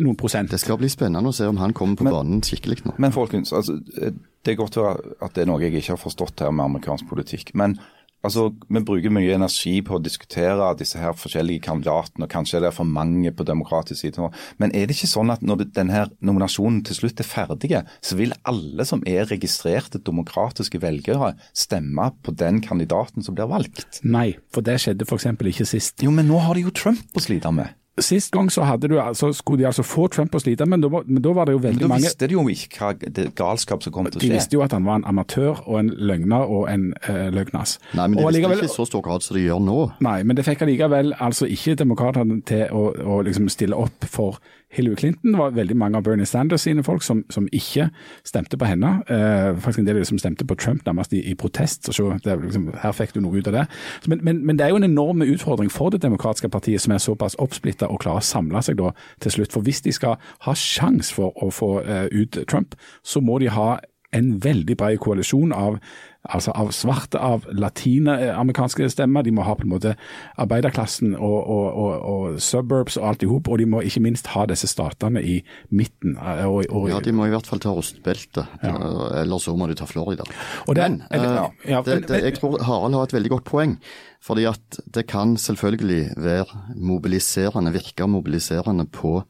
noen 0.00 0.18
prosent. 0.18 0.50
Det 0.50 0.60
skal 0.62 0.78
bli 0.80 0.90
spennende 0.92 1.30
å 1.30 1.36
se 1.36 1.48
om 1.48 1.60
han 1.60 1.74
kommer 1.76 2.00
på 2.00 2.08
banen 2.08 2.42
skikkelig 2.44 2.82
nå. 2.84 2.94
Men 3.02 3.14
folkens, 3.14 3.52
altså, 3.54 3.76
det 3.84 4.52
er 4.52 4.60
godt 4.60 4.78
å 4.80 4.86
være 4.88 5.18
at 5.24 5.36
det 5.36 5.44
er 5.44 5.50
noe 5.50 5.62
jeg 5.62 5.76
ikke 5.78 5.94
har 5.94 6.00
forstått 6.00 6.44
her 6.44 6.54
med 6.54 6.66
amerikansk 6.66 7.08
politikk. 7.10 7.54
Men 7.58 7.78
altså, 8.24 8.48
vi 8.68 8.82
bruker 8.86 9.12
mye 9.14 9.36
energi 9.36 9.76
på 9.84 9.98
å 9.98 10.02
diskutere 10.02 10.70
disse 10.78 11.00
her 11.00 11.14
forskjellige 11.18 11.66
kandidatene, 11.68 12.26
og 12.26 12.32
kanskje 12.32 12.62
det 12.62 12.70
er 12.70 12.76
for 12.76 12.88
mange 12.88 13.32
på 13.34 13.46
demokratisk 13.46 14.00
side. 14.00 14.30
Men 14.62 14.74
er 14.74 14.88
det 14.88 14.96
ikke 14.96 15.10
sånn 15.12 15.32
at 15.34 15.44
når 15.44 15.66
denne 15.76 16.06
nominasjonen 16.24 16.82
til 16.86 16.98
slutt 16.98 17.22
er 17.22 17.28
ferdig, 17.28 17.72
så 18.04 18.18
vil 18.18 18.34
alle 18.48 18.86
som 18.88 19.04
er 19.08 19.28
registrerte 19.30 20.02
demokratiske 20.04 20.80
velgere, 20.82 21.34
stemme 21.56 22.10
på 22.24 22.34
den 22.34 22.60
kandidaten 22.64 23.24
som 23.24 23.36
blir 23.36 23.50
valgt? 23.50 24.00
Nei, 24.04 24.34
for 24.54 24.66
det 24.66 24.80
skjedde 24.82 25.08
f.eks. 25.08 25.30
ikke 25.34 25.68
sist. 25.68 26.02
Jo, 26.04 26.12
men 26.14 26.28
nå 26.30 26.40
har 26.44 26.56
de 26.56 26.66
jo 26.66 26.74
Trump 26.74 27.16
å 27.16 27.22
slite 27.22 27.52
med. 27.54 27.72
Sist 28.02 28.32
gang 28.34 28.48
så 28.50 28.64
du, 28.82 28.96
altså, 28.98 29.32
skulle 29.32 29.62
de 29.62 29.66
altså 29.66 29.84
få 29.86 30.08
Trump 30.10 30.34
å 30.34 30.40
slite, 30.42 30.66
men 30.66 30.82
da, 30.82 30.88
men 30.90 31.22
da 31.22 31.30
var 31.36 31.46
det 31.46 31.52
jo 31.54 31.60
Men 31.60 31.68
veldig 31.68 31.84
da 31.84 31.90
mange 31.92 32.08
visste 32.08 32.26
de 32.26 32.34
jo 32.34 32.42
ikke 32.50 32.80
hva 32.80 32.88
det 32.98 33.26
galskap 33.38 33.84
som 33.84 33.94
kom 33.94 34.08
til 34.08 34.18
å 34.18 34.22
skje. 34.22 34.30
De 34.32 34.34
visste 34.34 34.56
jo 34.58 34.64
at 34.66 34.74
han 34.74 34.82
var 34.88 34.98
en 34.98 35.06
amatør 35.06 35.60
og 35.62 35.78
en 35.78 35.92
løgner 35.94 36.42
og 36.42 36.66
en 36.72 36.88
uh, 37.06 37.28
løgnas. 37.30 37.76
Nei, 37.94 38.08
men 38.08 38.18
de 38.18 38.24
visste 38.24 38.32
allikevel- 38.32 38.64
ikke 38.64 38.74
så 38.74 38.88
stor 38.90 39.04
grad 39.06 39.22
som 39.22 39.38
de 39.38 39.44
gjør 39.46 39.62
nå. 39.62 39.78
Nei, 40.02 40.16
men 40.26 40.34
det 40.34 40.46
fikk 40.48 40.66
allikevel 40.66 41.14
altså 41.22 41.46
ikke 41.46 41.76
demokratene 41.84 42.40
til 42.50 42.66
å, 42.74 42.88
å 43.14 43.20
liksom 43.22 43.46
stille 43.52 43.78
opp 43.78 44.10
for 44.10 44.42
Hillary 44.74 44.98
Clinton. 44.98 45.32
Det 45.32 45.38
var 45.38 45.54
veldig 45.56 45.76
mange 45.78 45.98
av 45.98 46.04
Bernie 46.06 46.26
Sanders 46.26 46.64
sine 46.66 46.84
folk 46.86 47.02
som, 47.02 47.22
som 47.30 47.46
ikke 47.52 47.88
stemte 48.26 48.58
på 48.60 48.68
henne. 48.68 48.96
Eh, 49.08 49.54
faktisk 49.60 49.82
en 49.82 49.88
del 49.88 50.02
som 50.06 50.18
stemte 50.18 50.46
på 50.46 50.56
Trump 50.60 50.84
nærmest 50.86 51.14
i, 51.14 51.22
i 51.30 51.34
protest. 51.38 51.92
Så, 51.92 52.10
det 52.24 52.36
liksom, 52.42 52.68
her 52.82 52.92
fikk 52.96 53.14
du 53.14 53.22
noe 53.24 53.38
ut 53.38 53.48
av 53.50 53.58
det. 53.58 53.64
Men, 54.06 54.24
men, 54.26 54.42
men 54.46 54.58
det 54.58 54.66
er 54.66 54.74
jo 54.74 54.82
en 54.82 54.90
enorm 54.90 55.22
utfordring 55.22 55.72
for 55.72 55.94
Det 55.94 56.02
demokratiske 56.02 56.48
partiet, 56.48 56.82
som 56.82 56.92
er 56.92 57.02
såpass 57.02 57.38
oppsplitta 57.38 57.88
og 57.88 58.00
klarer 58.02 58.22
å 58.22 58.28
samle 58.28 58.62
seg 58.62 58.78
da 58.80 58.92
til 59.22 59.38
slutt. 59.38 59.52
For 59.54 59.64
hvis 59.64 59.84
de 59.84 59.92
skal 59.94 60.18
ha 60.46 60.54
sjans 60.58 61.12
for 61.14 61.34
å 61.44 61.50
få 61.54 61.76
eh, 61.82 62.06
ut 62.12 62.38
Trump, 62.50 62.74
så 63.02 63.22
må 63.22 63.38
de 63.38 63.52
ha 63.52 63.78
en 64.14 64.34
veldig 64.42 64.76
bred 64.78 64.98
koalisjon 65.02 65.52
av, 65.54 65.78
altså 66.24 66.52
av 66.56 66.70
svarte, 66.72 67.18
av 67.20 67.44
latinamerikanske 67.52 68.86
stemmer. 68.92 69.22
De 69.26 69.32
må 69.34 69.44
ha 69.44 69.54
på 69.58 69.66
en 69.66 69.72
måte 69.74 69.94
arbeiderklassen 70.40 71.14
og, 71.16 71.36
og, 71.50 71.66
og, 71.76 72.06
og 72.14 72.38
suburbs 72.40 72.96
og 73.00 73.08
alt 73.10 73.22
i 73.26 73.28
hop. 73.30 73.48
Og 73.52 73.58
de 73.60 73.66
må 73.68 73.82
ikke 73.84 74.00
minst 74.04 74.30
ha 74.34 74.46
disse 74.50 74.68
statene 74.70 75.20
i 75.22 75.42
midten. 75.70 76.16
eh, 76.16 76.44
Ja, 76.90 77.00
De 77.04 77.12
må 77.12 77.26
i 77.26 77.30
hvert 77.34 77.46
fall 77.46 77.60
ta 77.60 77.70
rustbeltet, 77.76 78.46
eller 78.62 79.38
så 79.42 79.56
må 79.56 79.68
de 79.68 79.74
ta 79.78 79.84
Florida. 79.86 80.24
Og 80.68 80.74
det- 80.74 80.88
men 80.90 81.02
eller- 81.10 81.50
eh, 81.64 81.70
ja, 81.70 81.82
det, 81.82 82.06
det, 82.08 82.22
jeg 82.22 82.34
tror 82.40 82.58
Harald 82.62 82.94
har 82.94 83.02
et 83.04 83.12
veldig 83.12 83.30
godt 83.30 83.44
poeng. 83.44 83.78
Fordi 84.24 84.44
at 84.48 84.78
det 84.90 85.06
kan 85.06 85.36
selvfølgelig 85.36 86.14
være 86.16 86.46
mobiliserende, 86.76 87.72
virke 87.72 88.06
mobiliserende 88.08 88.86
på 88.88 89.22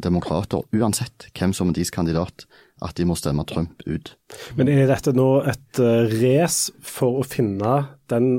demokrater, 0.00 0.62
uansett 0.72 1.26
hvem 1.36 1.52
som 1.52 1.68
er 1.68 1.72
deres 1.72 1.90
kandidat, 1.90 2.46
at 2.84 2.96
de 2.96 3.06
må 3.08 3.16
stemme 3.18 3.44
Trump 3.48 3.82
ut. 3.86 4.14
Men 4.58 4.70
er 4.72 4.86
dette 4.90 5.12
nå 5.16 5.28
et 5.50 5.82
uh, 5.82 6.06
race 6.20 6.72
for 6.84 7.20
å 7.20 7.26
finne 7.26 7.74
den 8.12 8.30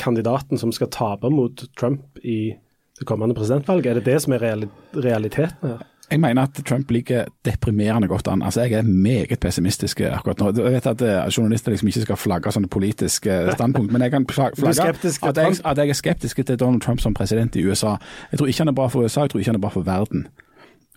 kandidaten 0.00 0.60
som 0.60 0.72
skal 0.72 0.90
tape 0.92 1.30
mot 1.32 1.64
Trump 1.78 2.20
i 2.24 2.56
det 3.00 3.06
kommende 3.08 3.36
presidentvalget? 3.36 3.90
Er 3.90 4.00
det 4.00 4.08
det 4.08 4.20
som 4.24 4.36
er 4.36 4.44
reali 4.44 4.68
realiteten 4.96 5.74
her? 5.74 5.86
Jeg 6.10 6.18
mener 6.20 6.42
at 6.42 6.62
Trump 6.66 6.90
ligger 6.90 7.24
deprimerende 7.44 8.08
godt 8.08 8.28
an. 8.28 8.42
Altså, 8.42 8.60
Jeg 8.60 8.72
er 8.72 8.82
meget 8.82 9.40
pessimistisk 9.40 10.00
akkurat 10.00 10.40
nå. 10.40 10.50
Jeg 10.64 10.72
vet 10.72 10.86
at 10.86 11.02
eh, 11.02 11.28
journalister 11.36 11.70
liksom 11.70 11.88
ikke 11.88 12.00
skal 12.00 12.16
flagge 12.16 12.52
sånne 12.52 12.68
politiske 12.68 13.36
standpunkt, 13.54 13.92
men 13.92 14.02
jeg 14.02 14.10
kan 14.10 14.26
er 14.26 14.32
flagge 14.32 14.66
at 14.66 15.36
jeg, 15.36 15.60
at 15.64 15.78
jeg 15.78 15.88
er 15.88 15.92
skeptisk 15.92 16.36
til 16.46 16.58
Donald 16.58 16.82
Trump 16.82 17.00
som 17.00 17.14
president 17.14 17.56
i 17.56 17.62
USA. 17.62 17.94
Jeg 18.32 18.38
tror 18.38 18.46
ikke 18.46 18.60
han 18.60 18.68
er 18.68 18.72
bra 18.72 18.88
for 18.88 19.06
USA, 19.06 19.20
jeg 19.20 19.30
tror 19.30 19.40
ikke 19.40 19.50
han 19.50 19.60
er 19.60 19.66
bra 19.68 19.68
for 19.68 19.86
verden. 19.86 20.26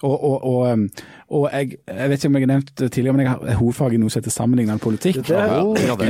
Og, 0.03 0.13
og, 0.13 0.37
og, 0.43 0.61
um, 0.73 0.85
og 1.33 1.45
jeg, 1.53 1.77
jeg 1.87 2.11
vet 2.11 2.19
ikke 2.19 2.29
om 2.29 2.37
jeg 2.37 2.43
har 2.43 2.51
nevnt 2.51 2.71
det 2.79 2.89
tidligere, 2.91 3.15
men 3.15 3.25
jeg 3.25 3.31
har 3.31 3.59
hovedfag 3.61 3.95
i 3.95 3.99
noe 4.01 4.11
som 4.11 4.19
heter 4.19 4.35
sammenlignende 4.35 4.83
politikk. 4.83 5.21
Det 5.23 5.37
er 5.39 5.53
Ja, 5.79 5.87
ja, 5.87 5.95
det 5.95 6.09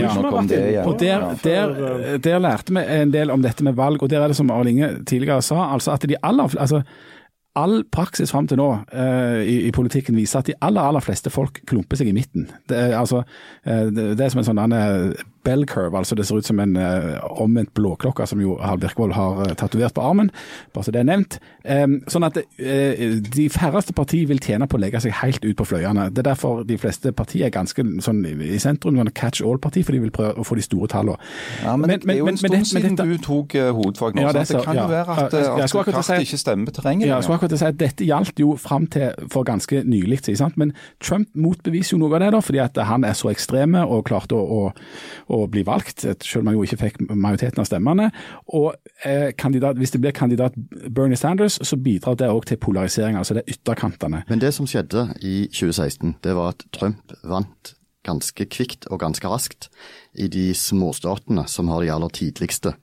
det 0.50 0.62
igjen. 0.72 0.88
Og 0.90 1.00
der, 1.00 1.26
der, 1.44 1.76
eh, 2.02 2.20
der 2.26 2.42
lærte 2.42 2.74
vi 2.74 2.86
en 2.98 3.14
del 3.14 3.34
om 3.34 3.46
dette 3.46 3.66
med 3.66 3.78
valg, 3.78 4.02
og 4.02 4.10
der 4.10 4.24
er 4.24 4.34
det 4.34 4.40
som 4.40 4.52
Arne 4.52 4.74
Inge 4.74 4.94
tidligere 5.06 5.42
sa, 5.46 5.70
altså 5.74 5.94
at 5.94 6.08
de 6.10 6.18
aller, 6.24 6.58
altså 6.58 6.84
All 7.56 7.84
praksis 7.86 8.32
fram 8.34 8.48
til 8.50 8.58
nå 8.58 8.66
eh, 8.98 9.44
i, 9.46 9.58
i 9.68 9.72
politikken 9.72 10.16
viser 10.18 10.40
at 10.40 10.48
de 10.50 10.56
aller 10.66 10.82
aller 10.82 11.04
fleste 11.06 11.30
folk 11.30 11.60
klumper 11.70 12.00
seg 12.00 12.10
i 12.10 12.16
midten. 12.16 12.48
Det 12.70 12.80
er, 12.80 12.96
altså, 12.98 13.22
eh, 13.62 13.92
det, 13.94 14.18
det 14.18 14.26
er 14.26 14.34
som 14.34 14.42
en 14.42 14.48
sånn 14.48 14.62
derne 14.64 14.80
bell 15.44 15.66
curve, 15.68 15.98
altså 15.98 16.16
det 16.16 16.26
ser 16.28 16.38
ut 16.40 16.46
som 16.48 16.60
en 16.64 16.76
eh, 16.80 17.20
omvendt 17.42 17.74
blåklokke 17.76 18.26
som 18.30 18.40
jo 18.42 18.56
Harald 18.62 18.82
Birkvold 18.82 19.14
har 19.14 19.42
uh, 19.44 19.54
tatovert 19.60 19.94
på 19.94 20.02
armen, 20.02 20.30
bare 20.74 20.84
så 20.88 20.92
det 20.96 21.02
er 21.02 21.08
nevnt. 21.10 21.40
Um, 21.64 21.98
sånn 22.12 22.24
at 22.28 22.38
eh, 22.60 23.18
de 23.34 23.50
færreste 23.52 23.94
partier 23.96 24.28
vil 24.28 24.40
tjene 24.44 24.68
på 24.68 24.78
å 24.78 24.82
legge 24.84 25.00
seg 25.04 25.14
helt 25.22 25.44
ut 25.46 25.56
på 25.60 25.66
fløyene. 25.68 26.10
Det 26.12 26.24
er 26.24 26.30
derfor 26.32 26.64
de 26.68 26.78
fleste 26.80 27.12
partier 27.16 27.48
er 27.48 27.54
ganske 27.56 27.84
sånn 28.04 28.24
i 28.26 28.58
sentrum, 28.60 28.98
sånn 29.00 29.12
catch 29.16 29.42
all-parti, 29.44 29.84
for 29.84 29.96
de 29.96 30.00
vil 30.06 30.12
prøve 30.16 30.40
å 30.40 30.46
få 30.48 30.56
de 30.60 30.64
store 30.66 30.88
tallene. 30.92 31.18
Ja, 31.64 31.76
men, 31.78 31.88
Men- 31.90 32.00
det 32.00 32.16
er 32.16 32.20
jo 32.20 32.28
en 32.28 32.34
men 32.34 32.38
stund 32.38 32.54
det- 32.54 32.68
siden 32.72 32.96
dette- 32.98 33.10
du 33.10 33.18
tok 33.18 33.56
uh, 33.56 33.72
hovedfag 33.76 34.16
nå. 34.16 34.22
Ja, 34.22 34.32
det 34.32 34.40
det, 34.44 34.48
så- 34.48 34.64
kan 34.64 34.76
jo 34.76 34.82
ja. 34.82 34.88
være 34.88 35.18
at, 35.18 35.34
Ja, 35.34 35.40
eh, 35.58 35.64
at 35.64 35.72
kartet 35.72 36.06
si- 36.06 36.14
ikke 36.24 36.38
stemmer 36.44 36.66
med 36.66 36.74
terrenget. 36.74 37.08
Ja, 37.08 37.16
jeg 37.16 37.24
skulle 37.24 37.38
akkurat 37.40 37.60
si 37.60 37.66
at 37.66 37.78
Dette 37.84 38.06
gjaldt 38.06 38.40
jo 38.40 38.56
fram 38.58 38.88
til 38.88 39.12
for 39.30 39.44
ganske 39.44 39.84
nylig, 39.84 40.20
men 40.56 40.74
Trump 41.02 41.28
motbeviser 41.36 41.94
jo 41.94 41.98
noe 41.98 42.14
av 42.16 42.20
det, 42.22 42.32
da, 42.32 42.40
fordi 42.40 42.60
at 42.64 42.78
han 42.88 43.04
er 43.04 43.14
så 43.14 43.30
ekstreme 43.32 43.82
og 43.88 44.06
klarte 44.06 44.36
å, 44.36 44.72
å, 45.30 45.33
å 45.36 45.50
bli 45.52 45.64
valgt, 45.68 46.06
selv 46.06 46.42
om 46.42 46.52
han 46.52 46.58
jo 46.58 46.66
ikke 46.68 46.80
fikk 46.82 47.00
majoriteten 47.10 47.62
av 47.64 47.68
stemmene. 47.70 48.10
Og 48.54 48.74
eh, 49.06 49.32
kandidat, 49.38 49.78
Hvis 49.78 49.92
det 49.92 50.02
blir 50.02 50.16
kandidat 50.16 50.56
Bernie 50.90 51.20
Sanders, 51.20 51.60
så 51.62 51.78
bidrar 51.78 52.18
det 52.20 52.30
òg 52.30 52.46
til 52.50 52.58
polarisering, 52.58 53.18
altså 53.18 53.38
det 53.38 53.44
er 53.46 53.56
ytterkantene. 53.56 54.24
Men 54.30 54.42
det 54.42 54.54
som 54.54 54.68
skjedde 54.70 55.10
i 55.22 55.48
2016, 55.52 56.18
det 56.24 56.36
var 56.38 56.54
at 56.54 56.66
Trump 56.76 57.16
vant 57.24 57.76
ganske 58.04 58.46
kvikt 58.52 58.88
og 58.92 59.00
ganske 59.04 59.28
raskt 59.30 59.70
i 60.20 60.28
de 60.28 60.52
småstatene 60.58 61.46
som 61.48 61.72
har 61.72 61.84
de 61.84 61.92
aller 61.94 62.12
tidligste, 62.14 62.76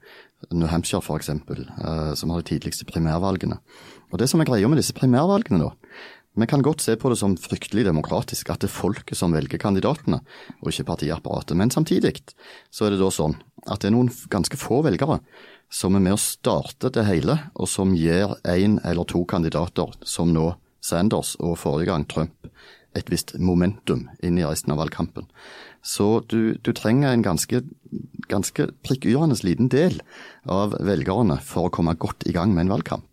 New 0.49 0.67
Hampshire 0.67 1.03
f.eks., 1.03 1.29
eh, 1.29 2.13
som 2.17 2.33
har 2.33 2.41
de 2.41 2.49
tidligste 2.49 2.87
primærvalgene. 2.89 3.59
Og 4.11 4.19
Det 4.19 4.27
som 4.29 4.41
er 4.41 4.49
greia 4.49 4.67
med 4.67 4.81
disse 4.81 4.95
primærvalgene, 4.97 5.61
da, 5.61 5.80
vi 6.33 6.47
kan 6.47 6.61
godt 6.63 6.81
se 6.81 6.95
på 6.95 7.09
det 7.11 7.17
som 7.19 7.33
fryktelig 7.35 7.83
demokratisk, 7.89 8.49
at 8.49 8.63
det 8.63 8.69
er 8.69 8.75
folket 8.75 9.19
som 9.19 9.33
velger 9.35 9.59
kandidatene, 9.59 10.21
og 10.61 10.69
ikke 10.71 10.87
partiapparatet. 10.93 11.57
Men 11.59 11.73
samtidig 11.73 12.13
så 12.71 12.87
er 12.87 12.93
det 12.93 13.01
da 13.01 13.09
sånn 13.11 13.35
at 13.67 13.81
det 13.81 13.91
er 13.91 13.97
noen 13.97 14.11
ganske 14.31 14.59
få 14.59 14.79
velgere 14.85 15.19
som 15.71 15.95
er 15.95 16.03
med 16.03 16.15
å 16.15 16.21
starte 16.21 16.91
det 16.91 17.05
hele, 17.07 17.37
og 17.55 17.67
som 17.71 17.95
gir 17.95 18.35
én 18.47 18.79
eller 18.87 19.07
to 19.07 19.23
kandidater, 19.27 19.91
som 20.03 20.31
nå 20.35 20.53
Sanders 20.81 21.35
og 21.39 21.59
forrige 21.61 21.91
gang 21.91 22.07
Trump, 22.09 22.47
et 22.97 23.07
visst 23.11 23.35
momentum 23.39 24.07
inn 24.23 24.39
i 24.39 24.47
resten 24.47 24.73
av 24.73 24.81
valgkampen. 24.81 25.27
Så 25.81 26.23
du, 26.27 26.57
du 26.59 26.73
trenger 26.75 27.13
en 27.13 27.23
ganske, 27.23 27.61
ganske 28.31 28.67
prikkyrende 28.83 29.37
liten 29.45 29.71
del 29.71 30.01
av 30.49 30.75
velgerne 30.79 31.39
for 31.43 31.69
å 31.69 31.73
komme 31.73 31.95
godt 31.99 32.27
i 32.27 32.35
gang 32.35 32.51
med 32.55 32.67
en 32.67 32.75
valgkamp. 32.75 33.10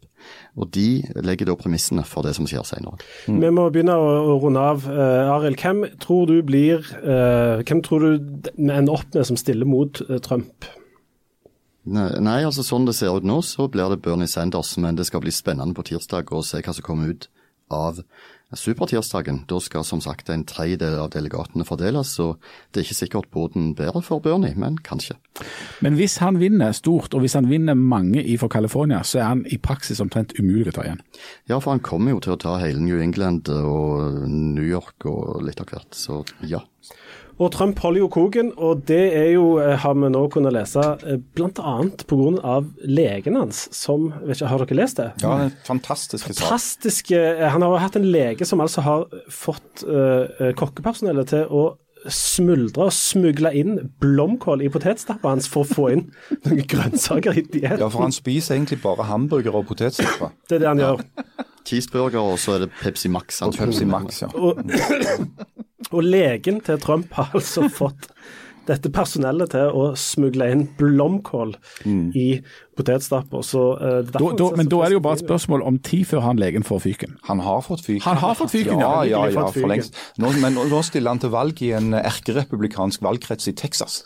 Og 0.57 0.71
de 0.75 1.03
legger 1.23 1.51
da 1.51 1.57
premissene 1.59 2.05
for 2.09 2.27
det 2.27 2.35
som 2.39 2.49
skjer 2.49 2.65
senere. 2.67 2.99
Vi 3.27 3.51
må 3.55 3.69
begynne 3.75 3.95
å, 3.99 4.09
å 4.33 4.39
runde 4.43 4.63
av. 4.63 4.89
Uh, 4.89 5.35
Arild, 5.37 5.61
hvem 5.61 5.85
tror 6.03 6.27
du 6.31 6.39
blir 6.47 6.83
uh, 7.03 7.61
Hvem 7.63 7.83
tror 7.85 8.05
du 8.05 8.51
ender 8.57 8.95
opp 8.97 9.15
med 9.15 9.29
som 9.29 9.39
stiller 9.39 9.69
mot 9.69 10.01
uh, 10.09 10.19
Trump? 10.25 10.67
Nei, 11.89 12.43
altså 12.45 12.65
sånn 12.67 12.85
det 12.85 12.99
ser 12.99 13.17
ut 13.17 13.25
nå, 13.25 13.39
så 13.47 13.69
blir 13.73 13.89
det 13.93 14.03
Bernie 14.05 14.29
Sanders. 14.29 14.75
Men 14.81 14.99
det 14.99 15.07
skal 15.09 15.23
bli 15.25 15.33
spennende 15.33 15.77
på 15.77 15.87
tirsdag 15.89 16.33
å 16.35 16.43
se 16.45 16.61
hva 16.61 16.75
som 16.77 16.85
kommer 16.85 17.15
ut 17.15 17.31
av 17.73 18.03
supertirsdagen. 18.57 19.43
Da 19.49 19.59
skal 19.61 19.85
som 19.85 20.01
sagt 20.01 20.31
en 20.33 20.45
tredjedel 20.49 20.97
av 21.03 21.11
delegatene 21.13 21.67
fordeles, 21.69 22.15
så 22.17 22.31
det 22.73 22.81
er 22.81 22.87
ikke 22.87 22.99
sikkert 23.03 23.31
båten 23.35 23.75
bedre 23.77 24.01
for 24.05 24.25
Bernie, 24.25 24.57
men 24.57 24.79
kanskje. 24.85 25.19
Men 25.85 25.99
hvis 25.99 26.17
han 26.23 26.41
vinner 26.41 26.73
stort, 26.77 27.15
og 27.15 27.25
hvis 27.25 27.37
han 27.37 27.51
vinner 27.51 27.77
mange 27.77 28.25
fra 28.41 28.49
California, 28.49 29.03
så 29.05 29.21
er 29.21 29.29
han 29.33 29.45
i 29.47 29.61
praksis 29.61 30.01
omtrent 30.01 30.33
umulig 30.39 30.73
å 30.73 30.79
ta 30.79 30.87
igjen. 30.87 31.05
Ja, 31.51 31.59
for 31.59 31.75
han 31.75 31.85
kommer 31.85 32.17
jo 32.17 32.23
til 32.25 32.37
å 32.37 32.41
ta 32.41 32.57
hele 32.63 32.81
New 32.81 33.03
England 33.03 33.51
og 33.53 34.25
New 34.29 34.65
York 34.65 35.09
og 35.11 35.43
litt 35.45 35.61
av 35.61 35.69
hvert, 35.73 35.93
så 35.97 36.23
ja. 36.41 36.65
Og 37.39 37.53
Trump 37.55 37.79
holder 37.79 38.03
jo 38.03 38.09
koken, 38.11 38.51
og 38.59 38.83
det 38.89 39.03
er 39.15 39.29
jo, 39.37 39.59
eh, 39.63 39.77
har 39.79 39.95
vi 39.95 40.11
nå 40.11 40.25
kunnet 40.35 40.55
lese, 40.57 40.83
eh, 41.07 41.21
bl.a. 41.39 41.75
pga. 42.11 42.55
legen 42.83 43.37
hans, 43.39 43.69
som 43.73 44.13
vet 44.25 44.37
ikke, 44.37 44.49
Har 44.49 44.65
dere 44.65 44.77
lest 44.77 44.97
det? 44.99 45.13
Ja, 45.23 45.45
en 45.45 45.53
fantastisk 45.65 46.27
sak. 46.27 46.35
Fantastiske 46.35 47.15
eh, 47.17 47.49
Han 47.51 47.63
har 47.63 47.71
jo 47.71 47.83
hatt 47.83 47.97
en 47.97 48.11
lege 48.11 48.47
som 48.47 48.61
altså 48.61 48.83
har 48.83 49.05
fått 49.31 49.85
uh, 49.87 50.53
kokkepersonellet 50.57 51.31
til 51.31 51.47
å 51.51 51.63
smuldre 52.09 52.89
og 52.89 52.95
smugle 52.95 53.51
inn 53.59 53.79
blomkål 54.01 54.63
i 54.63 54.71
potetstappa 54.73 55.33
hans 55.33 55.49
for 55.51 55.67
å 55.67 55.69
få 55.69 55.89
inn 55.95 56.05
noen 56.47 56.63
grønnsaker 56.71 57.39
i 57.39 57.43
dietten. 57.43 57.83
Ja, 57.83 57.91
for 57.91 58.07
han 58.07 58.15
spiser 58.15 58.57
egentlig 58.57 58.81
bare 58.83 59.07
hamburger 59.09 59.59
og 59.59 59.67
potetstappa. 59.71 60.33
Det 60.49 60.59
er 60.59 60.65
det 60.65 60.71
han 60.71 60.83
gjør. 60.83 61.03
Cheeseburger, 61.69 62.21
og 62.21 62.41
så 62.41 62.57
er 62.57 62.67
det 62.67 62.73
Pepsi 62.81 63.11
Max. 63.13 63.43
Og 63.45 63.57
Pepsi 63.59 63.87
Max, 63.89 64.23
ja. 64.25 64.31
Og, 64.35 64.61
og 65.95 66.05
legen 66.05 66.63
til 66.65 66.81
Trump 66.83 67.13
har 67.19 67.33
altså 67.37 67.69
fått 67.73 68.11
dette 68.69 68.91
personellet 68.93 69.55
til 69.55 69.73
å 69.73 69.85
smugle 69.97 70.51
inn 70.53 70.67
blomkål 70.77 71.55
i 71.89 72.29
potetstapper. 72.79 73.43
Så, 73.47 73.63
eh, 73.83 74.53
men 74.57 74.71
da 74.71 74.81
er 74.85 74.93
det 74.93 74.99
jo 74.99 75.03
bare 75.05 75.19
et 75.19 75.25
spørsmål 75.25 75.65
om 75.67 75.79
tid 75.85 76.07
før 76.11 76.23
han 76.29 76.39
legen 76.41 76.65
får 76.67 76.81
fyken. 76.87 77.17
Han 77.29 77.43
har 77.45 77.61
fått 77.67 77.83
fyken. 77.87 78.05
Han 78.07 78.21
har 78.23 78.35
fått 78.39 78.55
fyken, 78.55 78.79
ja. 78.81 78.93
ja. 79.05 79.25
Ja, 79.29 79.35
ja, 79.35 79.47
for 79.55 79.69
lengst. 79.71 79.97
Nå, 80.23 80.31
men 80.43 80.55
nå- 80.59 80.83
stiller 80.89 81.11
han 81.13 81.19
til 81.23 81.33
valg 81.35 81.59
i 81.67 81.73
en 81.77 81.91
erkerepublikansk 81.99 83.03
valgkrets 83.05 83.49
i 83.51 83.55
Texas. 83.59 84.05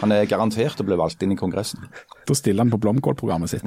Han 0.00 0.12
er 0.14 0.24
garantert 0.30 0.80
å 0.80 0.86
bli 0.88 0.96
valgt 0.98 1.22
inn 1.22 1.34
i 1.34 1.38
Kongressen. 1.38 1.84
Da 2.24 2.32
stiller 2.36 2.64
han 2.64 2.72
på 2.72 2.78
blomkålprogrammet 2.80 3.52
sitt. 3.52 3.66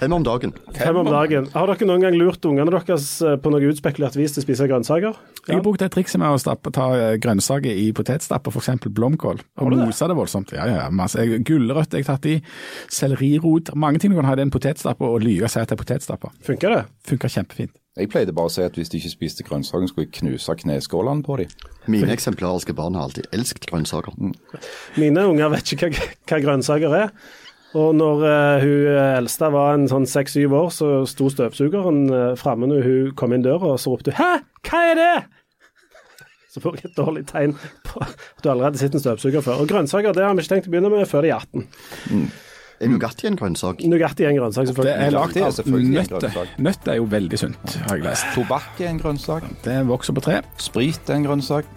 Fem 0.00 0.12
om 0.12 0.24
dagen. 0.26 0.52
Fem 0.74 0.96
om 0.98 1.06
dagen. 1.06 1.46
Har 1.54 1.70
dere 1.70 1.86
noen 1.88 2.02
gang 2.02 2.16
lurt 2.18 2.44
ungene 2.48 2.72
deres 2.74 3.06
eh, 3.22 3.36
på 3.42 3.52
noe 3.52 3.68
utspekulert 3.70 4.16
vis 4.18 4.34
til 4.34 4.42
å 4.42 4.46
spise 4.46 4.66
grønnsaker? 4.70 5.18
Jeg 5.46 5.58
har 5.58 5.62
brukt 5.64 5.82
det 5.82 5.90
trikset 5.94 6.20
med 6.22 6.34
å 6.34 6.40
stappe, 6.42 6.72
ta 6.74 6.88
eh, 6.96 7.16
grønnsaker 7.22 7.70
i 7.70 7.88
potetstapper, 7.96 8.54
f.eks. 8.54 8.88
blomkål, 8.90 9.42
og 9.62 9.76
mose 9.78 10.08
det 10.10 10.16
voldsomt. 10.18 10.54
Ja, 10.56 10.66
ja, 10.70 10.80
ja, 10.84 10.90
masse. 10.90 11.22
Jeg- 11.22 11.44
Gulrøtter 11.46 11.98
jeg 12.00 12.06
har 12.08 12.16
tatt 12.18 12.26
i, 12.30 12.36
sellerirot. 13.12 13.74
Mange 13.74 13.98
ting 13.98 14.12
du 14.12 14.16
kan 14.16 14.24
ha 14.24 14.32
i 14.32 14.40
den 14.40 14.50
potetstappen 14.50 15.06
og 15.06 15.20
lyve 15.20 15.44
og 15.44 15.50
si 15.50 15.60
at 15.60 15.68
det 15.68 15.76
er 15.76 15.82
potetstappe. 15.82 16.30
Funker 16.46 16.74
det? 16.74 16.82
Funker 17.08 17.28
kjempefint. 17.28 17.72
Jeg 17.96 18.08
pleide 18.08 18.32
bare 18.32 18.48
å 18.48 18.52
si 18.52 18.62
at 18.64 18.76
hvis 18.78 18.88
de 18.88 18.98
ikke 18.98 19.12
spiste 19.12 19.44
grønnsaker, 19.44 19.86
skulle 19.90 20.06
jeg 20.06 20.14
knuse 20.16 20.54
kneskålene 20.62 21.24
på 21.26 21.36
dem. 21.42 21.50
Mine 21.92 22.12
eksemplariske 22.14 22.72
barn 22.72 22.96
har 22.96 23.04
alltid 23.04 23.28
elsket 23.36 23.66
grønnsaker. 23.68 24.16
Mine 24.96 25.26
unger 25.28 25.52
vet 25.52 25.74
ikke 25.74 25.90
hva, 25.92 26.06
hva 26.30 26.38
grønnsaker 26.46 26.96
er. 26.96 27.12
Og 27.76 27.94
når 27.96 28.24
uh, 28.24 28.64
hun 28.64 28.88
eldste 29.18 29.48
var 29.52 29.76
en 29.76 29.86
sånn 29.88 30.08
seks-syv 30.08 30.56
år, 30.56 30.72
så 30.72 30.88
sto 31.08 31.28
støvsugeren 31.32 32.02
uh, 32.12 32.24
framme 32.40 32.68
når 32.68 32.82
hun 32.84 33.14
kom 33.16 33.32
inn 33.32 33.44
døra, 33.44 33.74
og 33.74 33.80
så 33.80 33.92
ropte 33.92 34.12
hun 34.12 34.20
'hæ, 34.20 34.32
hva 34.68 34.82
er 34.90 34.98
det?' 35.00 35.22
Så 36.52 36.60
får 36.60 36.74
jeg 36.76 36.90
et 36.90 36.98
dårlig 36.98 37.24
tegn 37.28 37.54
på 37.88 38.02
at 38.04 38.16
du 38.44 38.50
allerede 38.52 38.76
har 38.76 38.80
sett 38.80 38.96
en 38.96 39.00
støvsuger 39.00 39.40
før. 39.40 39.64
Og 39.64 39.68
grønnsaker 39.68 40.12
det 40.12 40.24
har 40.24 40.34
vi 40.36 40.44
ikke 40.44 40.52
tenkt 40.52 40.68
å 40.68 40.72
begynne 40.74 40.92
med 40.92 41.08
før 41.08 41.24
de 41.24 41.32
er 41.32 41.40
18. 41.40 41.64
Er 42.82 42.90
Nugatti 42.90 43.28
en 43.30 43.36
grønnsak? 43.38 43.82
Nugatti 43.86 44.24
er 44.26 44.32
en 44.32 44.40
grønnsak, 44.40 44.66
selvfølgelig. 44.66 44.94
det 44.98 45.06
er 45.06 45.18
av 45.18 46.16
nøtter. 46.22 46.48
Nøtter 46.58 46.92
er 46.92 46.98
jo 46.98 47.04
veldig 47.12 47.38
sunt, 47.38 47.76
har 47.86 47.96
jeg 48.00 48.04
lest. 48.08 48.26
Tobakk 48.34 48.80
er 48.82 48.88
en 48.90 48.98
grønnsak. 48.98 49.46
Det 49.64 49.76
vokser 49.86 50.16
på 50.18 50.24
tre. 50.24 50.40
Sprit 50.58 51.10
er 51.12 51.20
en 51.20 51.28
grønnsak. 51.28 51.68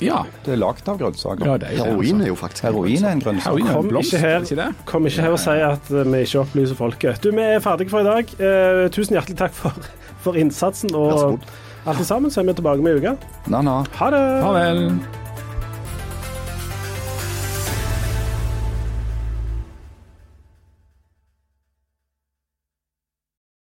Ja. 0.00 0.22
Det 0.44 0.54
er 0.54 0.60
lagd 0.60 0.86
av 0.88 0.96
grønnsaker. 1.00 1.44
ja 1.44 1.56
det 1.60 1.66
er 1.68 1.76
det, 1.76 1.84
Heroin 1.84 2.14
altså. 2.14 2.24
er 2.24 2.28
jo 2.30 2.34
faktisk 2.40 2.62
Heroin 2.64 3.04
er 3.04 3.12
en 3.16 3.20
grønnsak. 3.20 3.46
Heroin 3.50 3.66
er 3.66 3.74
Kom 3.74 3.84
en 3.84 3.90
blomst, 3.90 4.12
ikke 4.14 4.22
her. 4.22 4.36
er 4.36 4.40
ikke? 4.48 4.84
Kom 4.88 5.06
ikke 5.06 5.22
her 5.26 5.36
og 5.36 5.40
si 5.42 5.56
at 5.66 5.90
eh, 5.92 6.12
vi 6.12 6.22
ikke 6.24 6.40
opplyser 6.40 6.74
folket. 6.78 7.22
Du, 7.24 7.30
Vi 7.36 7.42
er 7.44 7.60
ferdige 7.60 7.92
for 7.92 8.00
i 8.00 8.08
dag. 8.08 8.32
Uh, 8.40 8.88
tusen 8.96 9.16
hjertelig 9.18 9.36
takk 9.36 9.52
for, 9.52 9.76
for 10.24 10.40
innsatsen. 10.40 10.88
Vær 10.96 11.16
så 11.16 11.26
Og 11.26 11.30
god. 11.36 11.40
alt 11.92 12.06
sammen 12.06 12.30
så 12.32 12.40
er 12.40 12.48
vi 12.48 12.56
tilbake 12.60 12.82
med 12.84 12.96
ei 12.96 13.00
uke. 13.04 13.16
Ha 13.52 13.60
det. 13.60 13.78
Ha 14.00 14.10
det! 14.16 14.26
Farvel. 14.44 15.19